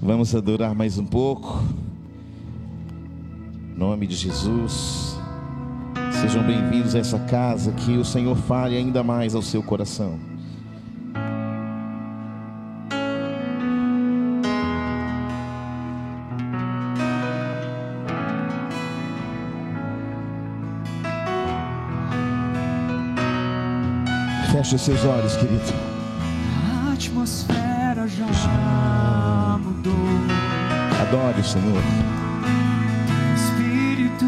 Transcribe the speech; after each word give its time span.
Vamos 0.00 0.32
adorar 0.32 0.76
mais 0.76 0.96
um 0.96 1.04
pouco. 1.04 1.60
Em 3.74 3.76
nome 3.76 4.06
de 4.06 4.14
Jesus. 4.14 5.18
Sejam 6.20 6.44
bem-vindos 6.46 6.94
a 6.94 7.00
essa 7.00 7.18
casa 7.18 7.72
que 7.72 7.96
o 7.96 8.04
Senhor 8.04 8.36
fale 8.36 8.76
ainda 8.76 9.02
mais 9.02 9.34
ao 9.34 9.42
seu 9.42 9.60
coração. 9.60 10.16
Feche 24.52 24.76
os 24.76 24.82
seus 24.82 25.04
olhos, 25.04 25.36
querido. 25.36 25.97
Adore 31.08 31.40
o 31.40 31.44
Senhor. 31.44 31.82
Espírito 33.34 34.26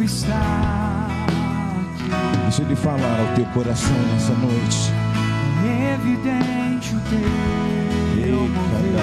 está 0.00 1.08
aqui. 1.80 2.08
Deixa 2.42 2.62
Ele 2.62 2.76
falar 2.76 3.18
ao 3.18 3.34
teu 3.34 3.44
coração 3.46 3.96
nessa 4.12 4.32
noite. 4.34 4.92
É 5.66 5.94
evidente 5.94 6.94
o 6.94 7.00
teu 7.00 8.48
mover. 8.48 9.00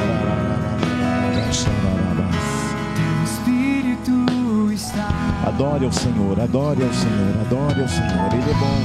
Espírito 3.25 4.25
está 4.71 5.09
Adore 5.47 5.83
ao 5.83 5.91
Senhor, 5.91 6.39
adore 6.39 6.81
ao 6.81 6.93
Senhor, 6.93 7.41
adore 7.41 7.81
ao 7.81 7.89
Senhor. 7.89 8.33
Ele 8.33 8.51
é 8.51 8.53
bom. 8.53 8.81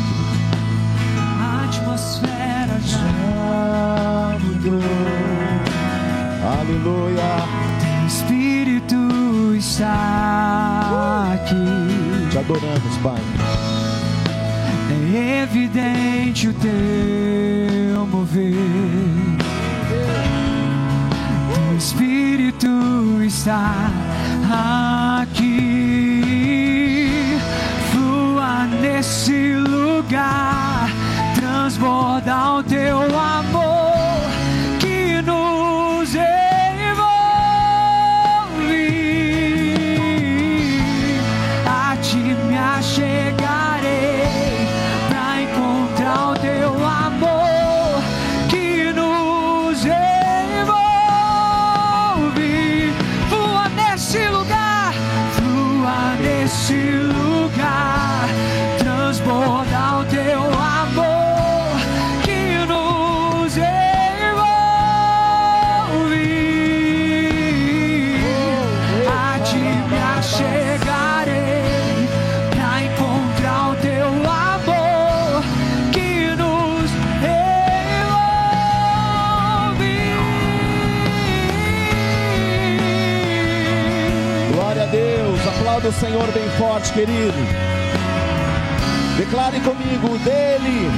A 1.41 1.65
atmosfera 1.65 2.81
já 2.81 4.37
mudou. 4.41 4.81
Aleluia. 6.59 7.72
Espírito 8.83 9.55
está 9.57 11.35
aqui. 11.35 12.29
Te 12.31 12.39
adoramos, 12.39 12.97
Pai. 13.03 13.21
É 15.15 15.43
evidente 15.43 16.49
o 16.49 16.55
teu 16.55 18.07
mover. 18.07 18.55
O 21.71 21.77
Espírito 21.77 23.23
está 23.25 23.91
aqui. 25.23 26.19
Flua 27.93 28.67
nesse 28.81 29.55
lugar. 29.55 30.91
Transborda 31.37 32.55
o 32.55 32.63
teu 32.65 32.99
amor 32.99 33.42
Senhor 85.93 86.31
bem 86.33 86.49
forte, 86.59 86.93
querido. 86.93 87.37
Declare 89.17 89.61
comigo: 89.61 90.19
dele, 90.19 90.91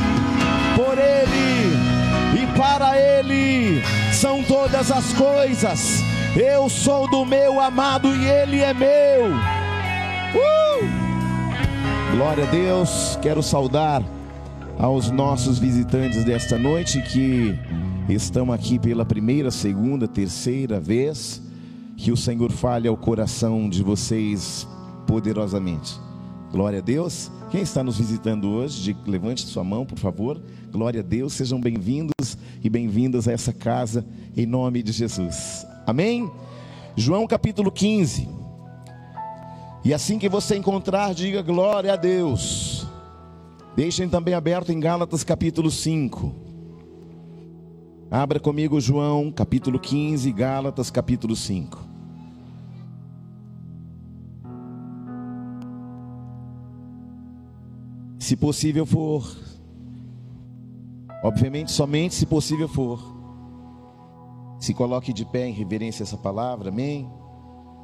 por 0.76 0.96
ele 0.98 2.42
e 2.42 2.58
para 2.58 2.96
ele 2.98 3.82
são 4.12 4.42
todas 4.44 4.90
as 4.90 5.12
coisas. 5.12 6.02
Eu 6.36 6.68
sou 6.68 7.08
do 7.08 7.24
meu 7.24 7.60
amado 7.60 8.14
e 8.14 8.26
ele 8.26 8.60
é 8.60 8.74
meu. 8.74 9.32
Uh! 10.34 12.16
Glória 12.16 12.44
a 12.44 12.50
Deus. 12.50 13.18
Quero 13.22 13.42
saudar 13.42 14.02
aos 14.78 15.10
nossos 15.10 15.58
visitantes 15.58 16.24
desta 16.24 16.58
noite 16.58 17.00
que 17.02 17.58
estão 18.08 18.52
aqui 18.52 18.78
pela 18.78 19.04
primeira, 19.04 19.50
segunda, 19.50 20.06
terceira 20.08 20.80
vez. 20.80 21.42
Que 21.96 22.10
o 22.10 22.16
Senhor 22.16 22.50
fale 22.50 22.88
ao 22.88 22.96
coração 22.96 23.68
de 23.68 23.82
vocês 23.82 24.66
poderosamente. 25.06 25.98
Glória 26.50 26.78
a 26.78 26.82
Deus. 26.82 27.30
Quem 27.50 27.62
está 27.62 27.82
nos 27.82 27.98
visitando 27.98 28.48
hoje, 28.48 28.96
levante 29.06 29.42
sua 29.42 29.64
mão, 29.64 29.84
por 29.84 29.98
favor. 29.98 30.40
Glória 30.70 31.00
a 31.00 31.02
Deus. 31.02 31.32
Sejam 31.32 31.60
bem-vindos 31.60 32.38
e 32.62 32.70
bem-vindas 32.70 33.26
a 33.26 33.32
essa 33.32 33.52
casa, 33.52 34.06
em 34.36 34.46
nome 34.46 34.82
de 34.82 34.92
Jesus. 34.92 35.66
Amém? 35.86 36.30
João 36.96 37.26
capítulo 37.26 37.72
15. 37.72 38.28
E 39.84 39.92
assim 39.92 40.18
que 40.18 40.28
você 40.28 40.56
encontrar, 40.56 41.12
diga 41.12 41.42
glória 41.42 41.92
a 41.92 41.96
Deus. 41.96 42.86
Deixem 43.76 44.08
também 44.08 44.32
aberto 44.32 44.70
em 44.70 44.78
Gálatas 44.78 45.24
capítulo 45.24 45.70
5. 45.70 46.32
Abra 48.10 48.38
comigo 48.38 48.80
João 48.80 49.32
capítulo 49.32 49.78
15, 49.78 50.30
Gálatas 50.30 50.90
capítulo 50.90 51.34
5. 51.34 51.83
Se 58.24 58.36
possível 58.36 58.86
for, 58.86 59.22
obviamente 61.22 61.70
somente 61.70 62.14
se 62.14 62.24
possível 62.24 62.66
for, 62.66 62.98
se 64.58 64.72
coloque 64.72 65.12
de 65.12 65.26
pé 65.26 65.46
em 65.46 65.52
reverência 65.52 66.02
a 66.02 66.04
essa 66.04 66.16
palavra, 66.16 66.70
amém? 66.70 67.06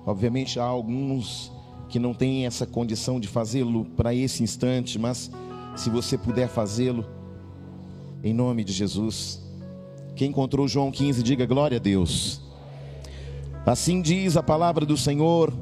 Obviamente 0.07 0.59
há 0.59 0.65
alguns 0.65 1.53
que 1.91 1.99
não 1.99 2.15
têm 2.15 2.47
essa 2.47 2.67
condição 2.67 3.21
de 3.21 3.29
fazê-lo 3.29 3.85
para 3.85 4.15
esse 4.15 4.43
instante, 4.43 4.99
mas 4.99 5.31
se 5.77 5.91
você 5.91 6.17
puder 6.17 6.49
fazê-lo, 6.49 7.05
em 8.25 8.33
nome 8.33 8.65
de 8.65 8.73
Jesus. 8.73 9.43
Quem 10.17 10.31
encontrou 10.31 10.67
João 10.67 10.91
15, 10.91 11.23
diga 11.23 11.45
glória 11.45 11.77
a 11.77 11.81
Deus. 11.81 12.41
Assim 13.67 14.01
diz 14.01 14.39
a 14.39 14.43
palavra 14.43 14.87
do 14.87 14.97
Senhor, 14.97 15.53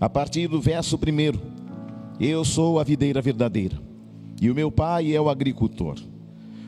a 0.00 0.08
partir 0.08 0.48
do 0.48 0.60
verso 0.60 0.96
1. 0.96 2.18
Eu 2.18 2.44
sou 2.44 2.80
a 2.80 2.84
videira 2.84 3.22
verdadeira, 3.22 3.91
e 4.42 4.50
o 4.50 4.54
meu 4.56 4.72
pai 4.72 5.14
é 5.14 5.20
o 5.20 5.28
agricultor. 5.28 5.94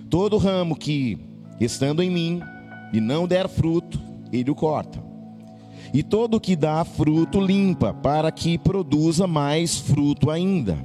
Todo 0.08 0.38
ramo 0.38 0.76
que, 0.76 1.18
estando 1.60 2.04
em 2.04 2.08
mim, 2.08 2.40
e 2.92 3.00
não 3.00 3.26
der 3.26 3.48
fruto, 3.48 4.00
ele 4.32 4.48
o 4.48 4.54
corta. 4.54 5.02
E 5.92 6.00
todo 6.00 6.38
que 6.38 6.54
dá 6.54 6.84
fruto 6.84 7.40
limpa, 7.40 7.92
para 7.92 8.30
que 8.30 8.56
produza 8.56 9.26
mais 9.26 9.76
fruto 9.76 10.30
ainda. 10.30 10.78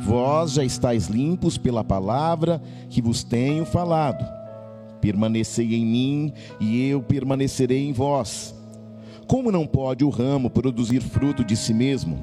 Vós 0.00 0.54
já 0.54 0.64
estáis 0.64 1.06
limpos 1.06 1.56
pela 1.56 1.84
palavra 1.84 2.60
que 2.88 3.00
vos 3.00 3.22
tenho 3.22 3.64
falado. 3.64 4.28
Permanecei 5.00 5.72
em 5.72 5.86
mim, 5.86 6.32
e 6.58 6.84
eu 6.88 7.00
permanecerei 7.00 7.88
em 7.88 7.92
vós. 7.92 8.52
Como 9.28 9.52
não 9.52 9.68
pode 9.68 10.04
o 10.04 10.10
ramo 10.10 10.50
produzir 10.50 11.00
fruto 11.00 11.44
de 11.44 11.56
si 11.56 11.72
mesmo, 11.72 12.18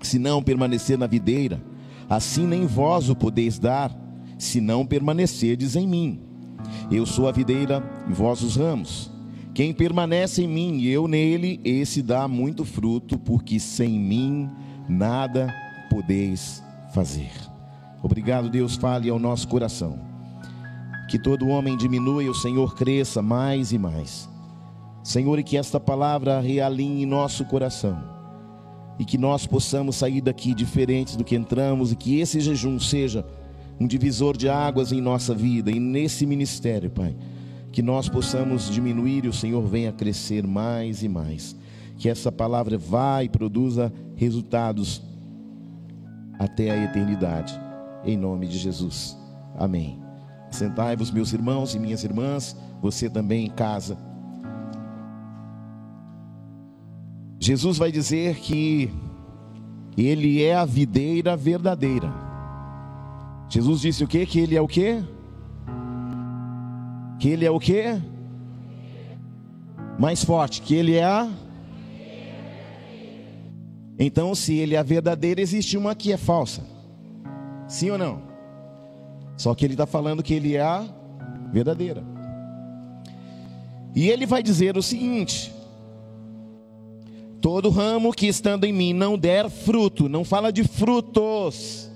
se 0.00 0.18
não 0.18 0.42
permanecer 0.42 0.98
na 0.98 1.06
videira? 1.06 1.70
Assim 2.12 2.46
nem 2.46 2.66
vós 2.66 3.08
o 3.08 3.16
podeis 3.16 3.58
dar, 3.58 3.90
se 4.36 4.60
não 4.60 4.84
permanecerdes 4.84 5.76
em 5.76 5.88
mim. 5.88 6.20
Eu 6.90 7.06
sou 7.06 7.26
a 7.26 7.32
videira 7.32 7.82
e 8.06 8.12
vós 8.12 8.42
os 8.42 8.54
ramos. 8.54 9.10
Quem 9.54 9.72
permanece 9.72 10.42
em 10.42 10.46
mim 10.46 10.76
e 10.76 10.90
eu 10.90 11.08
nele, 11.08 11.58
esse 11.64 12.02
dá 12.02 12.28
muito 12.28 12.66
fruto, 12.66 13.18
porque 13.18 13.58
sem 13.58 13.98
mim 13.98 14.50
nada 14.86 15.54
podeis 15.88 16.62
fazer. 16.92 17.30
Obrigado, 18.02 18.50
Deus, 18.50 18.76
fale 18.76 19.08
ao 19.08 19.18
nosso 19.18 19.48
coração. 19.48 19.98
Que 21.08 21.18
todo 21.18 21.48
homem 21.48 21.78
diminua 21.78 22.22
e 22.22 22.28
o 22.28 22.34
Senhor 22.34 22.74
cresça 22.74 23.22
mais 23.22 23.72
e 23.72 23.78
mais. 23.78 24.28
Senhor, 25.02 25.38
e 25.38 25.42
que 25.42 25.56
esta 25.56 25.80
palavra 25.80 26.40
realinhe 26.40 27.06
nosso 27.06 27.42
coração. 27.46 28.11
E 29.02 29.04
que 29.04 29.18
nós 29.18 29.48
possamos 29.48 29.96
sair 29.96 30.20
daqui 30.20 30.54
diferentes 30.54 31.16
do 31.16 31.24
que 31.24 31.34
entramos 31.34 31.90
e 31.90 31.96
que 31.96 32.20
esse 32.20 32.38
jejum 32.38 32.78
seja 32.78 33.26
um 33.80 33.84
divisor 33.84 34.36
de 34.36 34.48
águas 34.48 34.92
em 34.92 35.00
nossa 35.00 35.34
vida 35.34 35.72
e 35.72 35.80
nesse 35.80 36.24
ministério, 36.24 36.88
Pai. 36.88 37.12
que 37.72 37.82
nós 37.82 38.08
possamos 38.08 38.70
diminuir 38.70 39.24
e 39.24 39.28
o 39.28 39.32
Senhor 39.32 39.66
venha 39.66 39.90
crescer 39.90 40.46
mais 40.46 41.02
e 41.02 41.08
mais. 41.08 41.56
Que 41.98 42.08
essa 42.08 42.30
palavra 42.30 42.78
vá 42.78 43.24
e 43.24 43.28
produza 43.28 43.92
resultados 44.14 45.02
até 46.38 46.70
a 46.70 46.84
eternidade. 46.84 47.58
Em 48.04 48.16
nome 48.16 48.46
de 48.46 48.56
Jesus. 48.56 49.18
Amém. 49.58 49.98
Sentai-vos, 50.48 51.10
meus 51.10 51.32
irmãos 51.32 51.74
e 51.74 51.78
minhas 51.80 52.04
irmãs, 52.04 52.56
você 52.80 53.10
também 53.10 53.46
em 53.46 53.50
casa. 53.50 53.98
Jesus 57.42 57.76
vai 57.76 57.90
dizer 57.90 58.36
que 58.36 58.88
ele 59.98 60.40
é 60.44 60.54
a 60.54 60.64
videira 60.64 61.36
verdadeira. 61.36 62.14
Jesus 63.48 63.80
disse 63.80 64.04
o 64.04 64.06
quê? 64.06 64.24
Que 64.24 64.38
ele 64.38 64.54
é 64.54 64.60
o 64.60 64.68
quê? 64.68 65.02
Que 67.18 67.30
ele 67.30 67.44
é 67.44 67.50
o 67.50 67.58
quê? 67.58 68.00
Mais 69.98 70.24
forte, 70.24 70.62
que 70.62 70.72
ele 70.72 70.94
é 70.94 71.02
a 71.02 71.28
Então, 73.98 74.36
se 74.36 74.54
ele 74.54 74.76
é 74.76 74.78
a 74.78 74.84
verdadeira, 74.84 75.40
existe 75.40 75.76
uma 75.76 75.96
que 75.96 76.12
é 76.12 76.16
falsa. 76.16 76.62
Sim 77.66 77.90
ou 77.90 77.98
não? 77.98 78.22
Só 79.36 79.52
que 79.52 79.64
ele 79.64 79.74
está 79.74 79.84
falando 79.84 80.22
que 80.22 80.34
ele 80.34 80.54
é 80.54 80.62
a 80.62 80.86
verdadeira. 81.52 82.04
E 83.96 84.08
ele 84.08 84.26
vai 84.26 84.44
dizer 84.44 84.76
o 84.76 84.82
seguinte: 84.82 85.52
Todo 87.42 87.70
ramo 87.70 88.12
que 88.12 88.28
estando 88.28 88.64
em 88.64 88.72
mim 88.72 88.92
não 88.92 89.18
der 89.18 89.50
fruto, 89.50 90.08
não 90.08 90.24
fala 90.24 90.52
de 90.52 90.62
frutos, 90.62 91.90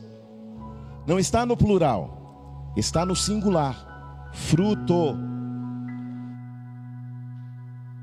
não 1.06 1.20
está 1.20 1.46
no 1.46 1.56
plural, 1.56 2.72
está 2.76 3.06
no 3.06 3.14
singular, 3.14 4.32
fruto. 4.32 5.16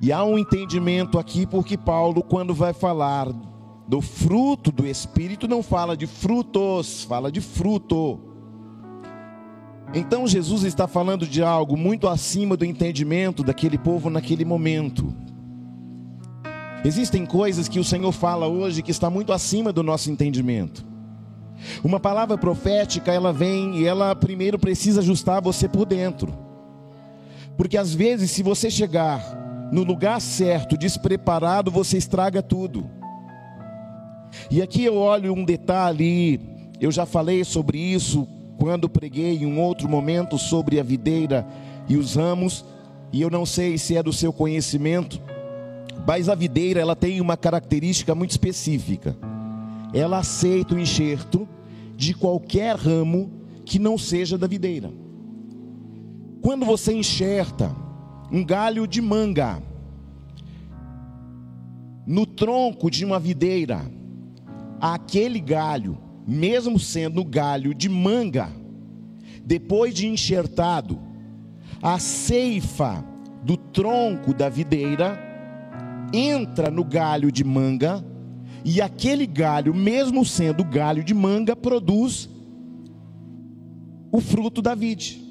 E 0.02 0.10
há 0.10 0.24
um 0.24 0.40
entendimento 0.40 1.20
aqui, 1.20 1.46
porque 1.46 1.78
Paulo, 1.78 2.24
quando 2.24 2.54
vai 2.54 2.72
falar 2.72 3.28
do 3.90 4.00
fruto 4.00 4.72
do 4.72 4.88
Espírito, 4.88 5.46
não 5.46 5.62
fala 5.62 5.98
de 5.98 6.08
frutos, 6.08 7.04
fala 7.04 7.30
de 7.30 7.42
fruto. 7.42 8.22
Então 9.94 10.26
Jesus 10.26 10.64
está 10.64 10.88
falando 10.88 11.28
de 11.28 11.44
algo 11.44 11.76
muito 11.76 12.08
acima 12.08 12.56
do 12.56 12.64
entendimento 12.64 13.44
daquele 13.44 13.78
povo 13.78 14.10
naquele 14.10 14.46
momento. 14.46 15.33
Existem 16.86 17.26
coisas 17.26 17.70
que 17.70 17.80
o 17.80 17.84
Senhor 17.84 18.12
fala 18.12 18.48
hoje 18.48 18.82
que 18.82 18.92
está 18.92 19.10
muito 19.10 19.32
acima 19.32 19.72
do 19.72 19.82
nosso 19.82 20.12
entendimento. 20.12 20.86
Uma 21.82 22.00
palavra 22.00 22.38
profética, 22.38 23.12
ela 23.12 23.32
vem 23.32 23.78
e 23.78 23.86
ela 23.86 24.14
primeiro 24.14 24.60
precisa 24.60 25.00
ajustar 25.00 25.42
você 25.42 25.68
por 25.70 25.86
dentro. 25.86 26.34
Porque 27.56 27.78
às 27.78 27.94
vezes, 27.94 28.32
se 28.32 28.44
você 28.44 28.70
chegar 28.70 29.70
no 29.72 29.84
lugar 29.84 30.20
certo, 30.20 30.78
despreparado, 30.78 31.72
você 31.72 31.98
estraga 31.98 32.42
tudo. 32.42 32.90
E 34.52 34.62
aqui 34.62 34.84
eu 34.84 34.98
olho 34.98 35.34
um 35.34 35.46
detalhe, 35.46 36.40
eu 36.82 36.92
já 36.92 37.06
falei 37.06 37.46
sobre 37.46 37.78
isso 37.78 38.28
quando 38.58 38.90
preguei 38.90 39.38
em 39.38 39.46
um 39.46 39.60
outro 39.60 39.88
momento 39.88 40.38
sobre 40.38 40.80
a 40.80 40.84
videira 40.84 41.46
e 41.88 41.96
os 41.96 42.16
ramos, 42.16 42.66
e 43.12 43.22
eu 43.22 43.30
não 43.30 43.46
sei 43.46 43.78
se 43.78 43.96
é 43.96 44.04
do 44.04 44.12
seu 44.12 44.34
conhecimento, 44.34 45.22
mas 46.06 46.28
a 46.28 46.36
videira 46.36 46.80
ela 46.80 46.96
tem 46.96 47.22
uma 47.22 47.38
característica 47.38 48.14
muito 48.14 48.32
específica. 48.32 49.16
Ela 49.94 50.20
aceita 50.20 50.76
o 50.76 50.80
enxerto 50.80 51.48
de 51.96 52.14
qualquer 52.14 52.76
ramo 52.76 53.32
que 53.66 53.80
não 53.80 53.98
seja 53.98 54.38
da 54.38 54.48
videira. 54.48 54.92
Quando 56.42 56.66
você 56.66 56.94
enxerta 56.94 57.74
um 58.32 58.44
galho 58.44 58.86
de 58.86 59.02
manga 59.02 59.62
no 62.06 62.26
tronco 62.26 62.92
de 62.92 63.06
uma 63.06 63.18
videira, 63.18 63.80
aquele 64.82 65.40
galho, 65.40 65.98
mesmo 66.28 66.78
sendo 66.78 67.24
galho 67.24 67.74
de 67.74 67.88
manga, 67.88 68.50
depois 69.46 69.94
de 69.94 70.08
enxertado, 70.08 71.00
a 71.82 71.98
ceifa 72.00 73.06
do 73.44 73.56
tronco 73.56 74.34
da 74.34 74.50
videira 74.50 75.33
entra 76.14 76.70
no 76.70 76.84
galho 76.84 77.32
de 77.32 77.44
manga, 77.44 78.06
e 78.64 78.82
aquele 78.82 79.26
galho, 79.26 79.74
mesmo 79.74 80.24
sendo 80.24 80.64
galho 80.64 81.04
de 81.04 81.14
manga, 81.14 81.56
produz 81.56 82.30
o 84.12 84.22
fruto 84.22 84.62
da 84.62 84.76
vide. 84.76 85.22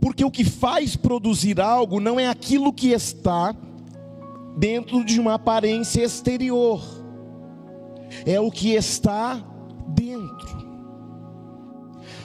Porque 0.00 0.24
o 0.24 0.30
que 0.30 0.44
faz 0.44 0.94
produzir 0.94 1.60
algo 1.60 1.98
não 1.98 2.20
é 2.20 2.28
aquilo 2.28 2.72
que 2.72 2.90
está 2.90 3.56
dentro 4.56 5.04
de 5.04 5.18
uma 5.18 5.34
aparência 5.34 6.02
exterior, 6.04 6.80
é 8.24 8.38
o 8.38 8.50
que 8.50 8.74
está 8.74 9.44
dentro. 9.88 10.65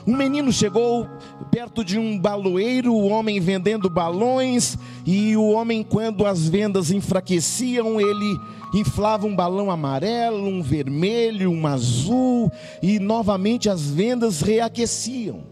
Um 0.05 0.15
menino 0.17 0.51
chegou 0.51 1.07
perto 1.51 1.85
de 1.85 1.99
um 1.99 2.17
baloeiro, 2.17 2.93
o 2.93 3.07
homem 3.07 3.39
vendendo 3.39 3.89
balões, 3.89 4.77
e 5.05 5.35
o 5.37 5.49
homem, 5.49 5.83
quando 5.83 6.25
as 6.25 6.47
vendas 6.47 6.91
enfraqueciam, 6.91 8.01
ele 8.01 8.39
inflava 8.73 9.27
um 9.27 9.35
balão 9.35 9.69
amarelo, 9.69 10.47
um 10.47 10.61
vermelho, 10.61 11.51
um 11.51 11.67
azul, 11.67 12.51
e 12.81 12.99
novamente 12.99 13.69
as 13.69 13.89
vendas 13.89 14.41
reaqueciam. 14.41 15.51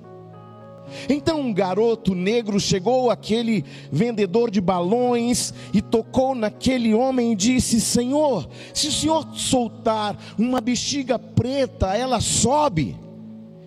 Então 1.07 1.39
um 1.39 1.53
garoto 1.53 2.15
negro 2.15 2.59
chegou 2.59 3.11
àquele 3.11 3.63
vendedor 3.91 4.49
de 4.49 4.59
balões 4.59 5.53
e 5.71 5.83
tocou 5.83 6.33
naquele 6.33 6.95
homem 6.95 7.33
e 7.33 7.35
disse: 7.35 7.79
Senhor, 7.79 8.49
se 8.73 8.87
o 8.87 8.91
senhor 8.91 9.27
soltar 9.33 10.17
uma 10.37 10.59
bexiga 10.59 11.19
preta, 11.19 11.95
ela 11.95 12.19
sobe. 12.19 12.97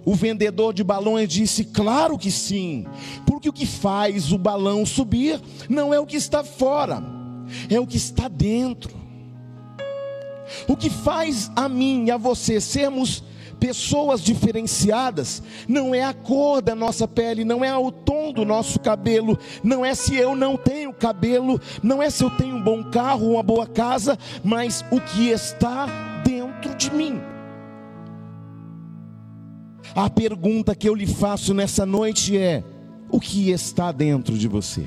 O 0.05 0.15
vendedor 0.15 0.73
de 0.73 0.83
balões 0.83 1.29
disse: 1.29 1.65
Claro 1.65 2.19
que 2.19 2.31
sim, 2.31 2.87
porque 3.27 3.49
o 3.49 3.53
que 3.53 3.67
faz 3.67 4.33
o 4.33 4.39
balão 4.39 4.85
subir 4.85 5.41
não 5.69 5.93
é 5.93 6.01
o 6.01 6.07
que 6.07 6.17
está 6.17 6.43
fora, 6.43 7.03
é 7.71 7.79
o 7.79 7.87
que 7.87 7.97
está 7.97 8.29
dentro. 8.29 9.03
O 10.69 10.77
que 10.77 10.91
faz 10.91 11.51
a 11.57 11.69
mim 11.69 12.07
e 12.07 12.11
a 12.11 12.17
você 12.17 12.61
sermos 12.61 13.23
pessoas 13.63 14.21
diferenciadas 14.21 15.41
não 15.69 15.95
é 15.95 16.03
a 16.03 16.13
cor 16.13 16.61
da 16.61 16.75
nossa 16.75 17.07
pele, 17.07 17.45
não 17.45 17.65
é 17.65 17.77
o 17.77 17.93
tom 17.93 18.33
do 18.33 18.45
nosso 18.45 18.81
cabelo, 18.81 19.39
não 19.63 19.85
é 19.85 19.95
se 19.95 20.17
eu 20.17 20.35
não 20.35 20.57
tenho 20.57 20.93
cabelo, 20.93 21.61
não 21.81 22.03
é 22.03 22.11
se 22.11 22.25
eu 22.25 22.31
tenho 22.31 22.57
um 22.57 22.63
bom 22.63 22.83
carro, 22.83 23.35
uma 23.35 23.43
boa 23.43 23.67
casa, 23.67 24.19
mas 24.43 24.85
o 24.91 25.01
que 25.01 25.29
está 25.29 25.87
dentro 26.25 26.75
de 26.75 26.93
mim. 26.93 27.21
A 29.95 30.09
pergunta 30.09 30.75
que 30.75 30.89
eu 30.89 30.95
lhe 30.95 31.07
faço 31.07 31.53
nessa 31.53 31.85
noite 31.85 32.37
é: 32.37 32.65
o 33.11 33.21
que 33.21 33.51
está 33.51 33.93
dentro 33.93 34.37
de 34.39 34.49
você? 34.49 34.87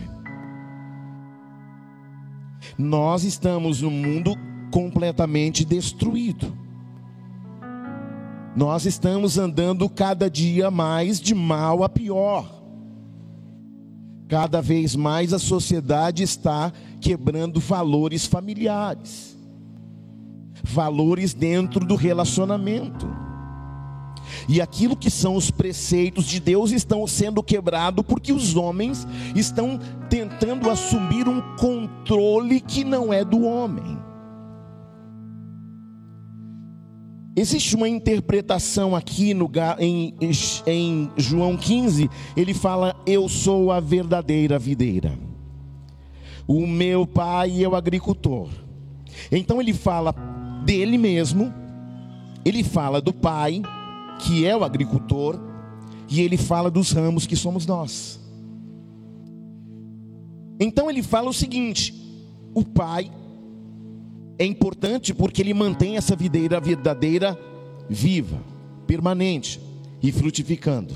Nós 2.77 3.23
estamos 3.23 3.81
num 3.81 3.91
mundo 3.91 4.35
completamente 4.71 5.63
destruído. 5.63 6.57
Nós 8.55 8.85
estamos 8.85 9.37
andando 9.37 9.87
cada 9.89 10.29
dia 10.29 10.71
mais 10.71 11.19
de 11.19 11.35
mal 11.35 11.83
a 11.83 11.89
pior. 11.89 12.51
Cada 14.27 14.59
vez 14.59 14.95
mais 14.95 15.33
a 15.33 15.39
sociedade 15.39 16.23
está 16.23 16.73
quebrando 16.99 17.59
valores 17.59 18.25
familiares, 18.25 19.37
valores 20.63 21.33
dentro 21.33 21.85
do 21.85 21.95
relacionamento. 21.95 23.24
E 24.47 24.61
aquilo 24.61 24.95
que 24.95 25.09
são 25.09 25.35
os 25.35 25.51
preceitos 25.51 26.25
de 26.25 26.39
Deus 26.39 26.71
estão 26.71 27.05
sendo 27.07 27.43
quebrados 27.43 28.05
porque 28.07 28.31
os 28.31 28.55
homens 28.55 29.07
estão 29.35 29.79
tentando 30.09 30.69
assumir 30.69 31.27
um 31.27 31.41
controle 31.57 32.59
que 32.59 32.83
não 32.83 33.11
é 33.11 33.23
do 33.23 33.43
homem. 33.43 34.05
Existe 37.37 37.75
uma 37.75 37.89
interpretação 37.89 38.95
aqui 38.95 39.33
no, 39.33 39.51
em, 39.77 40.15
em 40.65 41.11
João 41.17 41.57
15, 41.57 42.09
ele 42.35 42.53
fala: 42.53 42.95
Eu 43.05 43.27
sou 43.27 43.73
a 43.73 43.81
verdadeira 43.81 44.57
videira, 44.57 45.19
o 46.47 46.65
meu 46.65 47.05
pai 47.05 47.61
é 47.61 47.67
o 47.67 47.75
agricultor. 47.75 48.47
Então 49.29 49.59
ele 49.59 49.73
fala 49.73 50.13
dele 50.63 50.97
mesmo, 50.97 51.53
ele 52.45 52.63
fala 52.63 53.01
do 53.01 53.11
pai, 53.11 53.61
que 54.19 54.45
é 54.45 54.55
o 54.55 54.63
agricultor, 54.63 55.39
e 56.09 56.21
ele 56.21 56.37
fala 56.37 56.69
dos 56.69 56.91
ramos 56.91 57.25
que 57.25 57.35
somos 57.35 57.65
nós. 57.65 58.19
Então 60.59 60.89
ele 60.89 61.03
fala 61.03 61.29
o 61.29 61.33
seguinte: 61.33 61.93
o 62.53 62.63
pai 62.63 63.11
é 64.37 64.45
importante 64.45 65.13
porque 65.13 65.41
ele 65.41 65.53
mantém 65.53 65.97
essa 65.97 66.15
videira 66.15 66.59
verdadeira 66.59 67.37
viva, 67.89 68.41
permanente 68.87 69.59
e 70.01 70.11
frutificando. 70.11 70.93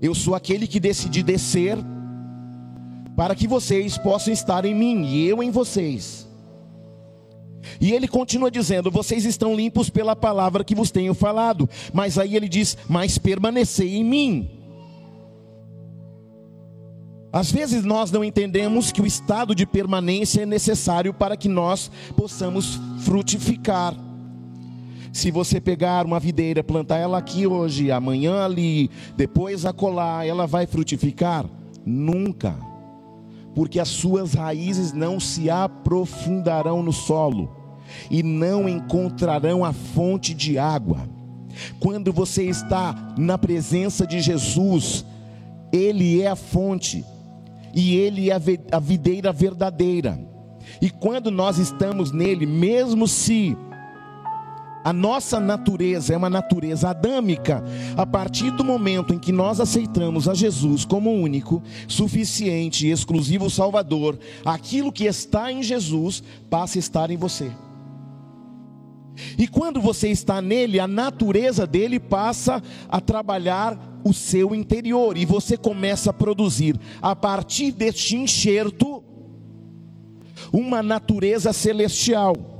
Eu 0.00 0.14
sou 0.14 0.34
aquele 0.34 0.66
que 0.66 0.78
decidi 0.78 1.22
descer 1.22 1.78
para 3.16 3.34
que 3.34 3.48
vocês 3.48 3.96
possam 3.96 4.32
estar 4.32 4.64
em 4.64 4.74
mim 4.74 5.06
e 5.06 5.26
eu 5.26 5.42
em 5.42 5.50
vocês. 5.50 6.25
E 7.80 7.92
ele 7.92 8.08
continua 8.08 8.50
dizendo: 8.50 8.90
Vocês 8.90 9.24
estão 9.24 9.54
limpos 9.54 9.90
pela 9.90 10.16
palavra 10.16 10.64
que 10.64 10.74
vos 10.74 10.90
tenho 10.90 11.14
falado. 11.14 11.68
Mas 11.92 12.18
aí 12.18 12.36
ele 12.36 12.48
diz: 12.48 12.76
Mas 12.88 13.18
permanecei 13.18 13.96
em 13.96 14.04
mim. 14.04 14.50
Às 17.32 17.52
vezes 17.52 17.84
nós 17.84 18.10
não 18.10 18.24
entendemos 18.24 18.90
que 18.90 19.02
o 19.02 19.06
estado 19.06 19.54
de 19.54 19.66
permanência 19.66 20.42
é 20.42 20.46
necessário 20.46 21.12
para 21.12 21.36
que 21.36 21.48
nós 21.48 21.90
possamos 22.16 22.80
frutificar. 23.00 23.94
Se 25.12 25.30
você 25.30 25.60
pegar 25.60 26.06
uma 26.06 26.20
videira, 26.20 26.64
plantar 26.64 26.98
ela 26.98 27.18
aqui 27.18 27.46
hoje, 27.46 27.90
amanhã 27.90 28.44
ali, 28.44 28.90
depois 29.16 29.64
acolá, 29.64 30.24
ela 30.24 30.46
vai 30.46 30.66
frutificar? 30.66 31.46
Nunca. 31.84 32.56
Porque 33.56 33.80
as 33.80 33.88
suas 33.88 34.34
raízes 34.34 34.92
não 34.92 35.18
se 35.18 35.48
aprofundarão 35.48 36.82
no 36.82 36.92
solo 36.92 37.50
e 38.10 38.22
não 38.22 38.68
encontrarão 38.68 39.64
a 39.64 39.72
fonte 39.72 40.34
de 40.34 40.58
água. 40.58 41.08
Quando 41.80 42.12
você 42.12 42.44
está 42.44 43.14
na 43.16 43.38
presença 43.38 44.06
de 44.06 44.20
Jesus, 44.20 45.06
Ele 45.72 46.20
é 46.20 46.28
a 46.28 46.36
fonte 46.36 47.02
e 47.74 47.96
Ele 47.96 48.30
é 48.30 48.34
a 48.70 48.78
videira 48.78 49.32
verdadeira. 49.32 50.20
E 50.82 50.90
quando 50.90 51.30
nós 51.30 51.56
estamos 51.56 52.12
nele, 52.12 52.44
mesmo 52.44 53.08
se 53.08 53.56
a 54.86 54.92
nossa 54.92 55.40
natureza 55.40 56.14
é 56.14 56.16
uma 56.16 56.30
natureza 56.30 56.90
adâmica, 56.90 57.60
a 57.96 58.06
partir 58.06 58.52
do 58.52 58.62
momento 58.62 59.12
em 59.12 59.18
que 59.18 59.32
nós 59.32 59.58
aceitamos 59.58 60.28
a 60.28 60.34
Jesus 60.34 60.84
como 60.84 61.10
único, 61.10 61.60
suficiente 61.88 62.86
e 62.86 62.92
exclusivo 62.92 63.50
Salvador, 63.50 64.16
aquilo 64.44 64.92
que 64.92 65.06
está 65.06 65.50
em 65.50 65.60
Jesus 65.60 66.22
passa 66.48 66.78
a 66.78 66.80
estar 66.80 67.10
em 67.10 67.16
você. 67.16 67.50
E 69.36 69.48
quando 69.48 69.80
você 69.80 70.08
está 70.08 70.40
nele, 70.40 70.78
a 70.78 70.86
natureza 70.86 71.66
dele 71.66 71.98
passa 71.98 72.62
a 72.88 73.00
trabalhar 73.00 73.76
o 74.04 74.14
seu 74.14 74.54
interior 74.54 75.16
e 75.16 75.26
você 75.26 75.56
começa 75.56 76.10
a 76.10 76.12
produzir, 76.12 76.78
a 77.02 77.16
partir 77.16 77.72
deste 77.72 78.14
enxerto, 78.14 79.02
uma 80.52 80.80
natureza 80.80 81.52
celestial. 81.52 82.55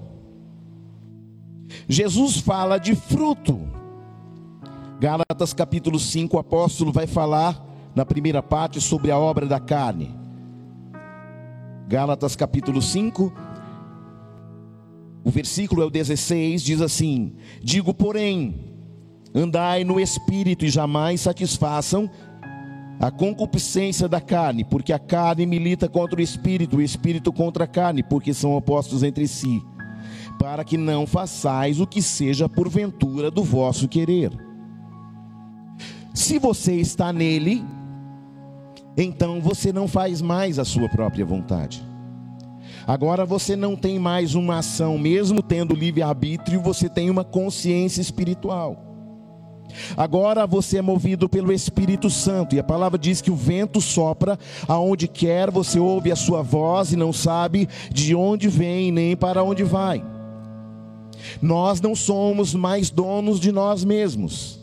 Jesus 1.88 2.38
fala 2.38 2.78
de 2.78 2.94
fruto. 2.94 3.60
Gálatas 4.98 5.52
capítulo 5.52 5.98
5, 5.98 6.36
o 6.36 6.40
apóstolo 6.40 6.92
vai 6.92 7.06
falar 7.06 7.64
na 7.94 8.04
primeira 8.04 8.42
parte 8.42 8.80
sobre 8.80 9.10
a 9.10 9.18
obra 9.18 9.46
da 9.46 9.60
carne. 9.60 10.14
Gálatas 11.88 12.34
capítulo 12.34 12.82
5, 12.82 13.32
o 15.24 15.30
versículo 15.30 15.82
é 15.82 15.84
o 15.84 15.90
16, 15.90 16.62
diz 16.62 16.80
assim: 16.80 17.34
Digo, 17.62 17.92
porém, 17.92 18.54
andai 19.34 19.84
no 19.84 20.00
espírito 20.00 20.64
e 20.64 20.70
jamais 20.70 21.20
satisfaçam 21.20 22.10
a 22.98 23.10
concupiscência 23.10 24.08
da 24.08 24.20
carne, 24.20 24.64
porque 24.64 24.92
a 24.92 24.98
carne 24.98 25.44
milita 25.44 25.88
contra 25.88 26.18
o 26.18 26.22
espírito, 26.22 26.78
o 26.78 26.82
espírito 26.82 27.32
contra 27.32 27.64
a 27.64 27.68
carne, 27.68 28.02
porque 28.02 28.32
são 28.32 28.56
opostos 28.56 29.02
entre 29.02 29.28
si, 29.28 29.62
para 30.38 30.64
que 30.64 30.76
não 30.76 31.06
façais 31.06 31.80
o 31.80 31.86
que 31.86 32.02
seja 32.02 32.48
porventura 32.48 33.30
do 33.30 33.42
vosso 33.42 33.88
querer. 33.88 34.30
Se 36.14 36.38
você 36.38 36.74
está 36.74 37.12
nele, 37.12 37.64
então 38.96 39.40
você 39.40 39.72
não 39.72 39.86
faz 39.86 40.22
mais 40.22 40.58
a 40.58 40.64
sua 40.64 40.88
própria 40.88 41.24
vontade. 41.24 41.84
Agora 42.86 43.26
você 43.26 43.56
não 43.56 43.76
tem 43.76 43.98
mais 43.98 44.34
uma 44.34 44.58
ação, 44.58 44.96
mesmo 44.96 45.42
tendo 45.42 45.74
livre-arbítrio, 45.74 46.62
você 46.62 46.88
tem 46.88 47.10
uma 47.10 47.24
consciência 47.24 48.00
espiritual. 48.00 48.82
Agora 49.96 50.46
você 50.46 50.78
é 50.78 50.82
movido 50.82 51.28
pelo 51.28 51.52
Espírito 51.52 52.08
Santo, 52.08 52.54
e 52.54 52.58
a 52.58 52.64
palavra 52.64 52.98
diz 52.98 53.20
que 53.20 53.30
o 53.30 53.36
vento 53.36 53.80
sopra 53.80 54.38
aonde 54.66 55.08
quer, 55.08 55.50
você 55.50 55.78
ouve 55.78 56.10
a 56.12 56.16
sua 56.16 56.42
voz 56.42 56.92
e 56.92 56.96
não 56.96 57.12
sabe 57.12 57.68
de 57.92 58.14
onde 58.14 58.48
vem 58.48 58.90
nem 58.92 59.16
para 59.16 59.42
onde 59.42 59.64
vai. 59.64 60.02
Nós 61.40 61.80
não 61.80 61.94
somos 61.94 62.54
mais 62.54 62.90
donos 62.90 63.40
de 63.40 63.52
nós 63.52 63.84
mesmos. 63.84 64.60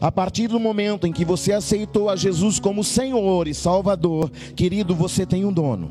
A 0.00 0.12
partir 0.12 0.48
do 0.48 0.60
momento 0.60 1.06
em 1.06 1.12
que 1.12 1.24
você 1.24 1.52
aceitou 1.52 2.10
a 2.10 2.16
Jesus 2.16 2.60
como 2.60 2.84
Senhor 2.84 3.48
e 3.48 3.54
Salvador, 3.54 4.30
querido, 4.54 4.94
você 4.94 5.24
tem 5.24 5.44
um 5.44 5.52
dono. 5.52 5.90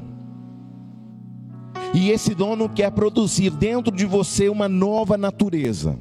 E 1.93 2.11
esse 2.11 2.35
dono 2.35 2.69
quer 2.69 2.91
produzir 2.91 3.49
dentro 3.49 3.95
de 3.95 4.05
você 4.05 4.49
uma 4.49 4.69
nova 4.69 5.17
natureza. 5.17 5.97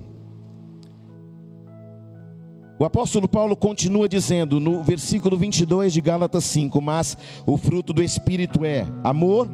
O 2.78 2.84
apóstolo 2.84 3.26
Paulo 3.26 3.56
continua 3.56 4.06
dizendo 4.06 4.60
no 4.60 4.82
versículo 4.82 5.36
22 5.38 5.94
de 5.94 6.00
Gálatas 6.02 6.44
5: 6.44 6.80
Mas 6.82 7.16
o 7.46 7.56
fruto 7.56 7.94
do 7.94 8.02
Espírito 8.02 8.64
é 8.64 8.86
amor, 9.02 9.48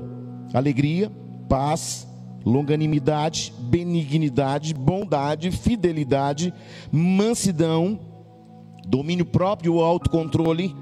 alegria, 0.52 1.10
paz, 1.48 2.08
longanimidade, 2.44 3.52
benignidade, 3.58 4.74
bondade, 4.74 5.50
fidelidade, 5.50 6.52
mansidão, 6.90 7.98
domínio 8.86 9.24
próprio 9.24 9.74
ou 9.74 9.84
autocontrole, 9.84 10.74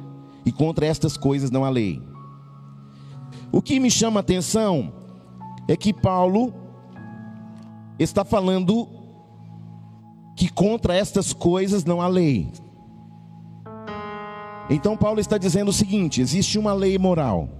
e 0.44 0.52
contra 0.52 0.86
estas 0.86 1.16
coisas 1.16 1.50
não 1.50 1.64
há 1.64 1.70
lei. 1.70 2.00
O 3.52 3.60
que 3.60 3.78
me 3.78 3.90
chama 3.90 4.20
a 4.20 4.22
atenção 4.22 4.92
é 5.68 5.76
que 5.76 5.92
Paulo 5.92 6.54
está 7.98 8.24
falando 8.24 8.88
que 10.36 10.48
contra 10.48 10.94
estas 10.94 11.32
coisas 11.32 11.84
não 11.84 12.00
há 12.00 12.08
lei. 12.08 12.50
Então 14.70 14.96
Paulo 14.96 15.20
está 15.20 15.36
dizendo 15.36 15.68
o 15.68 15.72
seguinte: 15.72 16.20
existe 16.20 16.58
uma 16.58 16.72
lei 16.72 16.96
moral. 16.96 17.59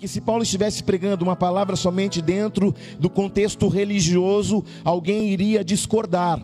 Porque 0.00 0.08
se 0.08 0.22
Paulo 0.22 0.42
estivesse 0.42 0.82
pregando 0.82 1.22
uma 1.22 1.36
palavra 1.36 1.76
somente 1.76 2.22
dentro 2.22 2.74
do 2.98 3.10
contexto 3.10 3.68
religioso, 3.68 4.64
alguém 4.82 5.28
iria 5.28 5.62
discordar. 5.62 6.40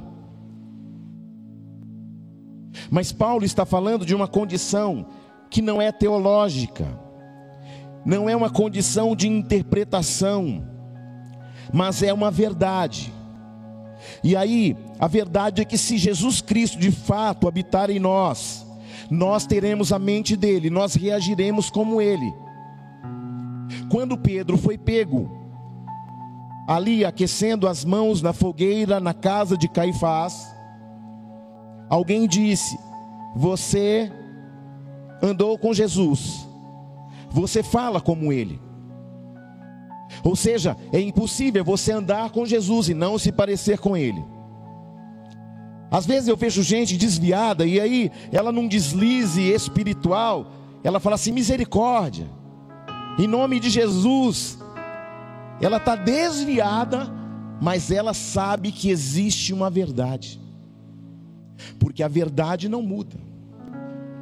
Mas 2.90 3.12
Paulo 3.12 3.46
está 3.46 3.64
falando 3.64 4.04
de 4.04 4.14
uma 4.14 4.28
condição 4.28 5.06
que 5.48 5.62
não 5.62 5.80
é 5.80 5.90
teológica 5.90 7.06
não 8.06 8.30
é 8.30 8.36
uma 8.36 8.48
condição 8.48 9.16
de 9.16 9.26
interpretação, 9.26 10.64
mas 11.72 12.04
é 12.04 12.12
uma 12.12 12.30
verdade. 12.30 13.12
E 14.22 14.36
aí, 14.36 14.76
a 14.96 15.08
verdade 15.08 15.60
é 15.60 15.64
que 15.64 15.76
se 15.76 15.98
Jesus 15.98 16.40
Cristo 16.40 16.78
de 16.78 16.92
fato 16.92 17.48
habitar 17.48 17.90
em 17.90 17.98
nós, 17.98 18.64
nós 19.10 19.44
teremos 19.44 19.92
a 19.92 19.98
mente 19.98 20.36
dele, 20.36 20.70
nós 20.70 20.94
reagiremos 20.94 21.68
como 21.68 22.00
ele. 22.00 22.32
Quando 23.90 24.18
Pedro 24.18 24.56
foi 24.56 24.76
pego, 24.76 25.30
ali 26.68 27.04
aquecendo 27.04 27.68
as 27.68 27.84
mãos 27.84 28.20
na 28.22 28.32
fogueira 28.32 28.98
na 29.00 29.14
casa 29.14 29.56
de 29.56 29.68
Caifás, 29.68 30.54
alguém 31.88 32.26
disse: 32.26 32.78
Você 33.34 34.10
andou 35.22 35.58
com 35.58 35.72
Jesus 35.72 36.46
você 37.36 37.62
fala 37.62 38.00
como 38.00 38.32
ele. 38.32 38.60
Ou 40.24 40.34
seja, 40.34 40.76
é 40.92 41.00
impossível 41.00 41.62
você 41.64 41.92
andar 41.92 42.30
com 42.30 42.46
Jesus 42.46 42.88
e 42.88 42.94
não 42.94 43.18
se 43.18 43.30
parecer 43.30 43.78
com 43.78 43.96
ele. 43.96 44.24
Às 45.90 46.06
vezes 46.06 46.28
eu 46.28 46.36
vejo 46.36 46.62
gente 46.62 46.96
desviada 46.96 47.64
e 47.64 47.78
aí 47.78 48.10
ela 48.32 48.50
num 48.50 48.66
deslize 48.66 49.42
espiritual, 49.42 50.50
ela 50.82 50.98
fala 50.98 51.14
assim: 51.14 51.32
misericórdia, 51.32 52.26
em 53.18 53.26
nome 53.26 53.60
de 53.60 53.70
Jesus. 53.70 54.58
Ela 55.60 55.78
está 55.78 55.96
desviada, 55.96 57.10
mas 57.60 57.90
ela 57.90 58.12
sabe 58.12 58.70
que 58.70 58.90
existe 58.90 59.54
uma 59.54 59.70
verdade, 59.70 60.40
porque 61.78 62.02
a 62.02 62.08
verdade 62.08 62.68
não 62.68 62.82
muda. 62.82 63.16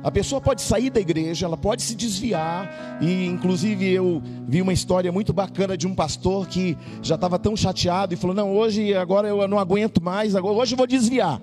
A 0.04 0.10
pessoa 0.10 0.38
pode 0.38 0.60
sair 0.60 0.90
da 0.90 1.00
igreja, 1.00 1.46
ela 1.46 1.56
pode 1.56 1.82
se 1.82 1.94
desviar, 1.94 2.98
e 3.00 3.24
inclusive 3.24 3.90
eu 3.90 4.22
vi 4.46 4.60
uma 4.60 4.72
história 4.72 5.10
muito 5.10 5.32
bacana 5.32 5.78
de 5.78 5.86
um 5.86 5.94
pastor 5.94 6.46
que 6.46 6.76
já 7.02 7.14
estava 7.14 7.38
tão 7.38 7.56
chateado 7.56 8.12
e 8.12 8.16
falou: 8.16 8.36
Não, 8.36 8.54
hoje, 8.54 8.94
agora 8.94 9.28
eu 9.28 9.48
não 9.48 9.58
aguento 9.58 10.02
mais, 10.04 10.36
agora, 10.36 10.54
hoje 10.54 10.74
eu 10.74 10.76
vou 10.76 10.86
desviar. 10.86 11.40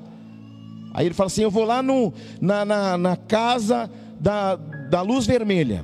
Aí 0.94 1.08
ele 1.08 1.16
fala 1.16 1.26
assim: 1.26 1.42
Eu 1.42 1.50
vou 1.50 1.66
lá 1.66 1.82
no, 1.82 2.14
na, 2.40 2.64
na, 2.64 2.98
na 3.00 3.16
casa 3.18 3.90
da, 4.20 4.56
da 4.56 5.02
luz 5.02 5.26
vermelha, 5.26 5.84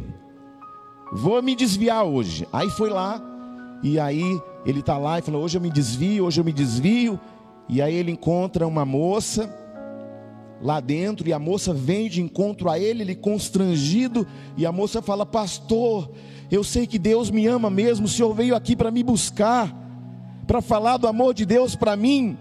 vou 1.12 1.42
me 1.42 1.56
desviar 1.56 2.04
hoje. 2.04 2.48
Aí 2.52 2.70
foi 2.70 2.90
lá, 2.90 3.22
e 3.84 4.00
aí 4.00 4.42
ele 4.66 4.80
está 4.80 4.98
lá 4.98 5.20
e 5.20 5.22
falou: 5.22 5.44
Hoje 5.44 5.58
eu 5.58 5.62
me 5.62 5.70
desvio, 5.70 6.26
hoje 6.26 6.40
eu 6.40 6.46
me 6.46 6.54
desvio. 6.54 7.20
E 7.70 7.82
aí 7.82 7.94
ele 7.94 8.12
encontra 8.12 8.66
uma 8.66 8.86
moça 8.86 9.54
lá 10.62 10.80
dentro 10.80 11.28
e 11.28 11.34
a 11.34 11.40
moça 11.40 11.74
vem 11.74 12.10
de 12.10 12.22
encontro 12.22 12.70
a 12.70 12.80
ele, 12.80 13.04
ele 13.04 13.16
constrangido, 13.16 14.28
e 14.56 14.66
a 14.66 14.72
moça 14.72 15.02
fala: 15.02 15.26
Pastor, 15.26 16.12
eu 16.50 16.64
sei 16.64 16.88
que 16.88 16.98
Deus 16.98 17.30
me 17.30 17.46
ama 17.48 17.70
mesmo, 17.70 18.06
o 18.06 18.10
senhor 18.10 18.34
veio 18.34 18.56
aqui 18.56 18.76
para 18.76 18.92
me 18.92 19.04
buscar, 19.04 19.74
para 20.46 20.62
falar 20.62 20.98
do 20.98 21.08
amor 21.08 21.34
de 21.34 21.46
Deus 21.46 21.76
para 21.76 21.96
mim. 21.96 22.38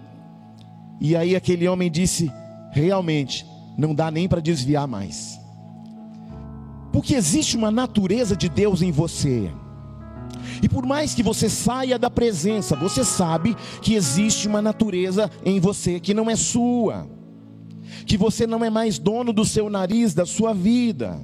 E 0.99 1.15
aí 1.15 1.35
aquele 1.35 1.67
homem 1.67 1.91
disse: 1.91 2.31
Realmente, 2.71 3.45
não 3.77 3.93
dá 3.93 4.09
nem 4.09 4.27
para 4.27 4.41
desviar 4.41 4.87
mais, 4.87 5.39
porque 6.97 7.13
existe 7.13 7.55
uma 7.55 7.69
natureza 7.69 8.35
de 8.35 8.49
Deus 8.49 8.81
em 8.81 8.89
você. 8.91 9.51
E 10.63 10.67
por 10.67 10.83
mais 10.83 11.13
que 11.13 11.21
você 11.21 11.47
saia 11.47 11.99
da 11.99 12.09
presença, 12.09 12.75
você 12.75 13.05
sabe 13.05 13.55
que 13.83 13.93
existe 13.93 14.47
uma 14.47 14.63
natureza 14.63 15.29
em 15.45 15.59
você 15.59 15.99
que 15.99 16.11
não 16.11 16.27
é 16.27 16.35
sua 16.35 17.07
que 18.03 18.17
você 18.17 18.47
não 18.47 18.65
é 18.65 18.71
mais 18.71 18.97
dono 18.97 19.31
do 19.31 19.45
seu 19.45 19.69
nariz, 19.69 20.15
da 20.15 20.25
sua 20.25 20.55
vida. 20.55 21.23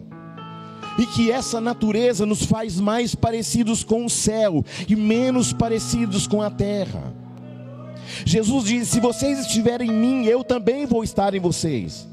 E 0.99 1.07
que 1.07 1.31
essa 1.31 1.59
natureza 1.59 2.23
nos 2.23 2.43
faz 2.43 2.79
mais 2.79 3.15
parecidos 3.15 3.83
com 3.83 4.05
o 4.05 4.09
céu 4.11 4.63
e 4.87 4.95
menos 4.95 5.53
parecidos 5.53 6.27
com 6.27 6.39
a 6.39 6.51
terra. 6.51 7.15
Jesus 8.23 8.65
disse: 8.65 8.91
Se 8.91 8.99
vocês 8.99 9.39
estiverem 9.39 9.89
em 9.89 9.93
mim, 9.93 10.25
eu 10.25 10.43
também 10.43 10.85
vou 10.85 11.03
estar 11.03 11.33
em 11.33 11.39
vocês. 11.39 12.12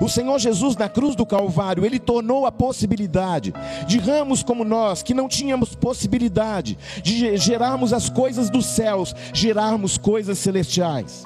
O 0.00 0.08
Senhor 0.08 0.38
Jesus, 0.38 0.76
na 0.76 0.88
cruz 0.88 1.14
do 1.14 1.24
Calvário, 1.24 1.84
Ele 1.84 1.98
tornou 1.98 2.46
a 2.46 2.52
possibilidade 2.52 3.52
de 3.86 3.98
ramos 3.98 4.42
como 4.42 4.64
nós, 4.64 5.02
que 5.02 5.14
não 5.14 5.28
tínhamos 5.28 5.74
possibilidade 5.74 6.76
de 7.02 7.36
gerarmos 7.36 7.92
as 7.92 8.08
coisas 8.08 8.50
dos 8.50 8.66
céus, 8.66 9.14
gerarmos 9.32 9.96
coisas 9.96 10.38
celestiais. 10.38 11.22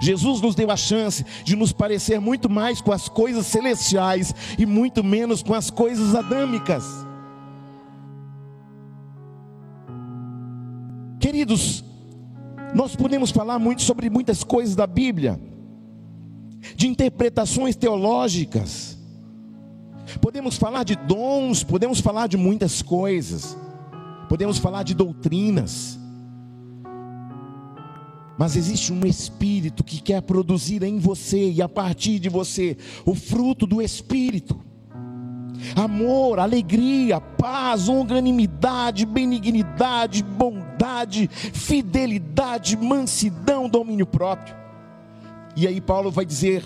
Jesus 0.00 0.40
nos 0.40 0.54
deu 0.56 0.70
a 0.70 0.76
chance 0.76 1.24
de 1.44 1.54
nos 1.54 1.72
parecer 1.72 2.20
muito 2.20 2.50
mais 2.50 2.80
com 2.80 2.90
as 2.90 3.08
coisas 3.08 3.46
celestiais 3.46 4.34
e 4.58 4.66
muito 4.66 5.04
menos 5.04 5.42
com 5.42 5.54
as 5.54 5.70
coisas 5.70 6.14
adâmicas. 6.14 6.84
Queridos, 11.20 11.84
nós 12.74 12.96
podemos 12.96 13.30
falar 13.30 13.60
muito 13.60 13.82
sobre 13.82 14.10
muitas 14.10 14.42
coisas 14.42 14.74
da 14.74 14.88
Bíblia, 14.88 15.38
de 16.76 16.86
interpretações 16.86 17.76
teológicas, 17.76 18.98
podemos 20.20 20.56
falar 20.56 20.84
de 20.84 20.96
dons, 20.96 21.62
podemos 21.62 22.00
falar 22.00 22.26
de 22.26 22.36
muitas 22.36 22.82
coisas, 22.82 23.56
podemos 24.28 24.58
falar 24.58 24.82
de 24.82 24.94
doutrinas, 24.94 25.98
mas 28.38 28.56
existe 28.56 28.92
um 28.92 29.06
espírito 29.06 29.84
que 29.84 30.00
quer 30.00 30.22
produzir 30.22 30.82
em 30.82 30.98
você 30.98 31.50
e 31.50 31.62
a 31.62 31.68
partir 31.68 32.18
de 32.18 32.28
você 32.28 32.76
o 33.04 33.14
fruto 33.14 33.66
do 33.66 33.80
espírito. 33.80 34.58
Amor, 35.76 36.40
alegria, 36.40 37.20
paz, 37.20 37.86
longanimidade, 37.86 39.06
benignidade, 39.06 40.22
bondade, 40.24 41.28
fidelidade, 41.28 42.76
mansidão, 42.76 43.68
domínio 43.68 44.06
próprio. 44.06 44.61
E 45.56 45.66
aí 45.66 45.80
Paulo 45.80 46.10
vai 46.10 46.24
dizer: 46.24 46.64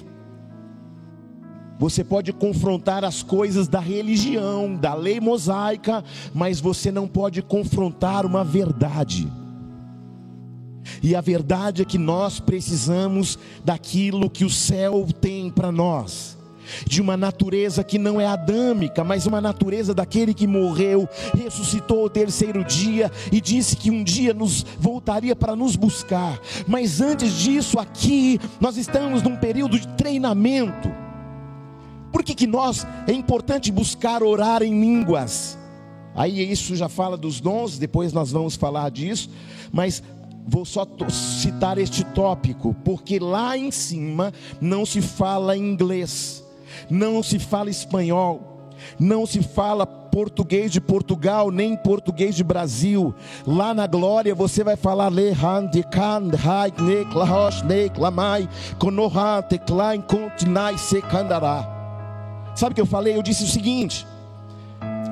você 1.79 2.03
pode 2.03 2.33
confrontar 2.33 3.05
as 3.05 3.23
coisas 3.23 3.69
da 3.69 3.81
religião, 3.81 4.75
da 4.75 4.95
lei 4.95 5.21
mosaica, 5.21 6.03
mas 6.35 6.61
você 6.61 6.91
não 6.91 7.07
pode 7.07 7.43
confrontar 7.43 8.25
uma 8.25 8.43
verdade. 8.43 9.31
E 11.03 11.15
a 11.15 11.21
verdade 11.21 11.83
é 11.83 11.85
que 11.85 11.99
nós 11.99 12.41
precisamos 12.41 13.39
daquilo 13.65 14.31
que 14.31 14.45
o 14.45 14.51
céu 14.51 15.07
tem 15.21 15.51
para 15.51 15.71
nós. 15.71 16.36
De 16.87 17.01
uma 17.01 17.17
natureza 17.17 17.85
que 17.85 17.99
não 17.99 18.21
é 18.21 18.27
adâmica, 18.27 19.05
mas 19.05 19.27
uma 19.27 19.41
natureza 19.41 19.95
daquele 19.95 20.35
que 20.35 20.47
morreu, 20.47 21.09
ressuscitou 21.37 22.05
o 22.05 22.11
terceiro 22.11 22.65
dia 22.65 23.11
e 23.31 23.41
disse 23.41 23.77
que 23.77 23.91
um 23.91 24.03
dia 24.03 24.33
nos 24.33 24.65
voltaria 24.79 25.35
para 25.35 25.57
nos 25.57 25.77
buscar. 25.77 26.41
Mas 26.67 27.01
antes 27.01 27.33
disso, 27.39 27.79
aqui 27.79 28.41
nós 28.61 28.77
estamos 28.77 29.23
num 29.23 29.37
período 29.37 29.79
de 29.79 29.89
treinamento. 29.89 30.91
Por 32.13 32.23
que, 32.23 32.35
que 32.35 32.47
nós 32.47 32.87
é 33.07 33.13
importante 33.13 33.71
buscar 33.71 34.23
orar 34.23 34.63
em 34.63 34.81
línguas? 34.81 35.59
Aí 36.15 36.51
isso 36.51 36.75
já 36.75 36.89
fala 36.89 37.17
dos 37.17 37.41
dons, 37.41 37.77
depois 37.77 38.13
nós 38.13 38.33
vamos 38.33 38.57
falar 38.57 38.91
disso, 38.91 39.29
mas 39.71 40.03
Vou 40.49 40.65
só 40.65 40.87
citar 41.11 41.77
este 41.77 42.05
tópico, 42.05 42.73
porque 42.85 43.19
lá 43.19 43.59
em 43.59 43.73
cima 43.73 44.33
não 44.61 44.87
se 44.87 45.03
fala 45.03 45.57
inglês, 45.57 46.45
não 46.89 47.23
se 47.23 47.39
fala 47.39 47.71
espanhol, 47.71 48.71
não 48.99 49.27
se 49.27 49.43
fala 49.43 49.87
português 49.87 50.73
de 50.73 50.81
Portugal, 50.81 51.51
nem 51.51 51.77
português 51.77 52.35
de 52.35 52.43
Brasil. 52.43 53.15
Lá 53.47 53.75
na 53.75 53.87
glória 53.87 54.35
você 54.35 54.65
vai 54.65 54.75
falar 54.75 55.11
le 55.11 55.35
de 55.71 55.83
kan 55.83 56.31
hai 56.43 56.73
ne 56.79 57.05
klahosh 57.05 57.63
ne 57.63 57.91
klamai 57.91 58.49
konoha 58.79 59.43
te 59.43 59.59
klein 59.59 60.01
kontinai 60.01 60.79
sekandará. 60.79 61.69
Sabe 62.55 62.73
o 62.73 62.75
que 62.75 62.81
eu 62.81 62.87
falei? 62.87 63.15
Eu 63.15 63.23
disse 63.23 63.45
o 63.45 63.47
seguinte: 63.47 64.07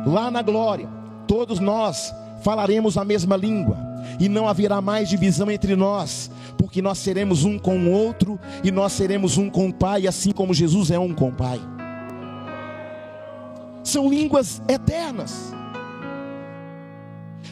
lá 0.07 0.31
na 0.31 0.41
glória, 0.41 0.89
todos 1.27 1.61
nós 1.61 2.15
falaremos 2.45 2.99
a 2.99 3.05
mesma 3.05 3.37
língua 3.37 3.79
e 4.21 4.29
não 4.29 4.47
haverá 4.47 4.81
mais 4.81 5.09
divisão 5.09 5.51
entre 5.51 5.75
nós, 5.75 6.31
porque 6.59 6.83
nós 6.83 6.99
seremos 6.99 7.43
um 7.43 7.59
com 7.59 7.79
o 7.79 7.91
outro 7.91 8.39
e 8.63 8.71
nós 8.71 8.93
seremos 8.93 9.39
um 9.39 9.49
com 9.49 9.69
o 9.69 9.73
Pai, 9.73 10.07
assim 10.07 10.31
como 10.31 10.53
Jesus 10.53 10.91
é 10.91 10.99
um 10.99 11.15
com 11.15 11.31
o 11.31 11.33
Pai. 11.33 11.59
São 13.83 14.09
línguas 14.09 14.61
eternas. 14.69 15.53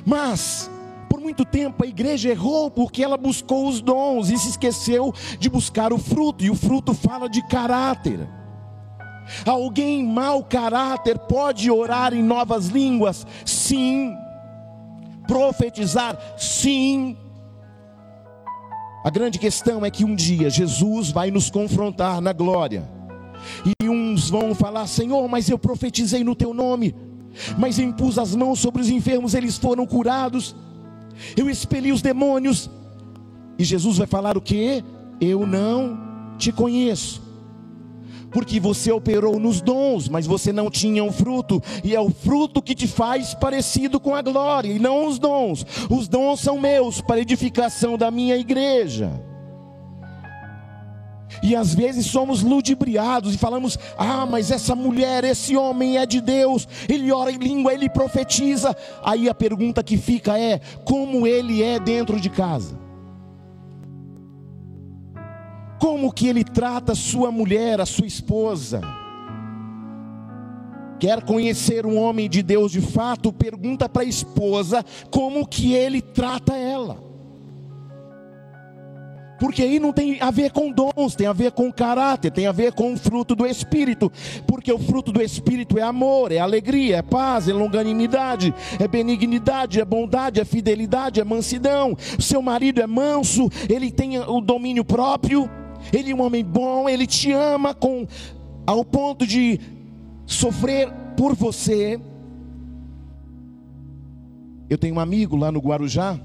Mas 0.04 0.70
por 1.08 1.20
muito 1.20 1.44
tempo 1.44 1.84
a 1.84 1.86
igreja 1.86 2.30
errou 2.30 2.70
porque 2.70 3.02
ela 3.02 3.16
buscou 3.16 3.68
os 3.68 3.80
dons 3.80 4.28
e 4.28 4.36
se 4.36 4.50
esqueceu 4.50 5.12
de 5.38 5.48
buscar 5.48 5.92
o 5.92 5.98
fruto, 5.98 6.44
e 6.44 6.50
o 6.50 6.54
fruto 6.54 6.92
fala 6.92 7.28
de 7.28 7.42
caráter. 7.48 8.28
Alguém 9.46 10.04
mau 10.04 10.42
caráter 10.42 11.18
pode 11.18 11.70
orar 11.70 12.12
em 12.12 12.22
novas 12.22 12.66
línguas? 12.66 13.26
Sim 13.46 14.14
profetizar? 15.32 16.18
Sim. 16.36 17.16
A 19.02 19.08
grande 19.08 19.38
questão 19.38 19.84
é 19.84 19.90
que 19.90 20.04
um 20.04 20.14
dia 20.14 20.50
Jesus 20.50 21.10
vai 21.10 21.30
nos 21.30 21.48
confrontar 21.48 22.20
na 22.20 22.32
glória. 22.32 22.88
E 23.64 23.88
uns 23.88 24.28
vão 24.28 24.54
falar: 24.54 24.86
Senhor, 24.86 25.26
mas 25.28 25.48
eu 25.48 25.58
profetizei 25.58 26.22
no 26.22 26.34
teu 26.34 26.52
nome. 26.52 26.94
Mas 27.58 27.78
impus 27.78 28.18
as 28.18 28.34
mãos 28.34 28.60
sobre 28.60 28.82
os 28.82 28.90
enfermos, 28.90 29.32
eles 29.32 29.56
foram 29.56 29.86
curados. 29.86 30.54
Eu 31.34 31.48
expeli 31.48 31.90
os 31.90 32.02
demônios. 32.02 32.70
E 33.58 33.64
Jesus 33.64 33.96
vai 33.96 34.06
falar 34.06 34.36
o 34.36 34.40
que? 34.40 34.84
Eu 35.18 35.46
não 35.46 36.36
te 36.36 36.52
conheço 36.52 37.22
porque 38.32 38.58
você 38.58 38.90
operou 38.90 39.38
nos 39.38 39.60
dons, 39.60 40.08
mas 40.08 40.26
você 40.26 40.52
não 40.52 40.70
tinha 40.70 41.04
um 41.04 41.12
fruto, 41.12 41.62
e 41.84 41.94
é 41.94 42.00
o 42.00 42.10
fruto 42.10 42.62
que 42.62 42.74
te 42.74 42.86
faz 42.86 43.34
parecido 43.34 44.00
com 44.00 44.14
a 44.14 44.22
glória, 44.22 44.72
e 44.72 44.78
não 44.78 45.06
os 45.06 45.18
dons. 45.18 45.64
Os 45.90 46.08
dons 46.08 46.40
são 46.40 46.58
meus 46.58 47.00
para 47.00 47.20
edificação 47.20 47.96
da 47.96 48.10
minha 48.10 48.36
igreja. 48.36 49.10
E 51.42 51.56
às 51.56 51.74
vezes 51.74 52.06
somos 52.06 52.42
ludibriados 52.42 53.34
e 53.34 53.38
falamos: 53.38 53.78
ah, 53.96 54.26
mas 54.26 54.50
essa 54.50 54.74
mulher, 54.74 55.24
esse 55.24 55.56
homem 55.56 55.98
é 55.98 56.04
de 56.04 56.20
Deus, 56.20 56.68
ele 56.88 57.10
ora 57.12 57.30
em 57.30 57.38
língua, 57.38 57.72
ele 57.72 57.88
profetiza. 57.88 58.76
Aí 59.02 59.28
a 59.28 59.34
pergunta 59.34 59.82
que 59.82 59.96
fica 59.96 60.38
é: 60.38 60.60
como 60.84 61.26
ele 61.26 61.62
é 61.62 61.78
dentro 61.78 62.20
de 62.20 62.28
casa? 62.28 62.81
Como 65.82 66.12
que 66.12 66.28
ele 66.28 66.44
trata 66.44 66.94
sua 66.94 67.32
mulher, 67.32 67.80
a 67.80 67.84
sua 67.84 68.06
esposa. 68.06 68.80
Quer 71.00 71.24
conhecer 71.24 71.84
um 71.84 71.98
homem 71.98 72.30
de 72.30 72.40
Deus 72.40 72.70
de 72.70 72.80
fato? 72.80 73.32
Pergunta 73.32 73.88
para 73.88 74.02
a 74.02 74.04
esposa 74.04 74.84
como 75.10 75.44
que 75.44 75.74
ele 75.74 76.00
trata 76.00 76.54
ela. 76.54 77.02
Porque 79.40 79.60
aí 79.60 79.80
não 79.80 79.92
tem 79.92 80.20
a 80.20 80.30
ver 80.30 80.52
com 80.52 80.70
dons, 80.70 81.16
tem 81.16 81.26
a 81.26 81.32
ver 81.32 81.50
com 81.50 81.72
caráter, 81.72 82.30
tem 82.30 82.46
a 82.46 82.52
ver 82.52 82.74
com 82.74 82.92
o 82.92 82.96
fruto 82.96 83.34
do 83.34 83.44
Espírito. 83.44 84.08
Porque 84.46 84.72
o 84.72 84.78
fruto 84.78 85.10
do 85.10 85.20
Espírito 85.20 85.80
é 85.80 85.82
amor, 85.82 86.30
é 86.30 86.38
alegria, 86.38 86.98
é 86.98 87.02
paz, 87.02 87.48
é 87.48 87.52
longanimidade, 87.52 88.54
é 88.78 88.86
benignidade, 88.86 89.80
é 89.80 89.84
bondade, 89.84 90.40
é 90.40 90.44
fidelidade, 90.44 91.20
é 91.20 91.24
mansidão. 91.24 91.96
Seu 92.20 92.40
marido 92.40 92.80
é 92.80 92.86
manso, 92.86 93.50
ele 93.68 93.90
tem 93.90 94.16
o 94.20 94.40
domínio 94.40 94.84
próprio 94.84 95.50
ele 95.92 96.10
é 96.10 96.14
um 96.14 96.22
homem 96.22 96.44
bom, 96.44 96.88
ele 96.88 97.06
te 97.06 97.32
ama 97.32 97.74
com 97.74 98.06
ao 98.66 98.84
ponto 98.84 99.26
de 99.26 99.58
sofrer 100.26 100.90
por 101.16 101.34
você. 101.34 102.00
Eu 104.68 104.78
tenho 104.78 104.94
um 104.94 105.00
amigo 105.00 105.36
lá 105.36 105.52
no 105.52 105.60
Guarujá. 105.60 106.18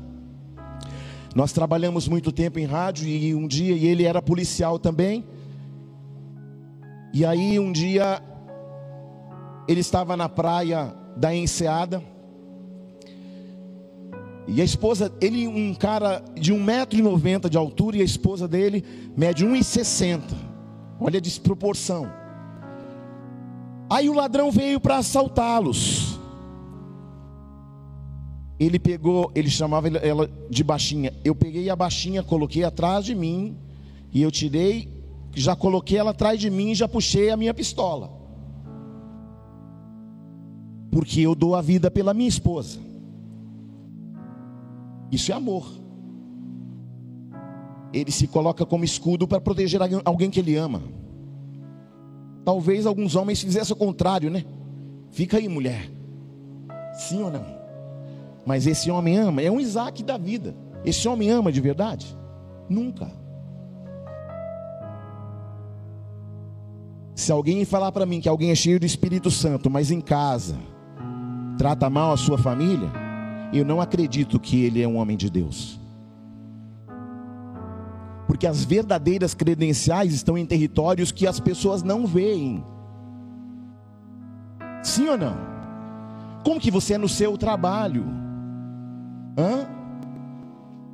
Nós 1.36 1.52
trabalhamos 1.52 2.08
muito 2.08 2.32
tempo 2.32 2.60
em 2.60 2.66
rádio 2.66 3.08
e 3.08 3.36
um 3.36 3.48
dia 3.48 3.76
e 3.76 3.86
ele 3.86 4.04
era 4.06 4.22
policial 4.22 4.80
também. 4.80 5.26
E 7.14 7.26
aí 7.26 7.60
um 7.60 7.72
dia 7.72 8.22
ele 9.68 9.82
estava 9.82 10.16
na 10.16 10.30
praia 10.30 10.94
da 11.16 11.36
Enseada. 11.36 12.02
E 14.48 14.62
a 14.62 14.64
esposa, 14.64 15.12
ele 15.20 15.46
um 15.46 15.74
cara 15.74 16.24
de 16.34 16.54
1,90m 16.54 17.50
de 17.50 17.58
altura 17.58 17.98
e 17.98 18.02
a 18.02 18.06
esposa 18.06 18.48
dele 18.48 18.84
mede 19.16 19.46
1,60. 19.46 20.22
Olha 21.00 21.18
a 21.18 21.22
desproporção. 21.22 22.10
Aí 23.90 24.10
o 24.10 24.14
ladrão 24.14 24.50
veio 24.50 24.80
para 24.80 24.98
assaltá-los. 24.98 26.18
Ele 28.60 28.80
pegou, 28.80 29.32
ele 29.36 29.50
chamava 29.50 29.90
ela 29.90 30.30
de 30.50 30.64
baixinha. 30.64 31.14
Eu 31.24 31.36
peguei 31.36 31.70
a 31.70 31.76
baixinha, 31.76 32.24
coloquei 32.24 32.64
atrás 32.64 33.06
de 33.06 33.14
mim 33.14 33.56
e 34.12 34.22
eu 34.22 34.32
tirei, 34.32 34.90
já 35.36 35.56
coloquei 35.56 35.98
ela 35.98 36.12
atrás 36.12 36.40
de 36.40 36.50
mim 36.50 36.72
e 36.72 36.76
já 36.76 36.88
puxei 36.88 37.30
a 37.30 37.38
minha 37.38 37.54
pistola. 37.54 38.10
Porque 40.90 41.22
eu 41.22 41.36
dou 41.36 41.54
a 41.54 41.62
vida 41.62 41.92
pela 41.92 42.14
minha 42.14 42.30
esposa. 42.30 42.87
Isso 45.12 45.32
é 45.32 45.36
amor. 45.36 45.66
Ele 47.94 48.12
se 48.12 48.28
coloca 48.28 48.66
como 48.66 48.84
escudo 48.84 49.28
para 49.28 49.40
proteger 49.40 49.80
alguém 50.04 50.30
que 50.30 50.40
ele 50.40 50.56
ama. 50.56 50.82
Talvez 52.44 52.86
alguns 52.86 53.16
homens 53.16 53.42
fizessem 53.42 53.76
o 53.76 53.80
contrário, 53.80 54.30
né? 54.30 54.46
Fica 55.12 55.38
aí, 55.38 55.48
mulher. 55.48 55.90
Sim 56.94 57.24
ou 57.24 57.32
não? 57.32 57.46
Mas 58.46 58.66
esse 58.66 58.90
homem 58.90 59.18
ama, 59.18 59.42
é 59.42 59.52
um 59.52 59.60
Isaac 59.60 60.04
da 60.04 60.18
vida. 60.18 60.56
Esse 60.86 61.08
homem 61.08 61.30
ama 61.30 61.52
de 61.52 61.60
verdade? 61.60 62.18
Nunca. 62.70 63.12
Se 67.16 67.32
alguém 67.32 67.66
falar 67.66 67.92
para 67.92 68.06
mim 68.06 68.22
que 68.22 68.30
alguém 68.30 68.52
é 68.52 68.56
cheio 68.56 68.80
do 68.80 68.86
Espírito 68.86 69.32
Santo, 69.32 69.70
mas 69.70 69.92
em 69.92 70.00
casa 70.00 70.56
trata 71.58 71.90
mal 71.90 72.14
a 72.14 72.18
sua 72.18 72.38
família, 72.38 72.90
eu 73.54 73.66
não 73.66 73.80
acredito 73.80 74.40
que 74.40 74.64
ele 74.64 74.82
é 74.82 74.88
um 74.88 74.98
homem 74.98 75.16
de 75.16 75.30
Deus. 75.30 75.80
Porque 78.28 78.46
as 78.46 78.66
verdadeiras 78.66 79.34
credenciais 79.34 80.14
estão 80.14 80.38
em 80.38 80.46
territórios 80.46 81.12
que 81.12 81.26
as 81.26 81.40
pessoas 81.40 81.82
não 81.82 82.06
veem. 82.06 82.64
Sim 84.84 85.08
ou 85.08 85.18
não? 85.18 85.38
Como 86.44 86.60
que 86.60 86.70
você 86.70 86.96
é 86.96 86.98
no 86.98 87.10
seu 87.10 87.38
trabalho? 87.38 88.06
Hã? 89.38 89.68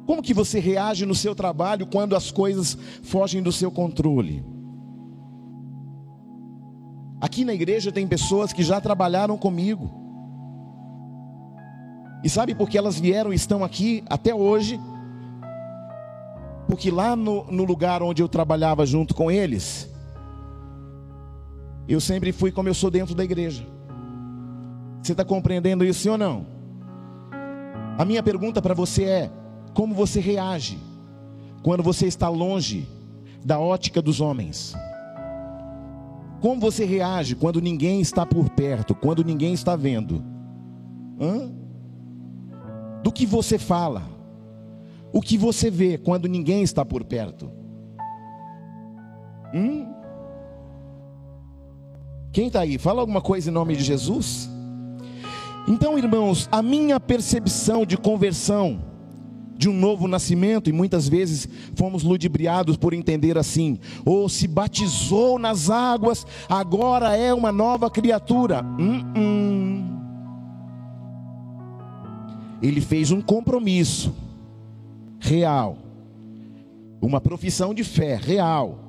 Como 0.05 0.21
que 0.21 0.33
você 0.33 0.59
reage 0.59 1.05
no 1.05 1.15
seu 1.15 1.33
trabalho 1.33 1.87
quando 1.87 2.15
as 2.15 2.29
coisas 2.29 2.77
fogem 3.03 3.41
do 3.41 3.51
seu 3.51 3.71
controle? 3.71 4.43
Aqui 7.21 7.45
na 7.45 7.53
igreja 7.53 7.91
tem 7.91 8.05
pessoas 8.05 8.51
que 8.51 8.63
já 8.63 8.81
trabalharam 8.81 9.37
comigo. 9.37 10.02
E 12.23 12.29
sabe 12.29 12.55
por 12.55 12.69
que 12.69 12.77
elas 12.77 12.99
vieram 12.99 13.33
e 13.33 13.35
estão 13.35 13.63
aqui 13.63 14.03
até 14.09 14.33
hoje? 14.33 14.79
Porque 16.67 16.89
lá 16.89 17.15
no, 17.15 17.43
no 17.51 17.65
lugar 17.65 18.01
onde 18.01 18.23
eu 18.23 18.29
trabalhava 18.29 18.85
junto 18.85 19.13
com 19.13 19.29
eles, 19.29 19.89
eu 21.87 21.99
sempre 21.99 22.31
fui 22.31 22.51
como 22.51 22.69
eu 22.69 22.73
sou 22.73 22.89
dentro 22.89 23.13
da 23.13 23.23
igreja. 23.23 23.67
Você 25.01 25.11
está 25.11 25.25
compreendendo 25.25 25.83
isso 25.83 25.99
sim 25.99 26.09
ou 26.09 26.17
não? 26.17 26.45
A 27.97 28.05
minha 28.05 28.23
pergunta 28.23 28.61
para 28.61 28.73
você 28.73 29.03
é: 29.03 29.31
como 29.73 29.93
você 29.93 30.21
reage 30.21 30.79
quando 31.61 31.83
você 31.83 32.07
está 32.07 32.29
longe 32.29 32.87
da 33.43 33.59
ótica 33.59 34.01
dos 34.01 34.21
homens? 34.21 34.73
Como 36.39 36.59
você 36.59 36.85
reage 36.85 37.35
quando 37.35 37.61
ninguém 37.61 37.99
está 37.99 38.25
por 38.25 38.49
perto, 38.49 38.95
quando 38.95 39.23
ninguém 39.23 39.53
está 39.53 39.75
vendo? 39.75 40.23
Hã? 41.19 41.62
Do 43.03 43.11
que 43.11 43.25
você 43.25 43.57
fala? 43.57 44.03
O 45.11 45.21
que 45.21 45.37
você 45.37 45.69
vê 45.69 45.97
quando 45.97 46.27
ninguém 46.27 46.63
está 46.63 46.83
por 46.83 47.03
perto? 47.03 47.51
Hum? 49.53 49.93
Quem 52.31 52.47
está 52.47 52.61
aí? 52.61 52.79
Fala 52.79 53.01
alguma 53.01 53.21
coisa 53.21 53.49
em 53.49 53.53
nome 53.53 53.75
de 53.75 53.83
Jesus? 53.83 54.49
Então, 55.67 55.97
irmãos, 55.97 56.49
a 56.51 56.63
minha 56.63 56.99
percepção 56.99 57.85
de 57.85 57.95
conversão 57.95 58.81
de 59.55 59.69
um 59.69 59.73
novo 59.73 60.07
nascimento, 60.07 60.69
e 60.69 60.73
muitas 60.73 61.07
vezes 61.07 61.47
fomos 61.75 62.03
ludibriados 62.03 62.75
por 62.75 62.93
entender 62.93 63.37
assim: 63.37 63.77
ou 64.03 64.27
se 64.27 64.47
batizou 64.47 65.37
nas 65.37 65.69
águas, 65.69 66.25
agora 66.49 67.15
é 67.15 67.33
uma 67.33 67.51
nova 67.51 67.89
criatura. 67.89 68.63
Hum, 68.63 69.03
hum. 69.15 69.32
Ele 72.63 72.81
fez 72.81 73.11
um 73.11 73.21
compromisso 73.21 74.15
real, 75.19 75.77
uma 76.99 77.21
profissão 77.21 77.73
de 77.73 77.83
fé 77.83 78.15
real. 78.15 78.79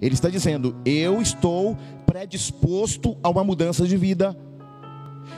Ele 0.00 0.14
está 0.14 0.30
dizendo: 0.30 0.74
Eu 0.86 1.20
estou 1.20 1.76
predisposto 2.06 3.18
a 3.22 3.28
uma 3.28 3.44
mudança 3.44 3.86
de 3.86 3.96
vida, 3.96 4.34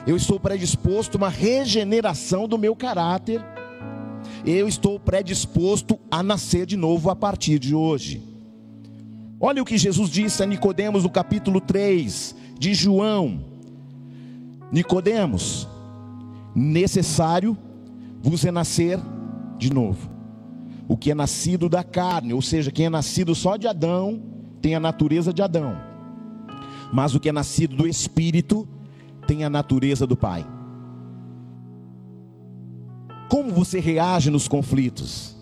eu 0.06 0.14
estou 0.14 0.38
predisposto 0.38 1.16
a 1.16 1.18
uma 1.18 1.28
regeneração 1.28 2.46
do 2.46 2.56
meu 2.56 2.76
caráter 2.76 3.42
eu 4.44 4.66
estou 4.66 4.98
predisposto 4.98 5.98
a 6.10 6.22
nascer 6.22 6.66
de 6.66 6.76
novo 6.76 7.10
a 7.10 7.16
partir 7.16 7.58
de 7.58 7.74
hoje. 7.74 8.22
Olha 9.38 9.62
o 9.62 9.64
que 9.64 9.78
Jesus 9.78 10.10
disse 10.10 10.42
a 10.42 10.46
Nicodemos 10.46 11.02
no 11.02 11.10
capítulo 11.10 11.60
3 11.60 12.34
de 12.58 12.74
João. 12.74 13.44
Nicodemos, 14.70 15.66
necessário 16.54 17.56
vos 18.22 18.44
é 18.44 18.50
nascer 18.50 18.98
de 19.58 19.72
novo. 19.72 20.10
O 20.88 20.96
que 20.96 21.10
é 21.10 21.14
nascido 21.14 21.68
da 21.68 21.84
carne, 21.84 22.34
ou 22.34 22.42
seja, 22.42 22.70
quem 22.70 22.86
é 22.86 22.90
nascido 22.90 23.34
só 23.34 23.56
de 23.56 23.66
Adão, 23.68 24.20
tem 24.60 24.74
a 24.74 24.80
natureza 24.80 25.32
de 25.32 25.42
Adão. 25.42 25.76
Mas 26.92 27.14
o 27.14 27.20
que 27.20 27.28
é 27.28 27.32
nascido 27.32 27.76
do 27.76 27.86
espírito 27.86 28.68
tem 29.26 29.44
a 29.44 29.50
natureza 29.50 30.06
do 30.06 30.16
Pai. 30.16 30.44
Como 33.28 33.52
você 33.52 33.78
reage 33.78 34.28
nos 34.28 34.48
conflitos? 34.48 35.36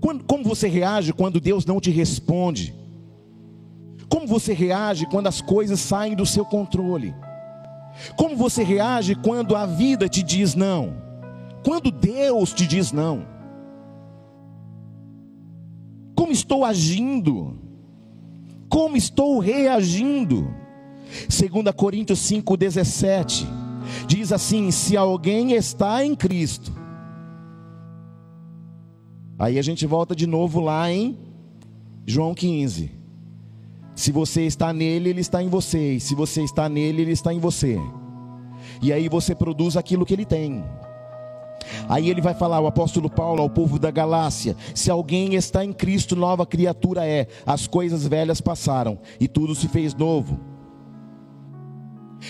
Como 0.00 0.44
você 0.44 0.68
reage 0.68 1.12
quando 1.12 1.40
Deus 1.40 1.66
não 1.66 1.80
te 1.80 1.90
responde? 1.90 2.74
Como 4.08 4.26
você 4.26 4.52
reage 4.52 5.06
quando 5.06 5.26
as 5.26 5.40
coisas 5.40 5.80
saem 5.80 6.14
do 6.14 6.24
seu 6.24 6.44
controle? 6.44 7.14
Como 8.16 8.36
você 8.36 8.62
reage 8.62 9.14
quando 9.16 9.56
a 9.56 9.66
vida 9.66 10.08
te 10.08 10.22
diz 10.22 10.54
não? 10.54 11.09
Quando 11.64 11.90
Deus 11.90 12.52
te 12.52 12.66
diz 12.66 12.92
não? 12.92 13.26
Como 16.14 16.32
estou 16.32 16.64
agindo? 16.64 17.58
Como 18.68 18.96
estou 18.96 19.38
reagindo? 19.38 20.54
2 21.28 21.74
Coríntios 21.74 22.20
5,17 22.20 23.60
Diz 24.06 24.32
assim: 24.32 24.70
se 24.70 24.96
alguém 24.96 25.52
está 25.52 26.04
em 26.04 26.14
Cristo. 26.14 26.72
Aí 29.38 29.58
a 29.58 29.62
gente 29.62 29.86
volta 29.86 30.14
de 30.14 30.26
novo 30.26 30.60
lá 30.60 30.90
em 30.90 31.18
João 32.06 32.34
15. 32.34 32.90
Se 33.94 34.12
você 34.12 34.42
está 34.42 34.72
nele, 34.72 35.10
ele 35.10 35.20
está 35.20 35.42
em 35.42 35.48
você. 35.48 35.94
E 35.94 36.00
se 36.00 36.14
você 36.14 36.42
está 36.42 36.68
nele, 36.68 37.02
ele 37.02 37.12
está 37.12 37.32
em 37.32 37.38
você. 37.38 37.78
E 38.82 38.92
aí 38.92 39.08
você 39.08 39.34
produz 39.34 39.76
aquilo 39.76 40.04
que 40.04 40.14
ele 40.14 40.26
tem. 40.26 40.62
Aí 41.88 42.10
ele 42.10 42.20
vai 42.20 42.34
falar, 42.34 42.60
o 42.60 42.66
apóstolo 42.66 43.10
Paulo, 43.10 43.42
ao 43.42 43.50
povo 43.50 43.78
da 43.78 43.90
Galácia: 43.90 44.56
se 44.74 44.90
alguém 44.90 45.34
está 45.34 45.64
em 45.64 45.72
Cristo, 45.72 46.16
nova 46.16 46.46
criatura 46.46 47.06
é. 47.06 47.26
As 47.46 47.66
coisas 47.66 48.06
velhas 48.06 48.40
passaram 48.40 48.98
e 49.18 49.28
tudo 49.28 49.54
se 49.54 49.68
fez 49.68 49.94
novo. 49.94 50.38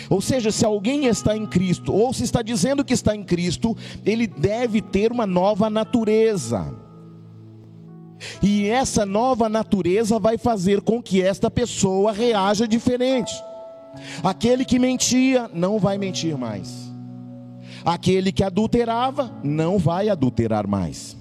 Ou 0.08 0.20
seja, 0.20 0.52
se 0.52 0.64
alguém 0.64 1.06
está 1.06 1.36
em 1.36 1.46
Cristo, 1.46 1.92
ou 1.92 2.12
se 2.12 2.22
está 2.22 2.42
dizendo 2.42 2.84
que 2.84 2.94
está 2.94 3.14
em 3.14 3.24
Cristo, 3.24 3.76
ele 4.04 4.26
deve 4.26 4.80
ter 4.80 5.10
uma 5.10 5.26
nova 5.26 5.68
natureza. 5.68 6.72
E 8.42 8.66
essa 8.68 9.06
nova 9.06 9.48
natureza 9.48 10.18
vai 10.18 10.36
fazer 10.36 10.80
com 10.82 11.02
que 11.02 11.22
esta 11.22 11.50
pessoa 11.50 12.12
reaja 12.12 12.68
diferente. 12.68 13.32
Aquele 14.22 14.64
que 14.64 14.78
mentia 14.78 15.50
não 15.52 15.78
vai 15.78 15.98
mentir 15.98 16.36
mais. 16.36 16.89
Aquele 17.84 18.32
que 18.32 18.44
adulterava 18.44 19.32
não 19.42 19.78
vai 19.78 20.08
adulterar 20.08 20.66
mais. 20.66 21.16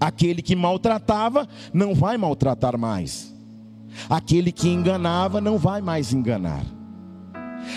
Aquele 0.00 0.42
que 0.42 0.54
maltratava 0.54 1.48
não 1.72 1.94
vai 1.94 2.16
maltratar 2.16 2.78
mais. 2.78 3.34
Aquele 4.08 4.52
que 4.52 4.68
enganava 4.68 5.40
não 5.40 5.58
vai 5.58 5.80
mais 5.80 6.12
enganar. 6.12 6.64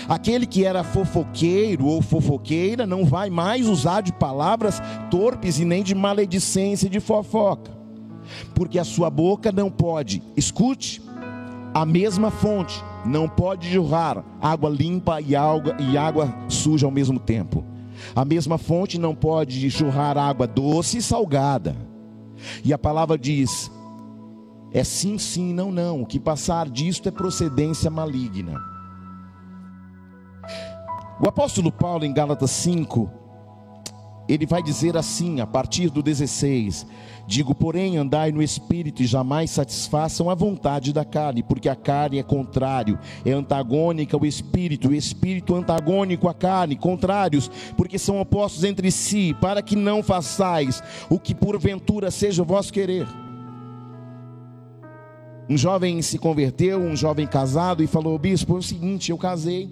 Aquele 0.08 0.46
que 0.46 0.64
era 0.64 0.84
fofoqueiro 0.84 1.86
ou 1.86 2.00
fofoqueira 2.00 2.86
não 2.86 3.04
vai 3.04 3.28
mais 3.28 3.68
usar 3.68 4.00
de 4.00 4.12
palavras 4.12 4.80
torpes 5.10 5.58
e 5.58 5.64
nem 5.64 5.82
de 5.82 5.94
maledicência 5.94 6.86
e 6.86 6.90
de 6.90 7.00
fofoca, 7.00 7.72
porque 8.54 8.78
a 8.78 8.84
sua 8.84 9.10
boca 9.10 9.50
não 9.52 9.70
pode, 9.70 10.22
escute, 10.36 11.02
A 11.74 11.86
mesma 11.86 12.30
fonte 12.30 12.84
não 13.04 13.26
pode 13.26 13.70
jorrar 13.72 14.22
água 14.42 14.68
limpa 14.68 15.22
e 15.22 15.34
água, 15.34 15.74
e 15.78 15.96
água 15.96 16.32
suja 16.46 16.84
ao 16.84 16.92
mesmo 16.92 17.18
tempo. 17.18 17.64
A 18.14 18.24
mesma 18.24 18.58
fonte 18.58 18.98
não 18.98 19.14
pode 19.14 19.68
jorrar 19.68 20.18
água 20.18 20.46
doce 20.46 20.98
e 20.98 21.02
salgada. 21.02 21.76
E 22.64 22.72
a 22.72 22.78
palavra 22.78 23.16
diz: 23.18 23.70
é 24.72 24.82
sim, 24.82 25.18
sim, 25.18 25.52
não, 25.52 25.70
não. 25.70 26.02
O 26.02 26.06
que 26.06 26.18
passar 26.18 26.68
disto 26.68 27.08
é 27.08 27.12
procedência 27.12 27.90
maligna. 27.90 28.58
O 31.20 31.28
apóstolo 31.28 31.70
Paulo, 31.70 32.04
em 32.04 32.12
Gálatas 32.12 32.50
5, 32.50 33.10
ele 34.28 34.46
vai 34.46 34.62
dizer 34.62 34.96
assim, 34.96 35.40
a 35.40 35.46
partir 35.46 35.90
do 35.90 36.02
16: 36.02 36.86
Digo, 37.26 37.54
porém, 37.54 37.96
andai 37.96 38.32
no 38.32 38.42
espírito 38.42 39.02
e 39.02 39.06
jamais 39.06 39.50
satisfaçam 39.50 40.28
a 40.28 40.34
vontade 40.34 40.92
da 40.92 41.04
carne, 41.04 41.42
porque 41.42 41.68
a 41.68 41.76
carne 41.76 42.18
é 42.18 42.22
contrário, 42.22 42.98
é 43.24 43.32
antagônica 43.32 44.16
ao 44.16 44.26
espírito, 44.26 44.88
o 44.88 44.94
espírito 44.94 45.54
antagônico 45.54 46.28
à 46.28 46.34
carne, 46.34 46.76
contrários, 46.76 47.50
porque 47.76 47.98
são 47.98 48.20
opostos 48.20 48.64
entre 48.64 48.90
si, 48.90 49.36
para 49.40 49.62
que 49.62 49.76
não 49.76 50.02
façais 50.02 50.82
o 51.08 51.18
que 51.18 51.34
porventura 51.34 52.10
seja 52.10 52.42
o 52.42 52.46
vosso 52.46 52.72
querer. 52.72 53.06
Um 55.48 55.56
jovem 55.56 56.00
se 56.02 56.18
converteu, 56.18 56.80
um 56.80 56.96
jovem 56.96 57.26
casado, 57.26 57.82
e 57.82 57.86
falou: 57.86 58.18
Bispo, 58.18 58.56
é 58.56 58.58
o 58.58 58.62
seguinte, 58.62 59.10
eu 59.10 59.18
casei, 59.18 59.70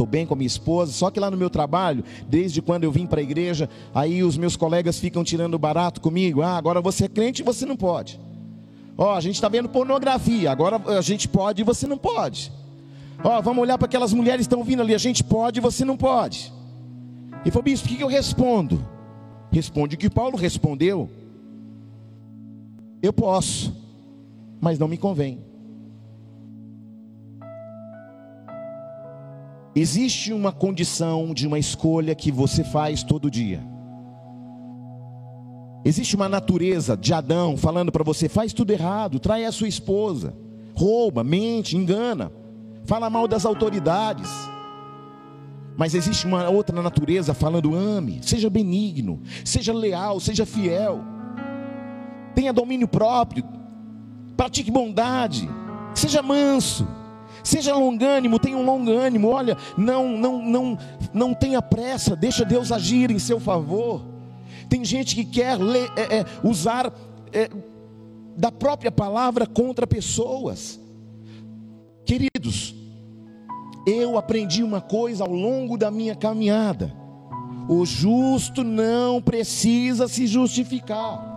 estou 0.00 0.06
bem 0.06 0.26
com 0.26 0.34
a 0.34 0.36
minha 0.36 0.46
esposa, 0.46 0.92
só 0.92 1.10
que 1.10 1.20
lá 1.20 1.30
no 1.30 1.36
meu 1.36 1.50
trabalho, 1.50 2.02
desde 2.26 2.62
quando 2.62 2.84
eu 2.84 2.90
vim 2.92 3.06
para 3.06 3.20
a 3.20 3.22
igreja, 3.22 3.68
aí 3.94 4.22
os 4.22 4.38
meus 4.38 4.56
colegas 4.56 4.98
ficam 4.98 5.22
tirando 5.22 5.58
barato 5.58 6.00
comigo. 6.00 6.40
Ah, 6.40 6.56
agora 6.56 6.80
você 6.80 7.04
é 7.04 7.08
crente 7.08 7.42
e 7.42 7.44
você 7.44 7.66
não 7.66 7.76
pode. 7.76 8.18
Ó, 8.96 9.12
oh, 9.12 9.16
a 9.16 9.20
gente 9.20 9.34
está 9.34 9.48
vendo 9.48 9.68
pornografia, 9.68 10.50
agora 10.50 10.80
a 10.86 11.00
gente 11.02 11.28
pode 11.28 11.60
e 11.60 11.64
você 11.64 11.86
não 11.86 11.98
pode. 11.98 12.50
Ó, 13.22 13.38
oh, 13.38 13.42
vamos 13.42 13.62
olhar 13.62 13.76
para 13.76 13.86
aquelas 13.86 14.12
mulheres 14.12 14.46
que 14.46 14.54
estão 14.54 14.64
vindo 14.64 14.80
ali, 14.80 14.94
a 14.94 14.98
gente 14.98 15.22
pode 15.22 15.58
e 15.58 15.62
você 15.62 15.84
não 15.84 15.96
pode. 15.96 16.52
E 17.44 17.50
falou, 17.50 17.64
bispo, 17.64 17.86
o 17.86 17.90
que 17.90 18.00
eu 18.00 18.08
respondo? 18.08 18.82
Responde 19.52 19.96
o 19.96 19.98
que 19.98 20.08
Paulo 20.08 20.36
respondeu. 20.36 21.10
Eu 23.02 23.12
posso 23.12 23.80
mas 24.60 24.78
não 24.78 24.86
me 24.86 24.98
convém. 24.98 25.38
Existe 29.80 30.30
uma 30.30 30.52
condição 30.52 31.32
de 31.32 31.46
uma 31.46 31.58
escolha 31.58 32.14
que 32.14 32.30
você 32.30 32.62
faz 32.62 33.02
todo 33.02 33.30
dia. 33.30 33.62
Existe 35.82 36.14
uma 36.14 36.28
natureza 36.28 36.94
de 36.98 37.14
Adão 37.14 37.56
falando 37.56 37.90
para 37.90 38.04
você: 38.04 38.28
faz 38.28 38.52
tudo 38.52 38.72
errado, 38.72 39.18
trai 39.18 39.46
a 39.46 39.50
sua 39.50 39.68
esposa, 39.68 40.36
rouba, 40.74 41.24
mente, 41.24 41.78
engana, 41.78 42.30
fala 42.84 43.08
mal 43.08 43.26
das 43.26 43.46
autoridades. 43.46 44.28
Mas 45.78 45.94
existe 45.94 46.26
uma 46.26 46.50
outra 46.50 46.82
natureza 46.82 47.32
falando: 47.32 47.74
ame, 47.74 48.20
seja 48.20 48.50
benigno, 48.50 49.22
seja 49.46 49.72
leal, 49.72 50.20
seja 50.20 50.44
fiel, 50.44 51.00
tenha 52.34 52.52
domínio 52.52 52.86
próprio, 52.86 53.44
pratique 54.36 54.70
bondade, 54.70 55.48
seja 55.94 56.20
manso, 56.20 56.86
seja 57.42 57.74
longânimo, 57.74 58.38
tenha 58.38 58.56
um 58.56 58.64
longânimo. 58.64 59.28
Olha, 59.28 59.56
não, 59.76 60.08
não, 60.16 60.42
não, 60.42 60.78
não 61.12 61.34
tenha 61.34 61.60
pressa, 61.60 62.16
deixa 62.16 62.44
Deus 62.44 62.72
agir 62.72 63.10
em 63.10 63.18
seu 63.18 63.40
favor. 63.40 64.02
Tem 64.68 64.84
gente 64.84 65.14
que 65.14 65.24
quer 65.24 65.58
ler, 65.58 65.90
é, 65.96 66.18
é, 66.18 66.26
usar 66.42 66.92
é, 67.32 67.50
da 68.36 68.52
própria 68.52 68.92
palavra 68.92 69.46
contra 69.46 69.86
pessoas. 69.86 70.80
Queridos, 72.04 72.74
eu 73.86 74.18
aprendi 74.18 74.62
uma 74.62 74.80
coisa 74.80 75.24
ao 75.24 75.32
longo 75.32 75.76
da 75.76 75.90
minha 75.90 76.14
caminhada: 76.14 76.94
o 77.68 77.84
justo 77.84 78.62
não 78.62 79.20
precisa 79.20 80.08
se 80.08 80.26
justificar. 80.26 81.29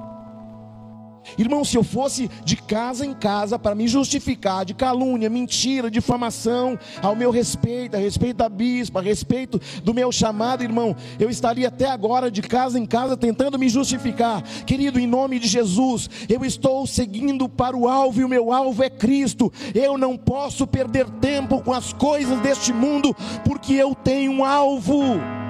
Irmão, 1.38 1.63
se 1.63 1.77
eu 1.77 1.83
fosse 1.83 2.29
de 2.43 2.55
casa 2.55 3.05
em 3.05 3.13
casa 3.13 3.57
para 3.57 3.75
me 3.75 3.88
justificar 3.88 4.65
de 4.65 4.73
calúnia, 4.73 5.29
mentira, 5.29 5.89
difamação 5.89 6.77
ao 7.01 7.15
meu 7.15 7.31
respeito, 7.31 7.95
a 7.95 7.99
respeito 7.99 8.38
da 8.38 8.49
bispa, 8.49 8.99
a 8.99 9.03
respeito 9.03 9.59
do 9.83 9.93
meu 9.93 10.12
chamado, 10.12 10.63
irmão, 10.63 10.95
eu 11.19 11.29
estaria 11.29 11.67
até 11.67 11.89
agora 11.89 12.29
de 12.29 12.41
casa 12.41 12.79
em 12.79 12.86
casa 12.86 13.17
tentando 13.17 13.57
me 13.57 13.69
justificar. 13.69 14.41
Querido, 14.65 14.99
em 14.99 15.07
nome 15.07 15.39
de 15.39 15.47
Jesus, 15.47 16.09
eu 16.29 16.43
estou 16.43 16.86
seguindo 16.86 17.47
para 17.49 17.75
o 17.75 17.88
alvo 17.88 18.21
e 18.21 18.23
o 18.23 18.29
meu 18.29 18.51
alvo 18.51 18.83
é 18.83 18.89
Cristo. 18.89 19.51
Eu 19.73 19.97
não 19.97 20.17
posso 20.17 20.67
perder 20.67 21.09
tempo 21.09 21.62
com 21.62 21.73
as 21.73 21.93
coisas 21.93 22.39
deste 22.41 22.71
mundo, 22.73 23.15
porque 23.43 23.73
eu 23.73 23.95
tenho 23.95 24.31
um 24.31 24.45
alvo. 24.45 25.42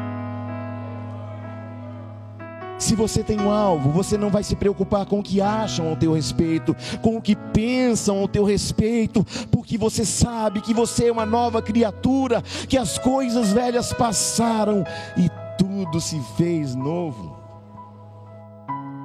Se 2.83 2.95
você 2.95 3.23
tem 3.23 3.39
um 3.39 3.49
alvo, 3.49 3.91
você 3.91 4.17
não 4.17 4.29
vai 4.29 4.43
se 4.43 4.57
preocupar 4.57 5.05
com 5.05 5.19
o 5.19 5.23
que 5.23 5.39
acham 5.39 5.87
ao 5.87 5.95
teu 5.95 6.11
respeito, 6.11 6.75
com 7.01 7.15
o 7.15 7.21
que 7.21 7.33
pensam 7.33 8.19
ao 8.19 8.27
teu 8.27 8.43
respeito, 8.43 9.25
porque 9.49 9.77
você 9.77 10.03
sabe 10.03 10.59
que 10.59 10.73
você 10.73 11.07
é 11.07 11.11
uma 11.11 11.25
nova 11.25 11.61
criatura, 11.61 12.41
que 12.67 12.77
as 12.77 12.97
coisas 12.97 13.53
velhas 13.53 13.93
passaram 13.93 14.83
e 15.15 15.29
tudo 15.57 16.01
se 16.01 16.19
fez 16.35 16.75
novo. 16.75 17.37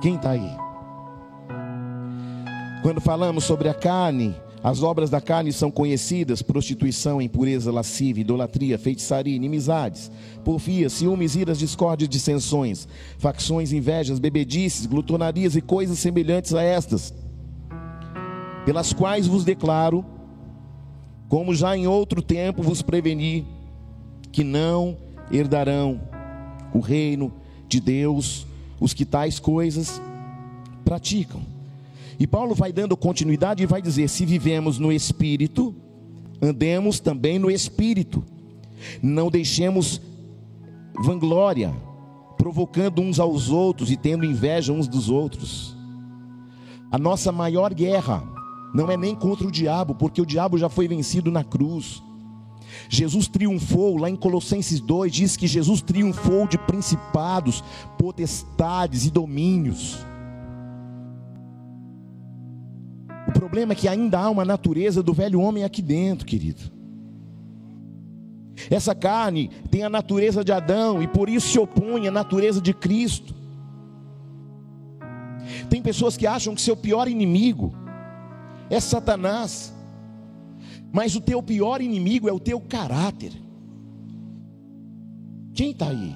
Quem 0.02 0.16
está 0.16 0.30
aí? 0.30 0.56
Quando 2.82 3.00
falamos 3.00 3.44
sobre 3.44 3.68
a 3.68 3.74
carne, 3.74 4.34
as 4.62 4.82
obras 4.82 5.08
da 5.08 5.20
carne 5.20 5.52
são 5.52 5.70
conhecidas: 5.70 6.42
prostituição, 6.42 7.22
impureza, 7.22 7.72
lascívia, 7.72 8.22
idolatria, 8.22 8.78
feitiçaria, 8.78 9.34
inimizades, 9.34 10.10
porfia, 10.44 10.88
ciúmes, 10.88 11.36
iras, 11.36 11.58
discórdias, 11.58 12.08
dissensões, 12.08 12.88
facções, 13.18 13.72
invejas, 13.72 14.18
bebedices, 14.18 14.86
glutonarias 14.86 15.56
e 15.56 15.60
coisas 15.60 15.98
semelhantes 15.98 16.54
a 16.54 16.62
estas, 16.62 17.14
pelas 18.64 18.92
quais 18.92 19.26
vos 19.26 19.44
declaro, 19.44 20.04
como 21.28 21.54
já 21.54 21.76
em 21.76 21.86
outro 21.86 22.22
tempo 22.22 22.62
vos 22.62 22.82
preveni, 22.82 23.46
que 24.32 24.42
não 24.42 24.96
herdarão 25.30 26.00
o 26.72 26.80
reino 26.80 27.32
de 27.68 27.80
Deus 27.80 28.46
os 28.80 28.94
que 28.94 29.04
tais 29.04 29.38
coisas 29.38 30.00
praticam. 30.84 31.42
E 32.18 32.26
Paulo 32.26 32.54
vai 32.54 32.72
dando 32.72 32.96
continuidade 32.96 33.62
e 33.62 33.66
vai 33.66 33.80
dizer: 33.80 34.08
se 34.08 34.26
vivemos 34.26 34.78
no 34.78 34.92
espírito, 34.92 35.74
andemos 36.42 36.98
também 36.98 37.38
no 37.38 37.50
espírito. 37.50 38.24
Não 39.02 39.30
deixemos 39.30 40.00
vanglória, 41.00 41.72
provocando 42.36 43.00
uns 43.00 43.20
aos 43.20 43.50
outros 43.50 43.90
e 43.90 43.96
tendo 43.96 44.24
inveja 44.24 44.72
uns 44.72 44.88
dos 44.88 45.08
outros. 45.08 45.76
A 46.90 46.98
nossa 46.98 47.30
maior 47.30 47.72
guerra 47.74 48.22
não 48.74 48.90
é 48.90 48.96
nem 48.96 49.14
contra 49.14 49.46
o 49.46 49.52
diabo, 49.52 49.94
porque 49.94 50.20
o 50.20 50.26
diabo 50.26 50.58
já 50.58 50.68
foi 50.68 50.88
vencido 50.88 51.30
na 51.30 51.44
cruz. 51.44 52.02
Jesus 52.88 53.28
triunfou, 53.28 53.96
lá 53.96 54.10
em 54.10 54.16
Colossenses 54.16 54.80
2 54.80 55.12
diz 55.12 55.36
que 55.36 55.46
Jesus 55.46 55.80
triunfou 55.80 56.46
de 56.46 56.58
principados, 56.58 57.62
potestades 57.98 59.06
e 59.06 59.10
domínios. 59.10 59.98
Problema 63.48 63.72
é 63.72 63.76
que 63.76 63.88
ainda 63.88 64.18
há 64.18 64.28
uma 64.28 64.44
natureza 64.44 65.02
do 65.02 65.14
velho 65.14 65.40
homem 65.40 65.64
aqui 65.64 65.80
dentro, 65.80 66.26
querido. 66.26 66.70
Essa 68.70 68.94
carne 68.94 69.50
tem 69.70 69.82
a 69.82 69.88
natureza 69.88 70.44
de 70.44 70.52
Adão 70.52 71.02
e 71.02 71.08
por 71.08 71.30
isso 71.30 71.48
se 71.48 71.58
opõe 71.58 72.06
à 72.06 72.10
natureza 72.10 72.60
de 72.60 72.74
Cristo. 72.74 73.34
Tem 75.70 75.80
pessoas 75.80 76.14
que 76.14 76.26
acham 76.26 76.54
que 76.54 76.60
seu 76.60 76.76
pior 76.76 77.08
inimigo 77.08 77.74
é 78.68 78.78
Satanás, 78.80 79.74
mas 80.92 81.16
o 81.16 81.20
teu 81.20 81.42
pior 81.42 81.80
inimigo 81.80 82.28
é 82.28 82.32
o 82.32 82.40
teu 82.40 82.60
caráter. 82.60 83.32
Quem 85.54 85.70
está 85.70 85.88
aí? 85.88 86.14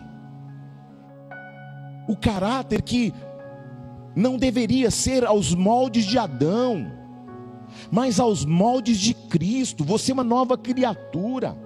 O 2.07 2.14
caráter 2.14 2.83
que 2.83 3.11
não 4.14 4.37
deveria 4.37 4.90
ser 4.90 5.25
aos 5.25 5.55
moldes 5.55 6.05
de 6.05 6.18
Adão 6.18 7.01
mas 7.91 8.21
aos 8.21 8.45
moldes 8.45 8.99
de 8.99 9.15
Cristo. 9.15 9.85
Você 9.85 10.11
é 10.11 10.15
uma 10.15 10.25
nova 10.25 10.57
criatura. 10.57 11.57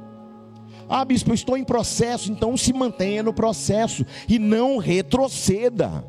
Ah, 0.89 1.05
bispo, 1.05 1.31
eu 1.31 1.35
estou 1.35 1.57
em 1.57 1.65
processo, 1.65 2.31
então 2.31 2.57
se 2.57 2.73
mantenha 2.73 3.23
no 3.23 3.33
processo 3.33 4.05
e 4.29 4.39
não 4.39 4.79
retroceda. 4.79 6.05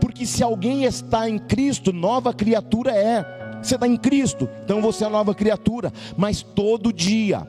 Porque 0.00 0.26
se 0.26 0.42
alguém 0.42 0.84
está 0.84 1.28
em 1.28 1.38
Cristo, 1.38 1.92
nova 1.92 2.32
criatura 2.32 2.92
é. 2.92 3.40
Você 3.62 3.74
está 3.74 3.86
em 3.86 3.96
Cristo, 3.96 4.48
então 4.64 4.80
você 4.80 5.04
é 5.04 5.08
nova 5.08 5.34
criatura. 5.34 5.92
Mas 6.16 6.42
todo 6.42 6.92
dia, 6.92 7.46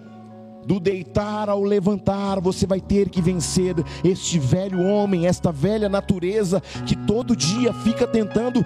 do 0.66 0.80
deitar 0.80 1.50
ao 1.50 1.64
levantar, 1.64 2.40
você 2.40 2.66
vai 2.66 2.80
ter 2.80 3.10
que 3.10 3.22
vencer 3.22 3.76
este 4.04 4.38
velho 4.38 4.82
homem, 4.82 5.26
esta 5.26 5.52
velha 5.52 5.90
natureza 5.90 6.62
que 6.86 6.96
todo 6.96 7.36
dia 7.36 7.74
fica 7.74 8.08
tentando 8.08 8.64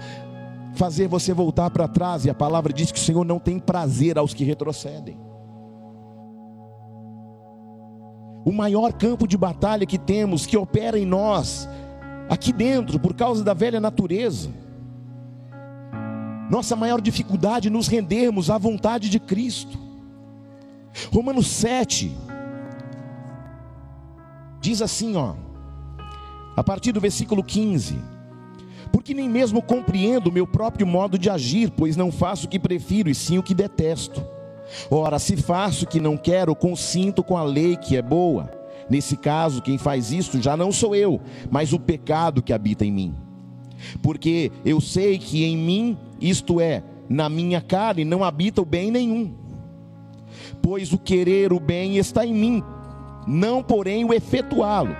fazer 0.76 1.08
você 1.08 1.32
voltar 1.32 1.70
para 1.70 1.88
trás, 1.88 2.24
e 2.24 2.30
a 2.30 2.34
palavra 2.34 2.72
diz 2.72 2.92
que 2.92 2.98
o 2.98 3.02
Senhor 3.02 3.24
não 3.24 3.38
tem 3.38 3.58
prazer 3.58 4.18
aos 4.18 4.32
que 4.32 4.44
retrocedem. 4.44 5.18
O 8.44 8.52
maior 8.52 8.92
campo 8.92 9.26
de 9.26 9.36
batalha 9.36 9.84
que 9.84 9.98
temos, 9.98 10.46
que 10.46 10.56
opera 10.56 10.96
em 10.96 11.04
nós, 11.04 11.68
aqui 12.28 12.52
dentro, 12.52 13.00
por 13.00 13.14
causa 13.14 13.42
da 13.42 13.52
velha 13.54 13.80
natureza. 13.80 14.50
Nossa 16.48 16.76
maior 16.76 17.00
dificuldade 17.00 17.66
é 17.66 17.70
nos 17.70 17.88
rendermos 17.88 18.50
à 18.50 18.56
vontade 18.56 19.10
de 19.10 19.18
Cristo. 19.18 19.76
Romanos 21.12 21.48
7 21.48 22.16
diz 24.60 24.80
assim, 24.80 25.16
ó, 25.16 25.34
a 26.56 26.62
partir 26.62 26.92
do 26.92 27.00
versículo 27.00 27.42
15: 27.42 27.98
Porque 28.96 29.12
nem 29.12 29.28
mesmo 29.28 29.60
compreendo 29.60 30.28
o 30.28 30.32
meu 30.32 30.46
próprio 30.46 30.86
modo 30.86 31.18
de 31.18 31.28
agir, 31.28 31.70
pois 31.70 31.98
não 31.98 32.10
faço 32.10 32.46
o 32.46 32.48
que 32.48 32.58
prefiro, 32.58 33.10
e 33.10 33.14
sim 33.14 33.36
o 33.36 33.42
que 33.42 33.52
detesto. 33.52 34.24
Ora, 34.90 35.18
se 35.18 35.36
faço 35.36 35.84
o 35.84 35.86
que 35.86 36.00
não 36.00 36.16
quero, 36.16 36.56
consinto 36.56 37.22
com 37.22 37.36
a 37.36 37.44
lei 37.44 37.76
que 37.76 37.94
é 37.94 38.00
boa. 38.00 38.50
Nesse 38.88 39.14
caso, 39.14 39.60
quem 39.60 39.76
faz 39.76 40.12
isso 40.12 40.40
já 40.40 40.56
não 40.56 40.72
sou 40.72 40.96
eu, 40.96 41.20
mas 41.50 41.74
o 41.74 41.78
pecado 41.78 42.42
que 42.42 42.54
habita 42.54 42.86
em 42.86 42.90
mim. 42.90 43.14
Porque 44.02 44.50
eu 44.64 44.80
sei 44.80 45.18
que 45.18 45.44
em 45.44 45.58
mim, 45.58 45.98
isto 46.18 46.58
é, 46.58 46.82
na 47.06 47.28
minha 47.28 47.60
carne, 47.60 48.02
não 48.02 48.24
habita 48.24 48.62
o 48.62 48.64
bem 48.64 48.90
nenhum. 48.90 49.30
Pois 50.62 50.90
o 50.90 50.98
querer 50.98 51.52
o 51.52 51.60
bem 51.60 51.98
está 51.98 52.24
em 52.24 52.32
mim, 52.32 52.62
não 53.26 53.62
porém 53.62 54.06
o 54.06 54.14
efetuá-lo. 54.14 54.96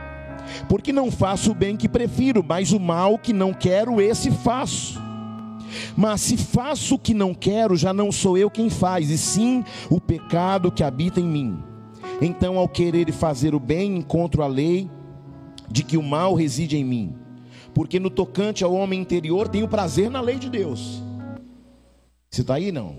Porque 0.68 0.92
não 0.92 1.10
faço 1.10 1.52
o 1.52 1.54
bem 1.54 1.76
que 1.76 1.88
prefiro, 1.88 2.44
mas 2.46 2.72
o 2.72 2.80
mal 2.80 3.18
que 3.18 3.32
não 3.32 3.52
quero, 3.52 4.00
esse 4.00 4.30
faço. 4.30 5.00
Mas 5.96 6.20
se 6.20 6.36
faço 6.36 6.94
o 6.94 6.98
que 6.98 7.14
não 7.14 7.34
quero, 7.34 7.76
já 7.76 7.92
não 7.92 8.10
sou 8.12 8.36
eu 8.36 8.50
quem 8.50 8.70
faz, 8.70 9.10
e 9.10 9.18
sim 9.18 9.64
o 9.90 10.00
pecado 10.00 10.70
que 10.70 10.82
habita 10.82 11.20
em 11.20 11.26
mim. 11.26 11.58
Então, 12.20 12.56
ao 12.58 12.68
querer 12.68 13.12
fazer 13.12 13.54
o 13.54 13.60
bem, 13.60 13.96
encontro 13.96 14.42
a 14.42 14.46
lei 14.46 14.90
de 15.70 15.82
que 15.82 15.96
o 15.96 16.02
mal 16.02 16.34
reside 16.34 16.76
em 16.76 16.84
mim. 16.84 17.14
Porque 17.74 18.00
no 18.00 18.08
tocante 18.08 18.64
ao 18.64 18.72
homem 18.72 19.00
interior, 19.00 19.48
tenho 19.48 19.68
prazer 19.68 20.10
na 20.10 20.20
lei 20.20 20.36
de 20.36 20.48
Deus. 20.48 21.02
Você 22.30 22.40
está 22.40 22.54
aí? 22.54 22.72
Não. 22.72 22.98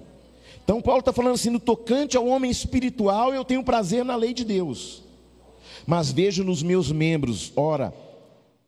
Então, 0.63 0.81
Paulo 0.81 0.99
está 0.99 1.13
falando 1.13 1.33
assim: 1.33 1.49
no 1.49 1.59
tocante 1.59 2.17
ao 2.17 2.27
homem 2.27 2.51
espiritual, 2.51 3.33
eu 3.33 3.43
tenho 3.43 3.63
prazer 3.63 4.05
na 4.05 4.15
lei 4.15 4.33
de 4.33 4.43
Deus. 4.43 5.06
Mas 5.87 6.11
vejo 6.11 6.43
nos 6.43 6.61
meus 6.61 6.91
membros, 6.91 7.53
ora, 7.55 7.93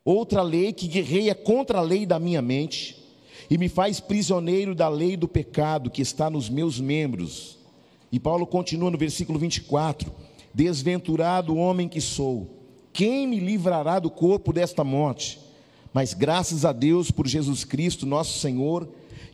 outra 0.02 0.40
lei 0.40 0.72
que 0.72 0.88
guerreia 0.88 1.34
contra 1.34 1.78
a 1.78 1.82
lei 1.82 2.06
da 2.06 2.18
minha 2.18 2.40
mente 2.40 2.96
e 3.50 3.58
me 3.58 3.68
faz 3.68 4.00
prisioneiro 4.00 4.74
da 4.74 4.88
lei 4.88 5.18
do 5.18 5.28
pecado 5.28 5.90
que 5.90 6.00
está 6.00 6.30
nos 6.30 6.48
meus 6.48 6.80
membros. 6.80 7.58
E 8.10 8.18
Paulo 8.18 8.46
continua 8.46 8.90
no 8.90 8.96
versículo 8.96 9.38
24: 9.38 10.10
Desventurado 10.54 11.58
homem 11.58 11.90
que 11.90 12.00
sou, 12.00 12.48
quem 12.90 13.26
me 13.26 13.38
livrará 13.38 13.98
do 13.98 14.10
corpo 14.10 14.50
desta 14.50 14.82
morte? 14.82 15.38
Mas 15.92 16.14
graças 16.14 16.64
a 16.64 16.72
Deus 16.72 17.10
por 17.10 17.26
Jesus 17.26 17.64
Cristo, 17.64 18.06
nosso 18.06 18.38
Senhor, 18.38 18.88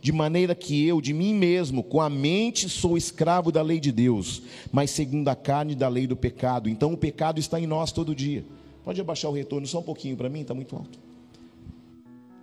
de 0.07 0.13
maneira 0.13 0.55
que 0.55 0.87
eu, 0.87 1.01
de 1.01 1.13
mim 1.13 1.33
mesmo, 1.33 1.83
com 1.83 1.99
a 1.99 2.09
mente 2.09 2.69
sou 2.69 2.95
escravo 2.95 3.51
da 3.51 3.61
lei 3.61 3.77
de 3.77 3.91
Deus, 3.91 4.41
mas 4.71 4.89
segundo 4.89 5.27
a 5.27 5.35
carne 5.35 5.75
da 5.75 5.89
lei 5.89 6.07
do 6.07 6.15
pecado. 6.15 6.69
Então 6.69 6.93
o 6.93 6.97
pecado 6.97 7.41
está 7.41 7.59
em 7.59 7.67
nós 7.67 7.91
todo 7.91 8.15
dia. 8.15 8.45
Pode 8.85 9.01
abaixar 9.01 9.29
o 9.29 9.33
retorno 9.33 9.67
só 9.67 9.79
um 9.79 9.83
pouquinho 9.83 10.15
para 10.15 10.29
mim, 10.29 10.43
está 10.43 10.53
muito 10.53 10.73
alto. 10.77 10.97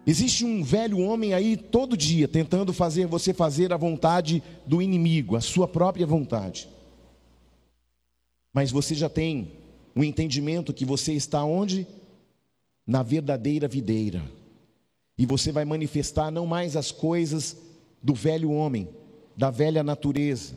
Existe 0.06 0.44
um 0.44 0.62
velho 0.62 0.98
homem 0.98 1.32
aí 1.32 1.56
todo 1.56 1.96
dia 1.96 2.28
tentando 2.28 2.70
fazer 2.70 3.06
você 3.06 3.32
fazer 3.32 3.72
a 3.72 3.78
vontade 3.78 4.42
do 4.66 4.82
inimigo, 4.82 5.34
a 5.34 5.40
sua 5.40 5.66
própria 5.66 6.06
vontade. 6.06 6.68
Mas 8.52 8.70
você 8.70 8.94
já 8.94 9.08
tem 9.08 9.52
um 9.96 10.04
entendimento 10.04 10.74
que 10.74 10.84
você 10.84 11.14
está 11.14 11.42
onde? 11.42 11.86
Na 12.86 13.02
verdadeira 13.02 13.66
videira. 13.66 14.22
E 15.16 15.24
você 15.26 15.52
vai 15.52 15.64
manifestar 15.64 16.30
não 16.30 16.46
mais 16.46 16.76
as 16.76 16.90
coisas 16.90 17.56
do 18.02 18.14
velho 18.14 18.50
homem, 18.50 18.88
da 19.36 19.50
velha 19.50 19.82
natureza, 19.82 20.54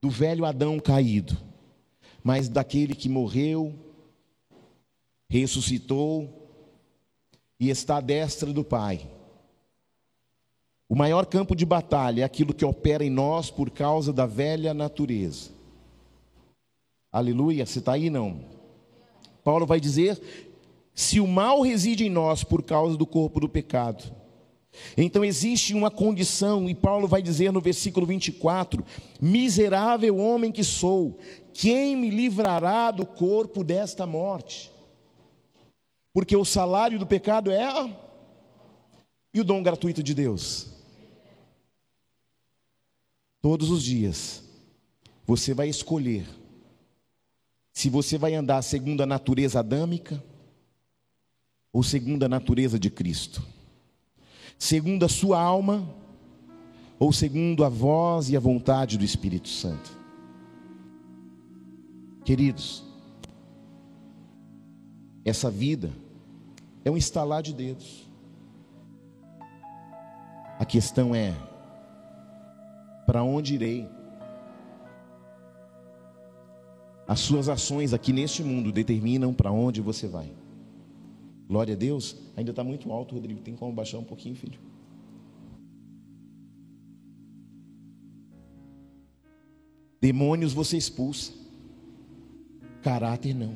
do 0.00 0.08
velho 0.08 0.44
Adão 0.44 0.78
caído, 0.78 1.36
mas 2.22 2.48
daquele 2.48 2.94
que 2.94 3.08
morreu, 3.08 3.74
ressuscitou 5.28 6.48
e 7.58 7.68
está 7.68 7.98
à 7.98 8.00
destra 8.00 8.52
do 8.52 8.64
Pai. 8.64 9.08
O 10.88 10.96
maior 10.96 11.26
campo 11.26 11.54
de 11.54 11.64
batalha 11.64 12.22
é 12.22 12.24
aquilo 12.24 12.52
que 12.52 12.64
opera 12.64 13.04
em 13.04 13.10
nós 13.10 13.50
por 13.50 13.70
causa 13.70 14.12
da 14.12 14.26
velha 14.26 14.74
natureza. 14.74 15.50
Aleluia, 17.12 17.64
você 17.64 17.78
está 17.78 17.92
aí 17.92 18.10
não? 18.10 18.40
Paulo 19.44 19.66
vai 19.66 19.78
dizer: 19.78 20.49
se 20.94 21.20
o 21.20 21.26
mal 21.26 21.60
reside 21.60 22.04
em 22.04 22.10
nós 22.10 22.44
por 22.44 22.62
causa 22.62 22.96
do 22.96 23.06
corpo 23.06 23.40
do 23.40 23.48
pecado, 23.48 24.20
então 24.96 25.24
existe 25.24 25.74
uma 25.74 25.90
condição, 25.90 26.68
e 26.68 26.74
Paulo 26.74 27.08
vai 27.08 27.22
dizer 27.22 27.52
no 27.52 27.60
versículo 27.60 28.06
24: 28.06 28.84
Miserável 29.20 30.16
homem 30.18 30.52
que 30.52 30.64
sou, 30.64 31.18
quem 31.52 31.96
me 31.96 32.10
livrará 32.10 32.90
do 32.90 33.04
corpo 33.04 33.64
desta 33.64 34.06
morte? 34.06 34.70
Porque 36.12 36.36
o 36.36 36.44
salário 36.44 36.98
do 36.98 37.06
pecado 37.06 37.50
é 37.50 37.64
a... 37.64 37.88
e 39.32 39.40
o 39.40 39.44
dom 39.44 39.62
gratuito 39.62 40.02
de 40.02 40.14
Deus. 40.14 40.68
Todos 43.40 43.70
os 43.70 43.82
dias, 43.82 44.42
você 45.26 45.54
vai 45.54 45.68
escolher 45.68 46.26
se 47.72 47.88
você 47.88 48.18
vai 48.18 48.34
andar 48.34 48.60
segundo 48.62 49.02
a 49.02 49.06
natureza 49.06 49.60
adâmica 49.60 50.22
ou 51.72 51.82
segundo 51.82 52.24
a 52.24 52.28
natureza 52.28 52.78
de 52.78 52.90
Cristo, 52.90 53.42
segundo 54.58 55.04
a 55.04 55.08
sua 55.08 55.40
alma 55.40 55.88
ou 56.98 57.12
segundo 57.12 57.64
a 57.64 57.68
voz 57.68 58.28
e 58.28 58.36
a 58.36 58.40
vontade 58.40 58.98
do 58.98 59.04
Espírito 59.04 59.48
Santo. 59.48 59.98
Queridos, 62.24 62.84
essa 65.24 65.50
vida 65.50 65.90
é 66.84 66.90
um 66.90 66.96
estalar 66.96 67.42
de 67.42 67.54
dedos. 67.54 68.06
A 70.58 70.64
questão 70.64 71.14
é: 71.14 71.34
para 73.06 73.22
onde 73.22 73.54
irei? 73.54 73.88
As 77.08 77.20
suas 77.20 77.48
ações 77.48 77.92
aqui 77.92 78.12
neste 78.12 78.42
mundo 78.44 78.70
determinam 78.70 79.32
para 79.32 79.50
onde 79.50 79.80
você 79.80 80.06
vai. 80.06 80.30
Glória 81.50 81.74
a 81.74 81.76
Deus. 81.76 82.14
Ainda 82.36 82.52
está 82.52 82.62
muito 82.62 82.92
alto, 82.92 83.16
Rodrigo. 83.16 83.40
Tem 83.40 83.56
como 83.56 83.72
baixar 83.72 83.98
um 83.98 84.04
pouquinho, 84.04 84.36
filho? 84.36 84.60
Demônios 90.00 90.52
você 90.52 90.76
expulsa. 90.76 91.32
Caráter 92.82 93.34
não. 93.34 93.52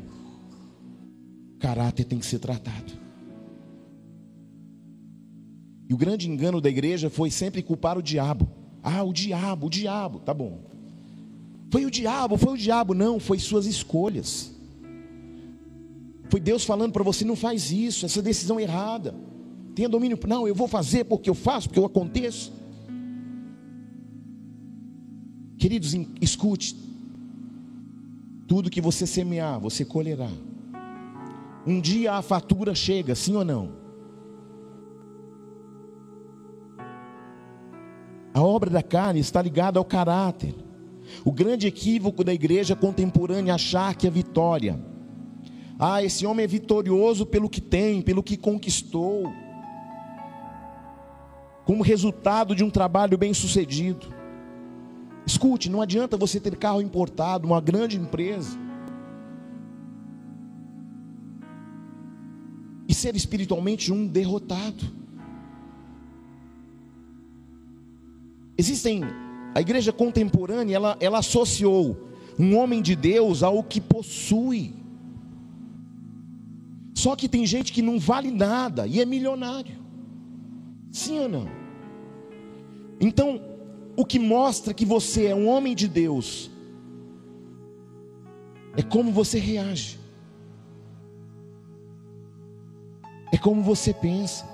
Caráter 1.61 2.05
tem 2.05 2.19
que 2.19 2.27
ser 2.27 2.41
tratado. 2.41 2.93
E 5.89 5.95
o 5.95 5.97
grande 5.97 6.29
engano 6.29 6.61
da 6.61 6.69
igreja 6.69 7.09
foi 7.09 7.31
sempre 7.31 7.63
culpar 7.63 7.97
o 7.97 8.03
diabo. 8.03 8.49
Ah, 8.83 9.05
o 9.05 9.13
diabo, 9.13 9.69
o 9.69 9.71
diabo. 9.71 10.19
Tá 10.19 10.35
bom. 10.35 10.65
Foi 11.71 11.87
o 11.87 11.91
diabo, 11.93 12.37
foi 12.37 12.55
o 12.55 12.59
diabo. 12.59 12.93
Não, 12.93 13.21
foi 13.21 13.39
suas 13.39 13.67
escolhas. 13.67 14.54
Foi 16.35 16.41
Deus 16.41 16.65
falando 16.65 16.91
para 16.91 17.05
você: 17.05 17.25
não 17.25 17.37
faz 17.37 17.71
isso, 17.71 18.05
essa 18.05 18.21
decisão 18.21 18.59
é 18.59 18.65
errada. 18.65 19.15
Tenha 19.73 19.89
domínio. 19.89 20.19
Não, 20.27 20.49
eu 20.49 20.55
vou 20.55 20.67
fazer 20.67 21.05
porque 21.05 21.31
eu 21.31 21.35
faço, 21.35 21.69
porque 21.69 21.79
eu 21.79 21.85
aconteço. 21.85 22.53
Queridos, 25.57 25.95
escute. 26.21 26.75
Tudo 28.49 28.69
que 28.69 28.81
você 28.81 29.07
semear, 29.07 29.61
você 29.61 29.85
colherá. 29.85 30.29
Um 31.65 31.81
dia 31.81 32.15
a 32.15 32.21
fatura 32.21 32.75
chega, 32.75 33.15
sim 33.15 33.37
ou 33.37 33.45
não? 33.45 33.71
A 38.35 38.43
obra 38.43 38.71
da 38.71 38.83
carne 38.83 39.21
está 39.21 39.41
ligada 39.41 39.79
ao 39.79 39.85
caráter. 39.85 40.53
O 41.25 41.31
grande 41.31 41.69
equívoco 41.69 42.25
da 42.25 42.35
igreja 42.35 42.75
contemporânea 42.75 43.53
é 43.53 43.55
achar 43.55 43.95
que 43.95 44.09
é 44.09 44.11
vitória. 44.11 44.94
Ah, 45.79 46.03
esse 46.03 46.25
homem 46.25 46.45
é 46.45 46.47
vitorioso 46.47 47.27
pelo 47.27 47.49
que 47.49 47.61
tem, 47.61 48.01
pelo 48.01 48.23
que 48.23 48.37
conquistou, 48.37 49.33
como 51.65 51.83
resultado 51.83 52.55
de 52.55 52.63
um 52.63 52.71
trabalho 52.71 53.19
bem 53.19 53.35
sucedido. 53.35 54.07
Escute, 55.27 55.71
não 55.71 55.81
adianta 55.81 56.17
você 56.17 56.39
ter 56.39 56.57
carro 56.57 56.81
importado, 56.81 57.47
uma 57.47 57.61
grande 57.61 57.99
empresa, 57.99 58.59
e 62.87 62.95
ser 62.95 63.17
espiritualmente 63.17 63.93
um 63.93 64.07
derrotado. 64.07 64.85
Existem. 68.57 69.03
A 69.55 69.61
igreja 69.61 69.93
contemporânea, 69.93 70.75
ela, 70.75 70.97
ela 70.99 71.19
associou 71.19 72.09
um 72.37 72.57
homem 72.57 72.83
de 72.83 72.97
Deus 72.97 73.43
ao 73.43 73.63
que 73.63 73.81
possui. 73.81 74.84
Só 77.05 77.15
que 77.15 77.29
tem 77.29 77.45
gente 77.45 77.71
que 77.71 77.83
não 77.83 77.99
vale 77.99 78.31
nada 78.31 78.87
e 78.87 78.99
é 78.99 79.05
milionário. 79.05 79.77
Sim 80.91 81.19
ou 81.19 81.29
não? 81.29 81.47
Então, 82.99 83.43
o 83.95 84.07
que 84.07 84.19
mostra 84.19 84.73
que 84.73 84.87
você 84.87 85.27
é 85.27 85.35
um 85.35 85.47
homem 85.47 85.75
de 85.75 85.87
Deus 85.87 86.51
é 88.75 88.83
como 88.83 89.13
você 89.13 89.39
reage, 89.39 89.99
é 93.31 93.37
como 93.37 93.63
você 93.63 93.93
pensa, 93.93 94.49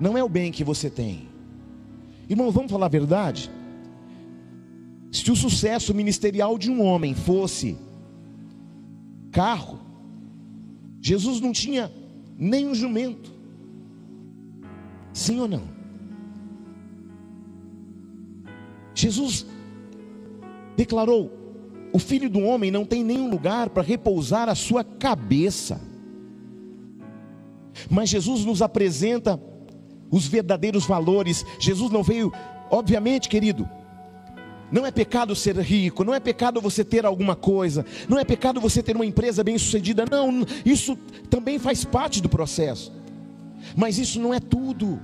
não 0.00 0.18
é 0.18 0.24
o 0.24 0.28
bem 0.28 0.50
que 0.50 0.64
você 0.64 0.90
tem. 0.90 1.28
Irmão, 2.28 2.50
vamos 2.50 2.72
falar 2.72 2.86
a 2.86 2.96
verdade? 2.98 3.48
Se 5.12 5.30
o 5.30 5.36
sucesso 5.36 5.94
ministerial 5.94 6.58
de 6.58 6.68
um 6.68 6.82
homem 6.82 7.14
fosse 7.14 7.78
carro, 9.30 9.85
Jesus 11.06 11.40
não 11.40 11.52
tinha 11.52 11.88
nem 12.36 12.66
um 12.66 12.74
jumento. 12.74 13.32
Sim 15.12 15.38
ou 15.38 15.46
não? 15.46 15.62
Jesus 18.92 19.46
declarou: 20.76 21.30
o 21.92 21.98
filho 22.00 22.28
do 22.28 22.40
homem 22.40 22.72
não 22.72 22.84
tem 22.84 23.04
nenhum 23.04 23.30
lugar 23.30 23.70
para 23.70 23.84
repousar 23.84 24.48
a 24.48 24.56
sua 24.56 24.82
cabeça. 24.82 25.80
Mas 27.88 28.08
Jesus 28.08 28.44
nos 28.44 28.60
apresenta 28.60 29.40
os 30.10 30.26
verdadeiros 30.26 30.86
valores. 30.86 31.44
Jesus 31.60 31.92
não 31.92 32.02
veio, 32.02 32.32
obviamente, 32.68 33.28
querido, 33.28 33.68
não 34.70 34.84
é 34.84 34.90
pecado 34.90 35.34
ser 35.34 35.56
rico, 35.58 36.04
não 36.04 36.14
é 36.14 36.20
pecado 36.20 36.60
você 36.60 36.84
ter 36.84 37.06
alguma 37.06 37.36
coisa, 37.36 37.84
não 38.08 38.18
é 38.18 38.24
pecado 38.24 38.60
você 38.60 38.82
ter 38.82 38.96
uma 38.96 39.06
empresa 39.06 39.44
bem-sucedida, 39.44 40.04
não, 40.10 40.44
isso 40.64 40.96
também 41.30 41.58
faz 41.58 41.84
parte 41.84 42.20
do 42.20 42.28
processo. 42.28 42.92
Mas 43.76 43.98
isso 43.98 44.20
não 44.20 44.32
é 44.32 44.40
tudo. 44.40 45.00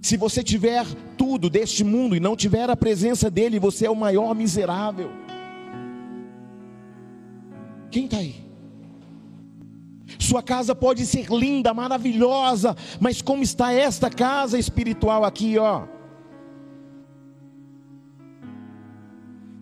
Se 0.00 0.16
você 0.16 0.42
tiver 0.42 0.84
tudo 1.16 1.48
deste 1.48 1.84
mundo 1.84 2.16
e 2.16 2.20
não 2.20 2.34
tiver 2.36 2.68
a 2.68 2.76
presença 2.76 3.30
dele, 3.30 3.58
você 3.58 3.86
é 3.86 3.90
o 3.90 3.96
maior 3.96 4.34
miserável. 4.34 5.10
Quem 7.90 8.06
está 8.06 8.18
aí? 8.18 8.42
Sua 10.18 10.42
casa 10.42 10.74
pode 10.74 11.06
ser 11.06 11.26
linda, 11.30 11.72
maravilhosa, 11.72 12.76
mas 13.00 13.22
como 13.22 13.42
está 13.42 13.72
esta 13.72 14.10
casa 14.10 14.58
espiritual 14.58 15.24
aqui, 15.24 15.58
ó? 15.58 15.86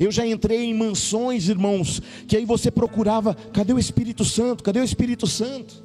Eu 0.01 0.11
já 0.11 0.27
entrei 0.27 0.65
em 0.65 0.73
mansões, 0.73 1.51
irmãos, 1.51 2.01
que 2.27 2.35
aí 2.35 2.47
você 2.47 2.71
procurava, 2.71 3.35
cadê 3.35 3.75
o 3.75 3.79
Espírito 3.79 4.25
Santo? 4.25 4.65
Cadê 4.65 4.81
o 4.81 4.85
Espírito 4.85 5.27
Santo? 5.27 5.85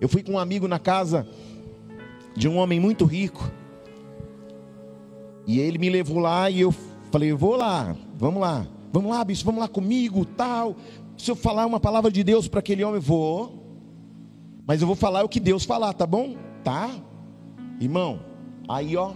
Eu 0.00 0.08
fui 0.08 0.22
com 0.22 0.32
um 0.32 0.38
amigo 0.38 0.66
na 0.66 0.78
casa 0.78 1.28
de 2.34 2.48
um 2.48 2.56
homem 2.56 2.80
muito 2.80 3.04
rico. 3.04 3.50
E 5.46 5.58
ele 5.60 5.76
me 5.76 5.90
levou 5.90 6.20
lá 6.20 6.48
e 6.48 6.62
eu 6.62 6.74
falei: 7.12 7.34
"Vou 7.34 7.54
lá, 7.54 7.94
vamos 8.16 8.40
lá. 8.40 8.66
Vamos 8.90 9.10
lá, 9.10 9.22
bicho, 9.22 9.44
vamos 9.44 9.60
lá 9.60 9.68
comigo, 9.68 10.24
tal. 10.24 10.74
Se 11.18 11.30
eu 11.30 11.36
falar 11.36 11.66
uma 11.66 11.78
palavra 11.78 12.10
de 12.10 12.24
Deus 12.24 12.48
para 12.48 12.60
aquele 12.60 12.82
homem, 12.82 13.00
vou. 13.00 13.62
Mas 14.66 14.80
eu 14.80 14.86
vou 14.86 14.96
falar 14.96 15.22
o 15.22 15.28
que 15.28 15.38
Deus 15.38 15.64
falar, 15.64 15.92
tá 15.92 16.06
bom? 16.06 16.36
Tá? 16.64 16.90
Irmão, 17.78 18.20
aí 18.66 18.96
ó, 18.96 19.12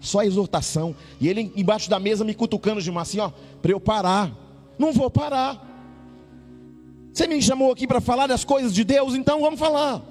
só 0.00 0.22
exortação. 0.22 0.94
E 1.20 1.28
ele 1.28 1.52
embaixo 1.56 1.88
da 1.90 1.98
mesa 1.98 2.24
me 2.24 2.34
cutucando 2.34 2.80
de 2.80 2.90
uma 2.90 3.02
assim, 3.02 3.18
ó, 3.18 3.30
para 3.60 3.72
eu 3.72 3.80
parar. 3.80 4.32
Não 4.78 4.92
vou 4.92 5.10
parar. 5.10 5.66
Você 7.12 7.26
me 7.26 7.42
chamou 7.42 7.72
aqui 7.72 7.86
para 7.86 8.00
falar 8.00 8.26
das 8.26 8.44
coisas 8.44 8.72
de 8.72 8.84
Deus, 8.84 9.14
então 9.14 9.40
vamos 9.40 9.58
falar. 9.58 10.02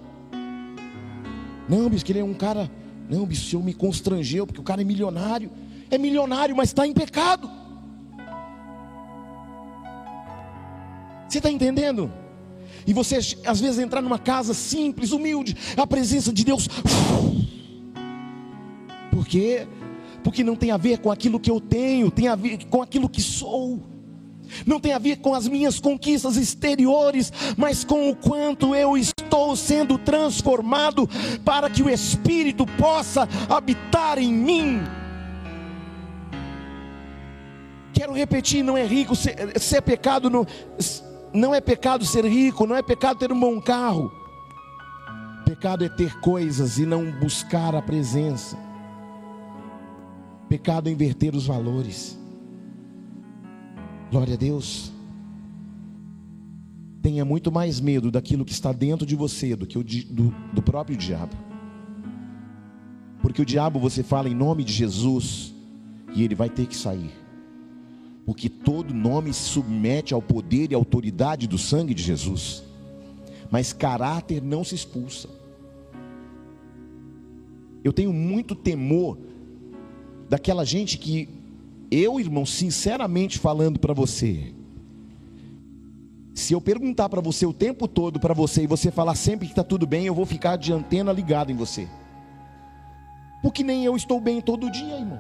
Não, 1.70 1.90
bicho, 1.90 2.04
que 2.04 2.12
ele 2.12 2.20
é 2.20 2.24
um 2.24 2.34
cara. 2.34 2.70
Não, 3.10 3.26
bicho, 3.26 3.44
o 3.44 3.50
senhor 3.50 3.64
me 3.64 3.74
constrangeu, 3.74 4.46
porque 4.46 4.60
o 4.60 4.64
cara 4.64 4.82
é 4.82 4.84
milionário. 4.84 5.50
É 5.90 5.98
milionário, 5.98 6.56
mas 6.56 6.70
está 6.70 6.86
em 6.86 6.94
pecado. 6.94 7.50
Você 11.28 11.38
está 11.38 11.52
entendendo? 11.52 12.12
E 12.86 12.94
você 12.94 13.18
às 13.46 13.60
vezes 13.60 13.80
entrar 13.80 14.02
numa 14.02 14.20
casa 14.20 14.54
simples, 14.54 15.12
humilde, 15.12 15.56
a 15.76 15.86
presença 15.86 16.32
de 16.32 16.44
Deus. 16.44 16.68
Porque 19.28 19.68
porque 20.24 20.44
não 20.44 20.56
tem 20.56 20.72
a 20.72 20.78
ver 20.78 20.98
com 20.98 21.10
aquilo 21.10 21.40
que 21.40 21.50
eu 21.50 21.62
tenho, 21.62 22.12
tem 22.12 22.28
a 22.28 22.36
ver 22.36 22.66
com 22.66 22.82
aquilo 22.82 23.08
que 23.08 23.22
sou. 23.22 23.82
Não 24.66 24.80
tem 24.80 24.92
a 24.92 25.00
ver 25.00 25.18
com 25.18 25.34
as 25.34 25.48
minhas 25.48 25.80
conquistas 25.80 26.36
exteriores, 26.36 27.32
mas 27.56 27.86
com 27.86 28.10
o 28.10 28.16
quanto 28.16 28.76
eu 28.76 28.98
estou 28.98 29.56
sendo 29.56 29.98
transformado 29.98 31.08
para 31.46 31.70
que 31.70 31.82
o 31.82 31.90
Espírito 31.90 32.66
possa 32.66 33.28
habitar 33.50 34.18
em 34.18 34.34
mim. 34.34 34.82
Quero 37.94 38.14
repetir, 38.14 38.64
não 38.64 38.76
é 38.76 38.86
rico 38.86 39.16
ser, 39.16 39.58
ser 39.60 39.82
pecado, 39.82 40.30
no, 40.30 40.46
não 41.34 41.56
é 41.56 41.62
pecado 41.62 42.06
ser 42.06 42.26
rico, 42.26 42.68
não 42.68 42.76
é 42.76 42.82
pecado 42.82 43.20
ter 43.20 43.32
um 43.32 43.40
bom 43.40 43.62
carro. 43.62 44.12
Pecado 45.46 45.86
é 45.86 45.90
ter 45.90 46.20
coisas 46.20 46.78
e 46.78 46.86
não 46.86 47.12
buscar 47.12 47.76
a 47.76 47.82
presença. 47.82 48.67
Pecado 50.50 50.88
é 50.88 50.92
inverter 50.92 51.36
os 51.36 51.46
valores. 51.46 52.18
Glória 54.10 54.36
a 54.36 54.38
Deus. 54.38 54.92
Tenha 57.02 57.26
muito 57.26 57.52
mais 57.52 57.80
medo 57.80 58.10
daquilo 58.10 58.46
que 58.46 58.52
está 58.52 58.72
dentro 58.72 59.06
de 59.06 59.16
você 59.16 59.56
do 59.56 59.66
que 59.66 59.78
o 59.78 59.84
do, 59.84 60.34
do 60.54 60.62
próprio 60.62 60.98
diabo. 60.98 61.36
Porque 63.22 63.42
o 63.42 63.46
diabo 63.46 63.80
você 63.80 64.04
fala 64.04 64.30
em 64.30 64.36
nome 64.36 64.64
de 64.64 64.72
Jesus 64.72 65.54
e 66.16 66.24
ele 66.24 66.36
vai 66.36 66.50
ter 66.50 66.66
que 66.66 66.76
sair. 66.76 67.12
Porque 68.26 68.50
todo 68.50 68.94
nome 68.94 69.34
se 69.34 69.50
submete 69.50 70.14
ao 70.14 70.22
poder 70.22 70.72
e 70.72 70.76
autoridade 70.76 71.48
do 71.48 71.58
sangue 71.58 71.94
de 71.94 72.04
Jesus. 72.04 72.64
Mas 73.50 73.74
caráter 73.74 74.42
não 74.42 74.64
se 74.64 74.76
expulsa. 74.76 75.30
Eu 77.84 77.94
tenho 77.94 78.12
muito 78.12 78.54
temor 78.54 79.18
daquela 80.30 80.66
gente 80.66 80.98
que 80.98 81.30
eu, 81.90 82.20
irmão, 82.20 82.46
sinceramente 82.46 83.40
falando 83.40 83.80
para 83.80 83.94
você, 83.94 84.54
se 86.34 86.54
eu 86.54 86.62
perguntar 86.62 87.10
para 87.10 87.22
você 87.22 87.46
o 87.46 87.54
tempo 87.54 87.88
todo 87.88 88.20
para 88.20 88.34
você 88.34 88.64
e 88.64 88.68
você 88.68 88.92
falar 88.92 89.16
sempre 89.16 89.48
que 89.48 89.54
está 89.54 89.64
tudo 89.64 89.88
bem, 89.88 90.06
eu 90.06 90.14
vou 90.14 90.26
ficar 90.26 90.56
de 90.56 90.72
antena 90.72 91.12
ligada 91.12 91.52
em 91.52 91.56
você. 91.56 91.88
Porque 93.42 93.64
nem 93.64 93.84
eu 93.84 93.96
estou 93.96 94.20
bem 94.20 94.40
todo 94.40 94.70
dia, 94.70 94.98
irmão. 94.98 95.20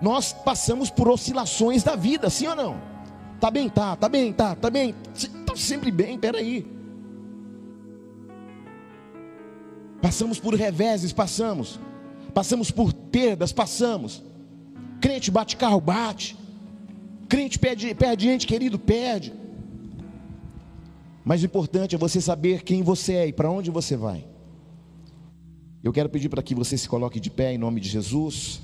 Nós 0.00 0.32
passamos 0.32 0.88
por 0.88 1.08
oscilações 1.08 1.82
da 1.82 1.96
vida, 1.96 2.30
sim 2.30 2.46
ou 2.46 2.54
não? 2.54 2.76
Tá 3.40 3.50
bem, 3.50 3.68
tá, 3.68 3.96
tá 3.96 4.08
bem, 4.08 4.32
tá, 4.32 4.54
tá 4.54 4.70
bem. 4.70 4.94
Tá 5.46 5.56
sempre 5.56 5.90
bem, 5.90 6.18
peraí. 6.18 6.64
Passamos 10.00 10.38
por 10.38 10.54
reveses, 10.54 11.12
passamos. 11.12 11.78
Passamos 12.30 12.70
por 12.70 12.92
perdas, 12.92 13.52
passamos. 13.52 14.22
Crente 15.00 15.30
bate 15.30 15.56
carro, 15.56 15.80
bate. 15.80 16.36
Crente 17.28 17.58
perde, 17.58 17.94
perde 17.94 18.24
gente 18.24 18.46
querido, 18.46 18.78
perde. 18.78 19.32
Mas 21.24 21.42
o 21.42 21.46
importante 21.46 21.94
é 21.94 21.98
você 21.98 22.20
saber 22.20 22.62
quem 22.62 22.82
você 22.82 23.14
é 23.14 23.26
e 23.28 23.32
para 23.32 23.50
onde 23.50 23.70
você 23.70 23.96
vai. 23.96 24.26
Eu 25.82 25.92
quero 25.92 26.08
pedir 26.08 26.28
para 26.28 26.42
que 26.42 26.54
você 26.54 26.76
se 26.76 26.88
coloque 26.88 27.18
de 27.18 27.30
pé 27.30 27.54
em 27.54 27.58
nome 27.58 27.80
de 27.80 27.88
Jesus. 27.88 28.60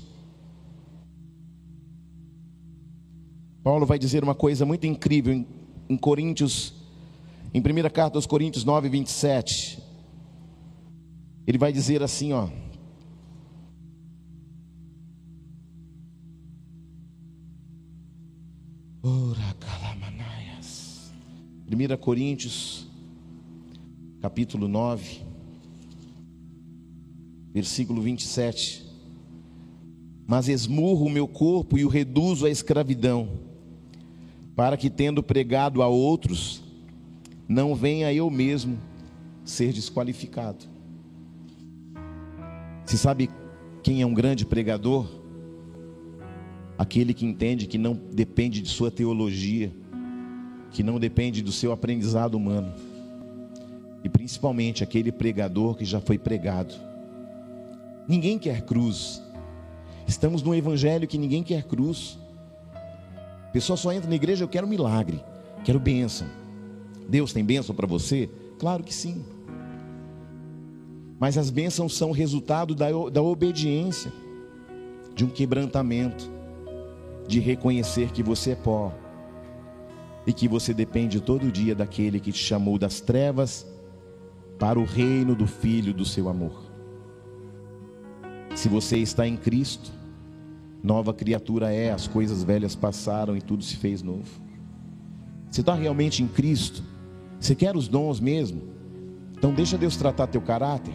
Paulo 3.63 3.85
vai 3.85 3.97
dizer 3.97 4.23
uma 4.23 4.35
coisa 4.35 4.65
muito 4.65 4.85
incrível 4.85 5.33
em, 5.33 5.47
em 5.89 5.97
Coríntios, 5.97 6.73
em 7.53 7.61
primeira 7.61 7.89
carta 7.89 8.17
aos 8.17 8.25
Coríntios 8.25 8.63
9, 8.63 8.87
27. 8.87 9.83
Ele 11.45 11.57
vai 11.57 11.71
dizer 11.71 12.03
assim, 12.03 12.33
ó. 12.33 12.49
Ora, 19.09 19.55
calamanaias. 19.57 21.13
1 21.65 21.97
Coríntios, 21.97 22.85
capítulo 24.19 24.67
9, 24.67 25.21
versículo 27.53 28.01
27. 28.01 28.85
Mas 30.27 30.49
esmurro 30.49 31.05
o 31.05 31.09
meu 31.09 31.25
corpo 31.25 31.77
e 31.77 31.85
o 31.85 31.87
reduzo 31.87 32.45
à 32.45 32.49
escravidão, 32.49 33.29
para 34.53 34.75
que, 34.75 34.89
tendo 34.89 35.23
pregado 35.23 35.81
a 35.81 35.87
outros, 35.87 36.61
não 37.47 37.73
venha 37.73 38.11
eu 38.11 38.29
mesmo 38.29 38.77
ser 39.45 39.71
desqualificado. 39.71 40.65
Se 42.85 42.97
sabe 42.97 43.29
quem 43.81 44.01
é 44.01 44.05
um 44.05 44.13
grande 44.13 44.45
pregador? 44.45 45.16
Aquele 46.77 47.13
que 47.13 47.25
entende 47.25 47.65
que 47.65 47.77
não 47.77 47.93
depende 47.93 48.61
de 48.61 48.69
sua 48.69 48.91
teologia, 48.91 49.71
que 50.71 50.83
não 50.83 50.99
depende 50.99 51.41
do 51.41 51.51
seu 51.51 51.71
aprendizado 51.71 52.35
humano, 52.35 52.71
e 54.03 54.09
principalmente 54.09 54.83
aquele 54.83 55.11
pregador 55.11 55.75
que 55.75 55.83
já 55.83 55.99
foi 55.99 56.17
pregado. 56.17 56.75
Ninguém 58.07 58.37
quer 58.37 58.61
cruz. 58.61 59.21
Estamos 60.07 60.41
num 60.41 60.53
evangelho 60.53 61.07
que 61.07 61.17
ninguém 61.17 61.43
quer 61.43 61.63
cruz. 61.63 62.17
A 63.47 63.51
pessoa 63.51 63.75
só 63.75 63.91
entra 63.91 64.09
na 64.09 64.15
igreja, 64.15 64.43
eu 64.43 64.47
quero 64.47 64.67
milagre, 64.67 65.19
quero 65.65 65.79
bênção. 65.79 66.27
Deus 67.09 67.33
tem 67.33 67.43
bênção 67.43 67.75
para 67.75 67.87
você? 67.87 68.29
Claro 68.59 68.83
que 68.83 68.93
sim. 68.93 69.25
Mas 71.19 71.37
as 71.37 71.49
bênçãos 71.49 71.97
são 71.97 72.11
resultado 72.11 72.75
da, 72.75 72.87
da 73.11 73.21
obediência, 73.21 74.13
de 75.15 75.25
um 75.25 75.29
quebrantamento, 75.29 76.36
de 77.27 77.39
reconhecer 77.39 78.11
que 78.11 78.23
você 78.23 78.51
é 78.51 78.55
pó 78.55 78.93
e 80.25 80.33
que 80.33 80.47
você 80.47 80.73
depende 80.73 81.21
todo 81.21 81.51
dia 81.51 81.75
daquele 81.75 82.19
que 82.19 82.31
te 82.31 82.39
chamou 82.39 82.77
das 82.77 82.99
trevas 82.99 83.65
para 84.57 84.79
o 84.79 84.83
reino 84.83 85.35
do 85.35 85.45
Filho 85.45 85.93
do 85.93 86.05
seu 86.05 86.29
amor. 86.29 86.63
Se 88.55 88.67
você 88.67 88.97
está 88.97 89.27
em 89.27 89.37
Cristo, 89.37 89.91
nova 90.81 91.13
criatura 91.13 91.71
é, 91.71 91.91
as 91.91 92.07
coisas 92.07 92.43
velhas 92.43 92.75
passaram 92.75 93.37
e 93.37 93.41
tudo 93.41 93.63
se 93.63 93.75
fez 93.77 94.01
novo. 94.01 94.41
Você 95.49 95.61
está 95.61 95.73
realmente 95.73 96.23
em 96.23 96.27
Cristo? 96.27 96.83
Você 97.39 97.53
quer 97.53 97.75
os 97.75 97.87
dons 97.87 98.19
mesmo? 98.19 98.61
Então 99.37 99.53
deixa 99.53 99.77
Deus 99.77 99.95
tratar 99.95 100.27
teu 100.27 100.41
caráter. 100.41 100.93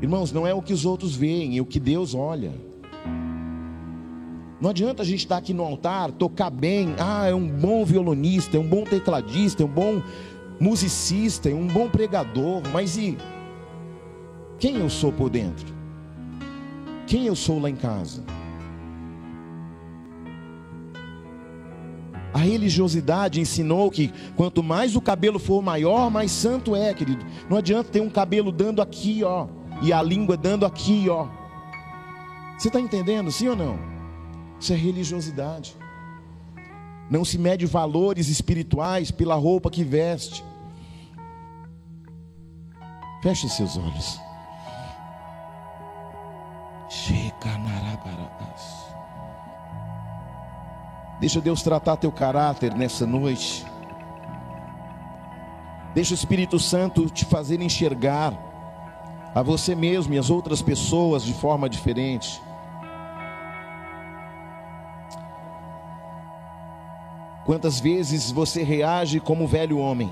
Irmãos, 0.00 0.32
não 0.32 0.46
é 0.46 0.54
o 0.54 0.62
que 0.62 0.72
os 0.72 0.84
outros 0.84 1.14
veem, 1.14 1.58
é 1.58 1.60
o 1.60 1.66
que 1.66 1.78
Deus 1.78 2.14
olha. 2.14 2.52
Não 4.62 4.70
adianta 4.70 5.02
a 5.02 5.04
gente 5.04 5.18
estar 5.18 5.36
aqui 5.36 5.52
no 5.52 5.64
altar, 5.64 6.12
tocar 6.12 6.48
bem, 6.48 6.94
ah, 6.98 7.26
é 7.26 7.34
um 7.34 7.48
bom 7.48 7.84
violonista, 7.84 8.56
é 8.56 8.60
um 8.60 8.66
bom 8.66 8.84
tecladista, 8.84 9.62
é 9.62 9.66
um 9.66 9.68
bom 9.68 10.00
musicista, 10.60 11.50
é 11.50 11.54
um 11.54 11.66
bom 11.66 11.88
pregador, 11.88 12.62
mas 12.72 12.96
e 12.96 13.18
quem 14.60 14.76
eu 14.76 14.88
sou 14.88 15.12
por 15.12 15.28
dentro? 15.28 15.66
Quem 17.06 17.26
eu 17.26 17.34
sou 17.34 17.60
lá 17.60 17.68
em 17.68 17.74
casa? 17.74 18.22
A 22.32 22.38
religiosidade 22.38 23.40
ensinou 23.40 23.90
que 23.90 24.12
quanto 24.36 24.62
mais 24.62 24.94
o 24.94 25.00
cabelo 25.00 25.38
for 25.40 25.60
maior, 25.60 26.08
mais 26.08 26.30
santo 26.30 26.74
é, 26.74 26.94
querido. 26.94 27.26
Não 27.50 27.56
adianta 27.56 27.90
ter 27.90 28.00
um 28.00 28.08
cabelo 28.08 28.52
dando 28.52 28.80
aqui, 28.80 29.24
ó 29.24 29.48
e 29.82 29.92
a 29.92 30.00
língua 30.00 30.36
dando 30.36 30.64
aqui, 30.64 31.06
ó. 31.10 31.26
Você 32.56 32.68
está 32.68 32.80
entendendo, 32.80 33.32
sim 33.32 33.48
ou 33.48 33.56
não? 33.56 33.91
Isso 34.62 34.72
é 34.72 34.76
religiosidade. 34.76 35.76
Não 37.10 37.24
se 37.24 37.36
mede 37.36 37.66
valores 37.66 38.28
espirituais 38.28 39.10
pela 39.10 39.34
roupa 39.34 39.68
que 39.68 39.82
veste. 39.82 40.44
Feche 43.20 43.48
seus 43.48 43.76
olhos. 43.76 44.20
Deixa 51.18 51.40
Deus 51.40 51.60
tratar 51.64 51.96
teu 51.96 52.12
caráter 52.12 52.72
nessa 52.72 53.04
noite. 53.04 53.66
Deixa 55.92 56.12
o 56.12 56.14
Espírito 56.14 56.60
Santo 56.60 57.10
te 57.10 57.24
fazer 57.24 57.60
enxergar 57.60 58.32
a 59.34 59.42
você 59.42 59.74
mesmo 59.74 60.14
e 60.14 60.18
as 60.18 60.30
outras 60.30 60.62
pessoas 60.62 61.24
de 61.24 61.34
forma 61.34 61.68
diferente. 61.68 62.40
Quantas 67.44 67.80
vezes 67.80 68.30
você 68.30 68.62
reage 68.62 69.20
como 69.20 69.46
velho 69.46 69.78
homem? 69.78 70.10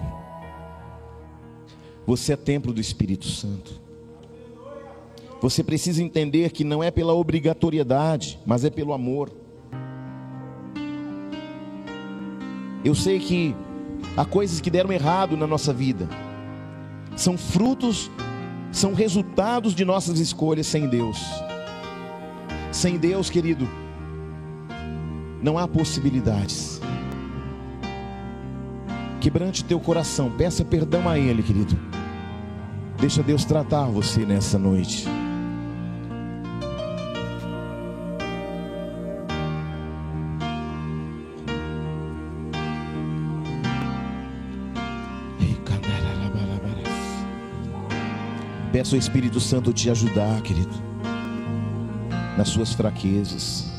Você 2.07 2.33
é 2.33 2.37
templo 2.37 2.73
do 2.73 2.81
Espírito 2.81 3.27
Santo. 3.27 3.81
Você 5.41 5.63
precisa 5.63 6.03
entender 6.03 6.51
que 6.51 6.65
não 6.65 6.83
é 6.83 6.91
pela 6.91 7.15
obrigatoriedade, 7.15 8.39
mas 8.45 8.65
é 8.65 8.71
pelo 8.71 8.93
amor. 8.93 9.31
Eu 12.85 12.95
sei 12.95 13.19
que 13.19 13.55
há 14.17 14.25
coisas 14.25 14.61
que 14.61 14.71
deram 14.71 14.93
errado 14.93 15.37
na 15.37 15.47
nossa 15.47 15.73
vida, 15.73 16.09
são 17.17 17.39
frutos 17.39 18.11
são 18.73 18.95
resultados 18.95 19.75
de 19.75 19.85
nossas 19.85 20.19
escolhas 20.19 20.67
sem 20.67 20.89
Deus. 20.89 21.19
Sem 22.73 22.99
Deus, 22.99 23.29
querido, 23.29 23.69
não 25.43 25.59
há 25.59 25.67
possibilidades. 25.67 26.80
Quebrante 29.21 29.63
teu 29.63 29.79
coração, 29.79 30.31
peça 30.31 30.65
perdão 30.65 31.07
a 31.07 31.19
Ele, 31.19 31.43
querido. 31.43 31.79
Deixa 32.99 33.23
Deus 33.23 33.45
tratar 33.45 33.85
você 33.85 34.25
nessa 34.25 34.59
noite. 34.59 35.07
Peço 48.73 48.95
ao 48.95 48.99
Espírito 48.99 49.39
Santo 49.39 49.73
te 49.75 49.91
ajudar, 49.91 50.41
querido, 50.41 50.73
nas 52.39 52.49
suas 52.49 52.73
fraquezas. 52.73 53.70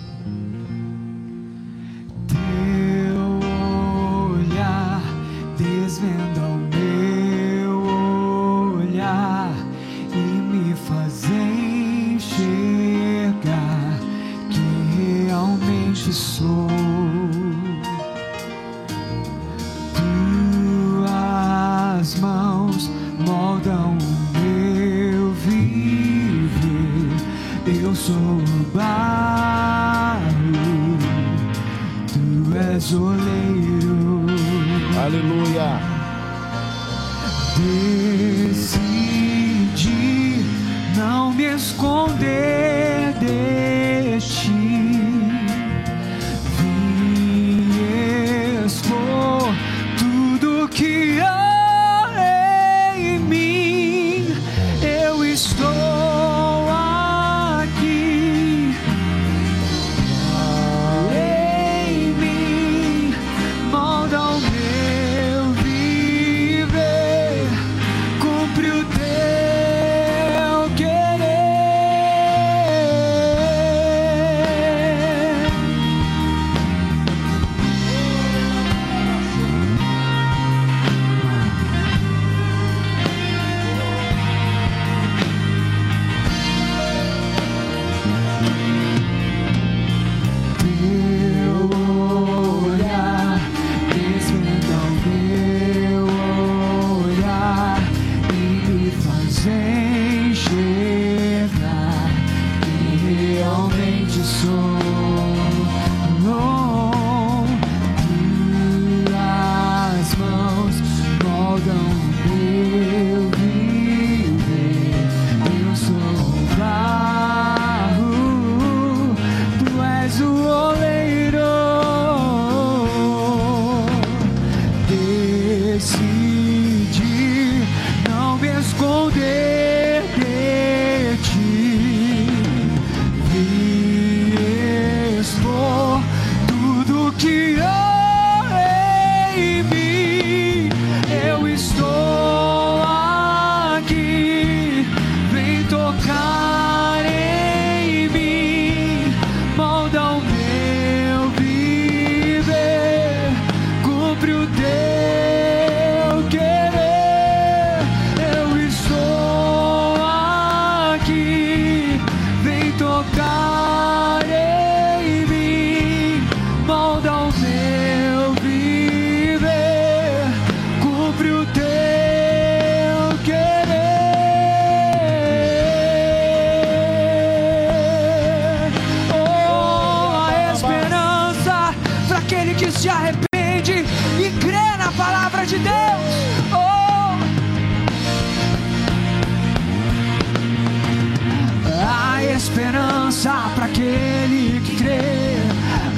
Esperança 192.42 193.52
para 193.54 193.66
aquele 193.66 194.60
que 194.62 194.76
crê. 194.76 195.38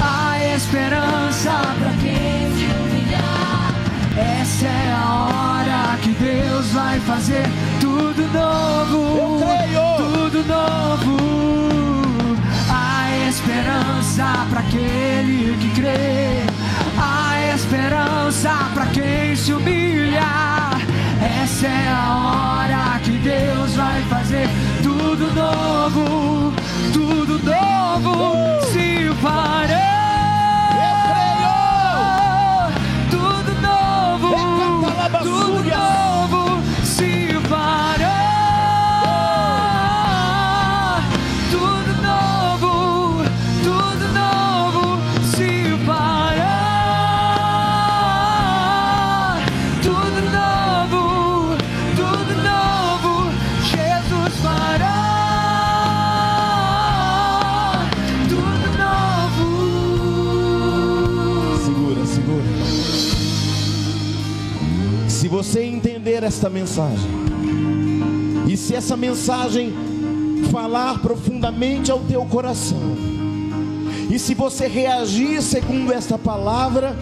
Há 0.02 0.56
esperança 0.56 1.52
para 1.80 1.94
quem 2.02 2.52
se 2.54 2.66
humilhar. 2.66 3.74
Essa 4.42 4.66
é 4.66 4.92
a 4.92 5.06
hora 5.24 5.98
que 6.02 6.10
Deus 6.10 6.68
vai 6.74 7.00
fazer 7.00 7.46
tudo 7.80 8.24
novo. 8.34 9.40
Tudo 9.98 10.44
novo. 10.44 11.18
Há 12.70 13.30
esperança 13.30 14.46
para 14.50 14.60
aquele 14.60 15.58
que 15.62 15.70
crê. 15.80 16.44
Há 17.00 17.56
esperança 17.56 18.70
para 18.74 18.86
quem 18.88 19.34
se 19.34 19.54
humilha. 19.54 20.22
Essa 21.42 21.68
é 21.68 21.88
a 21.88 22.16
hora 22.18 23.00
que 23.00 23.12
Deus 23.12 23.76
vai 23.76 24.02
fazer 24.10 24.50
tudo 25.16 25.32
novo, 25.36 26.54
tudo 26.92 27.38
novo 27.38 28.53
esta 66.24 66.50
mensagem, 66.50 67.10
e 68.48 68.58
se 68.58 68.76
essa 68.76 68.98
mensagem 68.98 69.74
falar 70.52 71.00
profundamente 71.00 71.92
ao 71.92 72.00
teu 72.00 72.26
coração, 72.26 72.80
e 74.10 74.20
se 74.20 74.34
você 74.34 74.68
reagir 74.68 75.42
segundo 75.42 75.92
esta 75.92 76.18
palavra, 76.18 76.96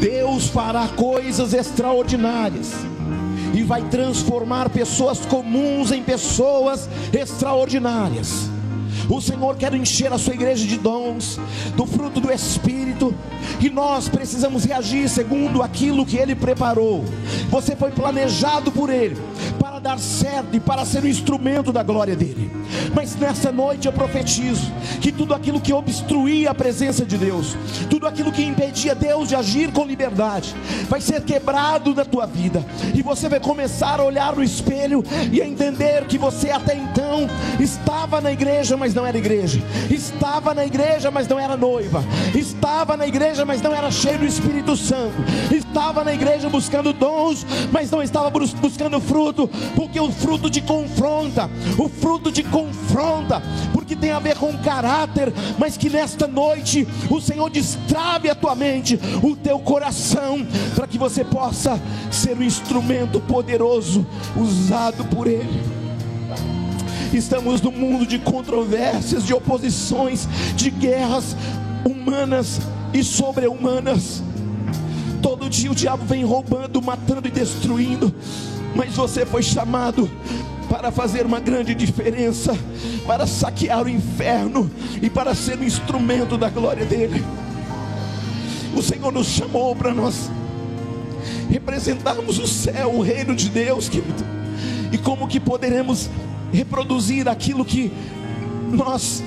Deus 0.00 0.46
fará 0.48 0.88
coisas 0.88 1.52
extraordinárias 1.52 2.72
e 3.54 3.62
vai 3.62 3.82
transformar 3.82 4.70
pessoas 4.70 5.26
comuns 5.26 5.92
em 5.92 6.02
pessoas 6.02 6.88
extraordinárias. 7.12 8.51
O 9.08 9.20
Senhor 9.20 9.56
quer 9.56 9.74
encher 9.74 10.12
a 10.12 10.18
sua 10.18 10.34
igreja 10.34 10.66
de 10.66 10.76
dons, 10.76 11.38
do 11.76 11.86
fruto 11.86 12.20
do 12.20 12.32
Espírito, 12.32 13.14
e 13.60 13.68
nós 13.68 14.08
precisamos 14.08 14.64
reagir 14.64 15.08
segundo 15.08 15.62
aquilo 15.62 16.06
que 16.06 16.16
Ele 16.16 16.34
preparou. 16.34 17.04
Você 17.50 17.76
foi 17.76 17.90
planejado 17.90 18.70
por 18.70 18.90
Ele 18.90 19.16
dar 19.82 19.98
certo 19.98 20.54
e 20.54 20.60
para 20.60 20.84
ser 20.84 21.02
um 21.02 21.08
instrumento 21.08 21.72
da 21.72 21.82
glória 21.82 22.14
dele. 22.14 22.50
Mas 22.94 23.16
nessa 23.16 23.50
noite 23.50 23.86
eu 23.86 23.92
profetizo 23.92 24.70
que 25.00 25.10
tudo 25.10 25.34
aquilo 25.34 25.60
que 25.60 25.72
obstruía 25.72 26.50
a 26.50 26.54
presença 26.54 27.04
de 27.04 27.18
Deus, 27.18 27.56
tudo 27.90 28.06
aquilo 28.06 28.30
que 28.30 28.42
impedia 28.42 28.94
Deus 28.94 29.28
de 29.28 29.34
agir 29.34 29.72
com 29.72 29.84
liberdade, 29.84 30.54
vai 30.88 31.00
ser 31.00 31.22
quebrado 31.22 31.94
na 31.94 32.04
tua 32.04 32.26
vida, 32.26 32.64
e 32.94 33.02
você 33.02 33.28
vai 33.28 33.40
começar 33.40 33.98
a 33.98 34.04
olhar 34.04 34.36
no 34.36 34.42
espelho 34.42 35.02
e 35.32 35.42
a 35.42 35.46
entender 35.46 36.04
que 36.06 36.16
você 36.16 36.50
até 36.50 36.74
então 36.76 37.28
estava 37.58 38.20
na 38.20 38.30
igreja, 38.30 38.76
mas 38.76 38.94
não 38.94 39.04
era 39.04 39.18
igreja, 39.18 39.60
estava 39.90 40.54
na 40.54 40.64
igreja, 40.64 41.10
mas 41.10 41.26
não 41.26 41.38
era 41.38 41.56
noiva, 41.56 42.04
estava 42.34 42.96
na 42.96 43.06
igreja, 43.06 43.44
mas 43.44 43.60
não 43.60 43.74
era 43.74 43.90
cheio 43.90 44.18
do 44.18 44.26
Espírito 44.26 44.76
Santo, 44.76 45.16
estava 45.50 46.04
na 46.04 46.14
igreja 46.14 46.48
buscando 46.48 46.92
dons, 46.92 47.44
mas 47.72 47.90
não 47.90 48.02
estava 48.02 48.30
bus- 48.30 48.52
buscando 48.54 49.00
fruto, 49.00 49.50
porque 49.74 49.98
o 50.00 50.10
fruto 50.10 50.50
te 50.50 50.60
confronta, 50.60 51.50
o 51.78 51.88
fruto 51.88 52.30
te 52.30 52.42
confronta, 52.42 53.42
porque 53.72 53.96
tem 53.96 54.10
a 54.10 54.18
ver 54.18 54.36
com 54.36 54.56
caráter, 54.58 55.32
mas 55.58 55.76
que 55.76 55.88
nesta 55.88 56.26
noite 56.26 56.86
o 57.10 57.20
Senhor 57.20 57.50
destrave 57.50 58.28
a 58.28 58.34
tua 58.34 58.54
mente, 58.54 58.98
o 59.22 59.36
teu 59.36 59.58
coração, 59.58 60.46
para 60.74 60.86
que 60.86 60.98
você 60.98 61.24
possa 61.24 61.80
ser 62.10 62.36
um 62.36 62.42
instrumento 62.42 63.20
poderoso 63.20 64.06
usado 64.36 65.04
por 65.06 65.26
Ele. 65.26 65.62
Estamos 67.12 67.60
num 67.60 67.72
mundo 67.72 68.06
de 68.06 68.18
controvérsias, 68.18 69.24
de 69.26 69.34
oposições, 69.34 70.26
de 70.56 70.70
guerras 70.70 71.36
humanas 71.84 72.60
e 72.94 73.04
sobre-humanas. 73.04 74.22
Todo 75.20 75.48
dia 75.48 75.70
o 75.70 75.74
diabo 75.74 76.04
vem 76.04 76.24
roubando, 76.24 76.80
matando 76.80 77.28
e 77.28 77.30
destruindo, 77.30 78.12
mas 78.74 78.94
você 78.94 79.26
foi 79.26 79.42
chamado 79.42 80.10
para 80.68 80.90
fazer 80.90 81.26
uma 81.26 81.38
grande 81.38 81.74
diferença, 81.74 82.56
para 83.06 83.26
saquear 83.26 83.84
o 83.84 83.88
inferno 83.88 84.70
e 85.02 85.10
para 85.10 85.34
ser 85.34 85.58
um 85.58 85.64
instrumento 85.64 86.38
da 86.38 86.48
glória 86.48 86.84
dele. 86.86 87.22
O 88.74 88.82
Senhor 88.82 89.12
nos 89.12 89.26
chamou 89.26 89.76
para 89.76 89.92
nós 89.92 90.30
representarmos 91.50 92.38
o 92.38 92.46
céu, 92.46 92.94
o 92.94 93.02
reino 93.02 93.34
de 93.34 93.50
Deus, 93.50 93.88
querido. 93.88 94.24
E 94.90 94.96
como 94.96 95.28
que 95.28 95.38
poderemos 95.38 96.08
reproduzir 96.50 97.28
aquilo 97.28 97.64
que 97.64 97.92
nós 98.70 99.22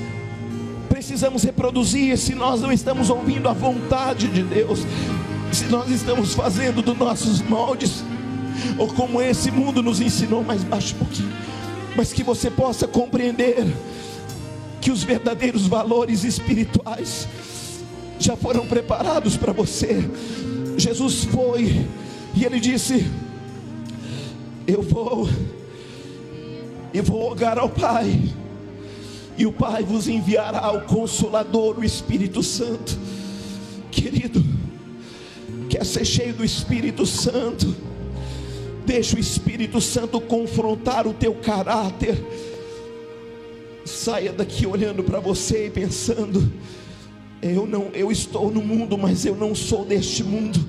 precisamos 0.89 1.43
reproduzir 1.43 2.17
se 2.17 2.33
nós 2.33 2.61
não 2.61 2.71
estamos 2.71 3.09
ouvindo 3.09 3.47
a 3.47 3.53
vontade 3.53 4.27
de 4.27 4.41
Deus, 4.41 4.79
se 5.51 5.65
nós 5.65 5.89
estamos 5.89 6.33
fazendo 6.33 6.81
dos 6.81 6.97
nossos 6.97 7.41
moldes, 7.41 8.03
ou 8.77 8.87
como 8.87 9.21
esse 9.21 9.51
mundo 9.51 9.81
nos 9.81 10.01
ensinou, 10.01 10.43
mais 10.43 10.63
baixo 10.63 10.95
um 10.95 10.99
pouquinho, 10.99 11.31
mas 11.95 12.11
que 12.13 12.23
você 12.23 12.49
possa 12.49 12.87
compreender 12.87 13.65
que 14.81 14.91
os 14.91 15.03
verdadeiros 15.03 15.67
valores 15.67 16.23
espirituais 16.23 17.27
já 18.19 18.35
foram 18.35 18.67
preparados 18.67 19.35
para 19.37 19.51
você. 19.51 20.07
Jesus 20.77 21.23
foi 21.25 21.87
e 22.35 22.45
ele 22.45 22.59
disse: 22.59 23.05
Eu 24.67 24.81
vou 24.81 25.29
e 26.93 27.01
vou 27.01 27.29
rogar 27.29 27.57
ao 27.57 27.69
Pai, 27.69 28.31
e 29.37 29.45
o 29.45 29.51
Pai 29.51 29.83
vos 29.83 30.07
enviará 30.07 30.71
o 30.71 30.81
Consolador, 30.81 31.79
o 31.79 31.83
Espírito 31.83 32.41
Santo. 32.41 32.97
Querido, 33.91 34.43
quer 35.69 35.85
ser 35.85 36.05
cheio 36.05 36.33
do 36.33 36.43
Espírito 36.43 37.05
Santo? 37.05 37.75
Deixa 38.85 39.15
o 39.15 39.19
Espírito 39.19 39.81
Santo 39.81 40.21
confrontar 40.21 41.07
o 41.07 41.13
teu 41.13 41.33
caráter. 41.33 42.15
Saia 43.83 44.31
daqui 44.31 44.65
olhando 44.65 45.03
para 45.03 45.19
você 45.19 45.67
e 45.67 45.69
pensando: 45.69 46.51
eu 47.41 47.67
não, 47.67 47.89
eu 47.93 48.11
estou 48.11 48.51
no 48.51 48.61
mundo, 48.61 48.97
mas 48.97 49.25
eu 49.25 49.35
não 49.35 49.53
sou 49.53 49.85
deste 49.85 50.23
mundo. 50.23 50.59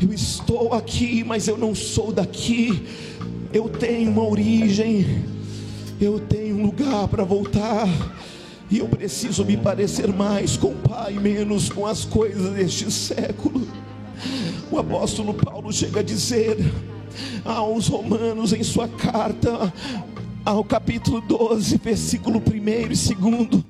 Eu 0.00 0.12
estou 0.12 0.74
aqui, 0.74 1.24
mas 1.24 1.48
eu 1.48 1.56
não 1.56 1.74
sou 1.74 2.12
daqui. 2.12 2.82
Eu 3.52 3.68
tenho 3.68 4.10
uma 4.10 4.28
origem. 4.28 5.24
Eu 6.00 6.20
tenho 6.20 6.56
um 6.56 6.66
lugar 6.66 7.08
para 7.08 7.24
voltar. 7.24 7.88
E 8.70 8.78
eu 8.78 8.88
preciso 8.88 9.44
me 9.44 9.56
parecer 9.56 10.08
mais 10.08 10.56
com 10.56 10.68
o 10.68 10.74
Pai, 10.74 11.14
menos 11.14 11.70
com 11.70 11.86
as 11.86 12.04
coisas 12.04 12.52
deste 12.54 12.90
século. 12.90 13.66
O 14.70 14.78
apóstolo 14.78 15.32
Paulo 15.32 15.72
chega 15.72 16.00
a 16.00 16.02
dizer 16.02 16.58
aos 17.44 17.88
Romanos 17.88 18.52
em 18.52 18.62
sua 18.62 18.88
carta, 18.88 19.72
ao 20.44 20.62
capítulo 20.62 21.20
12, 21.20 21.78
versículo 21.78 22.38
1 22.40 22.56
e 22.56 22.80
2. 22.84 23.64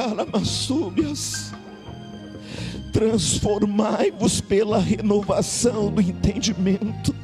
Alamasúbias, 0.00 1.52
transformai-vos 2.92 4.40
pela 4.40 4.78
renovação 4.78 5.90
do 5.90 6.00
entendimento, 6.00 7.14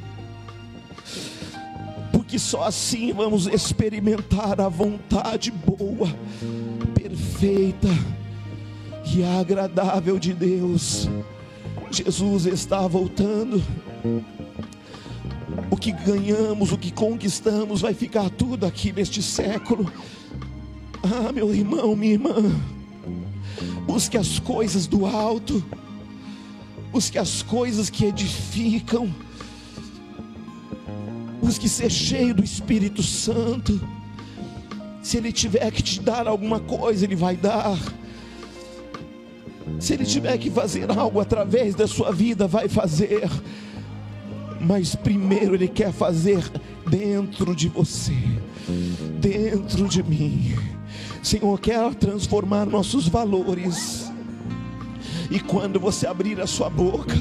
porque 2.13 2.39
só 2.39 2.65
assim 2.65 3.13
vamos 3.13 3.47
experimentar 3.47 4.61
a 4.61 4.69
vontade 4.69 5.51
boa, 5.51 6.09
perfeita 6.95 7.89
e 9.19 9.25
agradável 9.25 10.19
de 10.19 10.33
Deus. 10.33 11.09
Jesus 11.91 12.47
está 12.47 12.87
voltando. 12.87 13.63
O 15.71 15.77
que 15.77 15.93
ganhamos, 15.93 16.73
o 16.73 16.79
que 16.79 16.91
conquistamos, 16.91 17.81
vai 17.81 17.95
ficar 17.95 18.31
tudo 18.31 18.67
aqui 18.67 18.93
neste 18.93 19.23
século. 19.23 19.91
Ah, 21.03 21.33
meu 21.33 21.55
irmão, 21.55 21.95
minha 21.95 22.15
irmã, 22.15 22.35
Busque 23.87 24.17
as 24.19 24.39
coisas 24.39 24.87
do 24.87 25.07
alto. 25.07 25.65
Busque 26.93 27.19
as 27.19 27.43
coisas 27.43 27.91
que 27.91 28.05
edificam. 28.05 29.13
Busque 31.43 31.69
ser 31.69 31.91
cheio 31.91 32.35
do 32.35 32.45
Espírito 32.45 33.03
Santo. 33.03 33.81
Se 35.03 35.17
Ele 35.17 35.33
tiver 35.33 35.71
que 35.71 35.83
te 35.83 36.01
dar 36.01 36.29
alguma 36.29 36.61
coisa, 36.61 37.05
Ele 37.05 37.17
vai 37.17 37.37
dar. 37.37 37.79
Se 39.81 39.95
Ele 39.95 40.05
tiver 40.05 40.37
que 40.39 40.51
fazer 40.51 40.91
algo 40.91 41.21
através 41.21 41.75
da 41.75 41.87
sua 41.87 42.11
vida, 42.13 42.47
vai 42.47 42.69
fazer. 42.69 43.29
Mas 44.61 44.95
primeiro 44.95 45.55
Ele 45.55 45.69
quer 45.69 45.93
fazer 45.93 46.43
dentro 46.89 47.55
de 47.55 47.69
você, 47.69 48.17
dentro 49.21 49.89
de 49.89 50.03
mim. 50.03 50.57
Senhor, 51.23 51.59
quer 51.61 51.95
transformar 51.95 52.67
nossos 52.67 53.09
valores. 53.09 54.11
E 55.31 55.39
quando 55.39 55.79
você 55.79 56.07
abrir 56.07 56.41
a 56.41 56.47
sua 56.47 56.71
boca, 56.71 57.15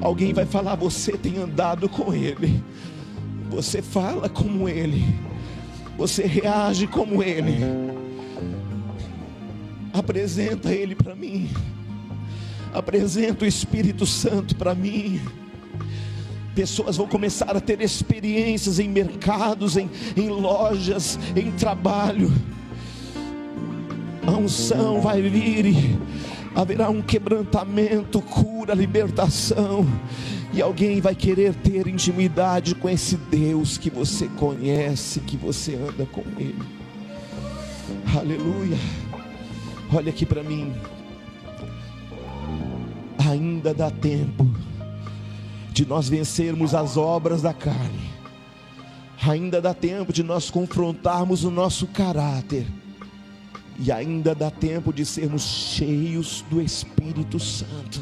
alguém 0.00 0.32
vai 0.32 0.44
falar: 0.44 0.74
Você 0.74 1.12
tem 1.12 1.38
andado 1.38 1.88
com 1.88 2.12
Ele, 2.12 2.62
você 3.48 3.80
fala 3.80 4.28
como 4.28 4.68
Ele, 4.68 5.04
você 5.96 6.26
reage 6.26 6.86
como 6.86 7.22
Ele. 7.22 7.58
Apresenta 9.92 10.72
Ele 10.72 10.96
para 10.96 11.14
mim, 11.14 11.48
apresenta 12.74 13.44
o 13.44 13.48
Espírito 13.48 14.04
Santo 14.04 14.56
para 14.56 14.74
mim. 14.74 15.20
Pessoas 16.54 16.96
vão 16.96 17.06
começar 17.06 17.56
a 17.56 17.60
ter 17.60 17.80
experiências 17.80 18.78
em 18.78 18.88
mercados, 18.88 19.76
em, 19.76 19.88
em 20.16 20.28
lojas, 20.28 21.18
em 21.34 21.50
trabalho. 21.52 22.30
A 24.26 24.32
unção 24.32 25.00
vai 25.00 25.22
vir 25.22 25.66
e 25.66 25.98
haverá 26.54 26.90
um 26.90 27.02
quebrantamento, 27.02 28.20
cura, 28.20 28.74
libertação. 28.74 29.86
E 30.52 30.62
alguém 30.62 31.00
vai 31.00 31.14
querer 31.14 31.54
ter 31.54 31.88
intimidade 31.88 32.76
com 32.76 32.88
esse 32.88 33.16
Deus 33.16 33.76
que 33.76 33.90
você 33.90 34.28
conhece, 34.28 35.18
que 35.20 35.36
você 35.36 35.74
anda 35.74 36.06
com 36.06 36.22
Ele. 36.38 36.62
Aleluia. 38.16 38.78
Olha 39.92 40.10
aqui 40.10 40.24
para 40.24 40.42
mim. 40.44 40.72
Ainda 43.28 43.72
dá 43.72 43.90
tempo 43.90 44.46
de 45.72 45.86
nós 45.86 46.08
vencermos 46.08 46.74
as 46.74 46.96
obras 46.96 47.42
da 47.42 47.54
carne. 47.54 48.12
Ainda 49.26 49.60
dá 49.60 49.72
tempo 49.72 50.12
de 50.12 50.22
nós 50.22 50.50
confrontarmos 50.50 51.42
o 51.44 51.50
nosso 51.50 51.86
caráter. 51.86 52.66
E 53.78 53.90
ainda 53.90 54.34
dá 54.34 54.50
tempo 54.50 54.92
de 54.92 55.04
sermos 55.04 55.42
cheios 55.42 56.44
do 56.50 56.60
Espírito 56.60 57.40
Santo. 57.40 58.00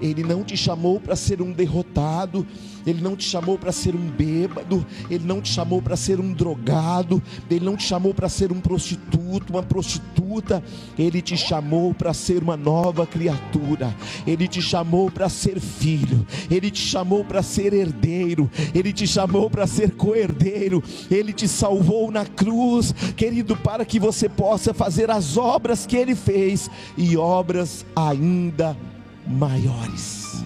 Ele 0.00 0.22
não 0.22 0.44
te 0.44 0.56
chamou 0.56 1.00
para 1.00 1.16
ser 1.16 1.40
um 1.40 1.52
derrotado, 1.52 2.46
Ele 2.86 3.00
não 3.00 3.16
te 3.16 3.24
chamou 3.24 3.58
para 3.58 3.72
ser 3.72 3.94
um 3.94 4.10
bêbado, 4.10 4.84
Ele 5.10 5.24
não 5.24 5.40
te 5.40 5.50
chamou 5.50 5.80
para 5.80 5.96
ser 5.96 6.20
um 6.20 6.32
drogado, 6.32 7.22
Ele 7.50 7.64
não 7.64 7.76
te 7.76 7.84
chamou 7.84 8.12
para 8.12 8.28
ser 8.28 8.52
um 8.52 8.60
prostituto, 8.60 9.52
uma 9.52 9.62
prostituta, 9.62 10.62
Ele 10.98 11.22
te 11.22 11.36
chamou 11.36 11.94
para 11.94 12.12
ser 12.12 12.42
uma 12.42 12.56
nova 12.56 13.06
criatura, 13.06 13.94
Ele 14.26 14.46
te 14.46 14.60
chamou 14.60 15.10
para 15.10 15.28
ser 15.28 15.60
filho, 15.60 16.26
Ele 16.50 16.70
te 16.70 16.82
chamou 16.82 17.24
para 17.24 17.42
ser 17.42 17.72
herdeiro, 17.72 18.50
Ele 18.74 18.92
te 18.92 19.06
chamou 19.06 19.48
para 19.48 19.66
ser 19.66 19.92
co-herdeiro, 19.92 20.82
Ele 21.10 21.32
te 21.32 21.48
salvou 21.48 22.10
na 22.10 22.26
cruz, 22.26 22.94
querido, 23.16 23.56
para 23.56 23.84
que 23.84 23.98
você 23.98 24.28
possa 24.28 24.74
fazer 24.74 25.10
as 25.10 25.36
obras 25.36 25.86
que 25.86 25.96
Ele 25.96 26.14
fez 26.14 26.70
e 26.98 27.16
obras 27.16 27.86
ainda 27.94 28.76
maiores 28.76 28.95
maiores. 29.26 30.44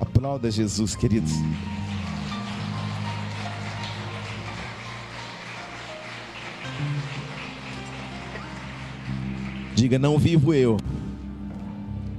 Aplauda 0.00 0.50
Jesus, 0.50 0.94
queridos. 0.94 1.32
Diga: 9.74 9.98
Não 9.98 10.18
vivo 10.18 10.54
eu. 10.54 10.76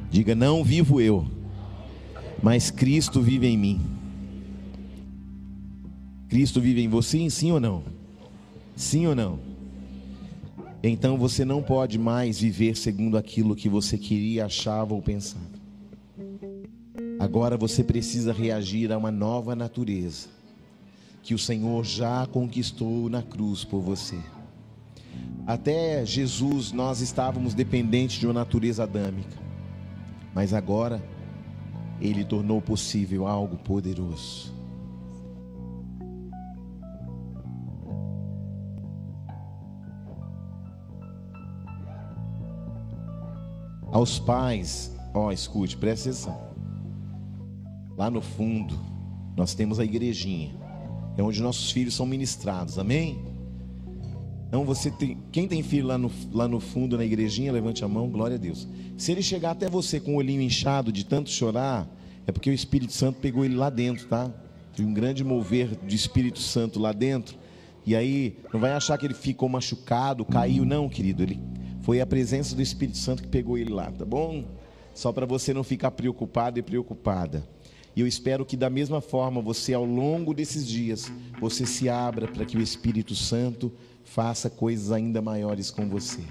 Diga: 0.09 0.35
Não 0.35 0.63
vivo 0.63 0.99
eu. 0.99 1.25
Mas 2.41 2.71
Cristo 2.71 3.21
vive 3.21 3.47
em 3.47 3.57
mim. 3.57 3.81
Cristo 6.27 6.59
vive 6.59 6.81
em 6.81 6.87
você, 6.87 7.29
sim 7.29 7.51
ou 7.51 7.59
não? 7.59 7.83
Sim 8.75 9.05
ou 9.05 9.13
não? 9.13 9.50
Então 10.89 11.17
você 11.17 11.45
não 11.45 11.61
pode 11.61 11.99
mais 11.99 12.39
viver 12.39 12.75
segundo 12.75 13.17
aquilo 13.17 13.55
que 13.55 13.69
você 13.69 13.97
queria, 13.97 14.45
achava 14.45 14.93
ou 14.93 15.01
pensava. 15.01 15.61
Agora 17.19 17.55
você 17.55 17.83
precisa 17.83 18.33
reagir 18.33 18.91
a 18.91 18.97
uma 18.97 19.11
nova 19.11 19.55
natureza 19.55 20.27
que 21.21 21.35
o 21.35 21.39
Senhor 21.39 21.85
já 21.85 22.25
conquistou 22.25 23.09
na 23.09 23.21
cruz 23.21 23.63
por 23.63 23.79
você. 23.79 24.17
Até 25.45 26.03
Jesus 26.03 26.71
nós 26.71 26.99
estávamos 26.99 27.53
dependentes 27.53 28.19
de 28.19 28.25
uma 28.25 28.33
natureza 28.33 28.83
adâmica, 28.83 29.37
mas 30.33 30.51
agora 30.51 31.03
Ele 31.99 32.25
tornou 32.25 32.59
possível 32.59 33.27
algo 33.27 33.55
poderoso. 33.57 34.51
Aos 43.91 44.17
pais, 44.19 44.95
ó, 45.13 45.27
oh, 45.27 45.31
escute, 45.31 45.75
presta 45.75 46.09
atenção. 46.09 46.41
Lá 47.97 48.09
no 48.09 48.21
fundo, 48.21 48.79
nós 49.35 49.53
temos 49.53 49.79
a 49.79 49.83
igrejinha. 49.83 50.55
É 51.17 51.21
onde 51.21 51.41
nossos 51.41 51.71
filhos 51.71 51.93
são 51.93 52.05
ministrados, 52.05 52.79
amém? 52.79 53.19
Então 54.47 54.63
você 54.63 54.89
tem, 54.89 55.17
quem 55.31 55.47
tem 55.47 55.61
filho 55.61 55.87
lá 55.87 55.97
no, 55.97 56.11
lá 56.31 56.47
no 56.47 56.59
fundo 56.59 56.97
na 56.97 57.03
igrejinha, 57.03 57.51
levante 57.51 57.83
a 57.83 57.87
mão, 57.87 58.09
glória 58.09 58.35
a 58.35 58.39
Deus. 58.39 58.67
Se 58.97 59.11
ele 59.11 59.21
chegar 59.21 59.51
até 59.51 59.69
você 59.69 59.99
com 59.99 60.15
o 60.15 60.17
olhinho 60.17 60.41
inchado 60.41 60.91
de 60.91 61.05
tanto 61.05 61.29
chorar, 61.29 61.89
é 62.25 62.31
porque 62.31 62.49
o 62.49 62.53
Espírito 62.53 62.93
Santo 62.93 63.19
pegou 63.19 63.43
ele 63.43 63.55
lá 63.55 63.69
dentro, 63.69 64.07
tá? 64.07 64.31
Tem 64.75 64.85
um 64.85 64.93
grande 64.93 65.23
mover 65.23 65.77
de 65.85 65.95
Espírito 65.95 66.39
Santo 66.39 66.79
lá 66.79 66.93
dentro. 66.93 67.37
E 67.85 67.95
aí, 67.95 68.37
não 68.53 68.59
vai 68.59 68.71
achar 68.71 68.97
que 68.97 69.05
ele 69.05 69.13
ficou 69.13 69.49
machucado, 69.49 70.23
caiu, 70.23 70.63
não, 70.63 70.87
querido. 70.87 71.23
Ele 71.23 71.39
foi 71.81 71.99
a 71.99 72.05
presença 72.05 72.55
do 72.55 72.61
Espírito 72.61 72.97
Santo 72.97 73.23
que 73.23 73.29
pegou 73.29 73.57
ele 73.57 73.71
lá, 73.71 73.91
tá 73.91 74.05
bom? 74.05 74.45
Só 74.93 75.11
para 75.11 75.25
você 75.25 75.53
não 75.53 75.63
ficar 75.63 75.91
preocupado 75.91 76.59
e 76.59 76.61
preocupada. 76.61 77.47
E 77.95 78.01
eu 78.01 78.07
espero 78.07 78.45
que 78.45 78.55
da 78.55 78.69
mesma 78.69 79.01
forma 79.01 79.41
você 79.41 79.73
ao 79.73 79.83
longo 79.83 80.33
desses 80.33 80.65
dias 80.67 81.11
você 81.39 81.65
se 81.65 81.89
abra 81.89 82.27
para 82.27 82.45
que 82.45 82.57
o 82.57 82.61
Espírito 82.61 83.15
Santo 83.15 83.71
faça 84.03 84.49
coisas 84.49 84.91
ainda 84.91 85.21
maiores 85.21 85.71
com 85.71 85.87
você. 85.89 86.21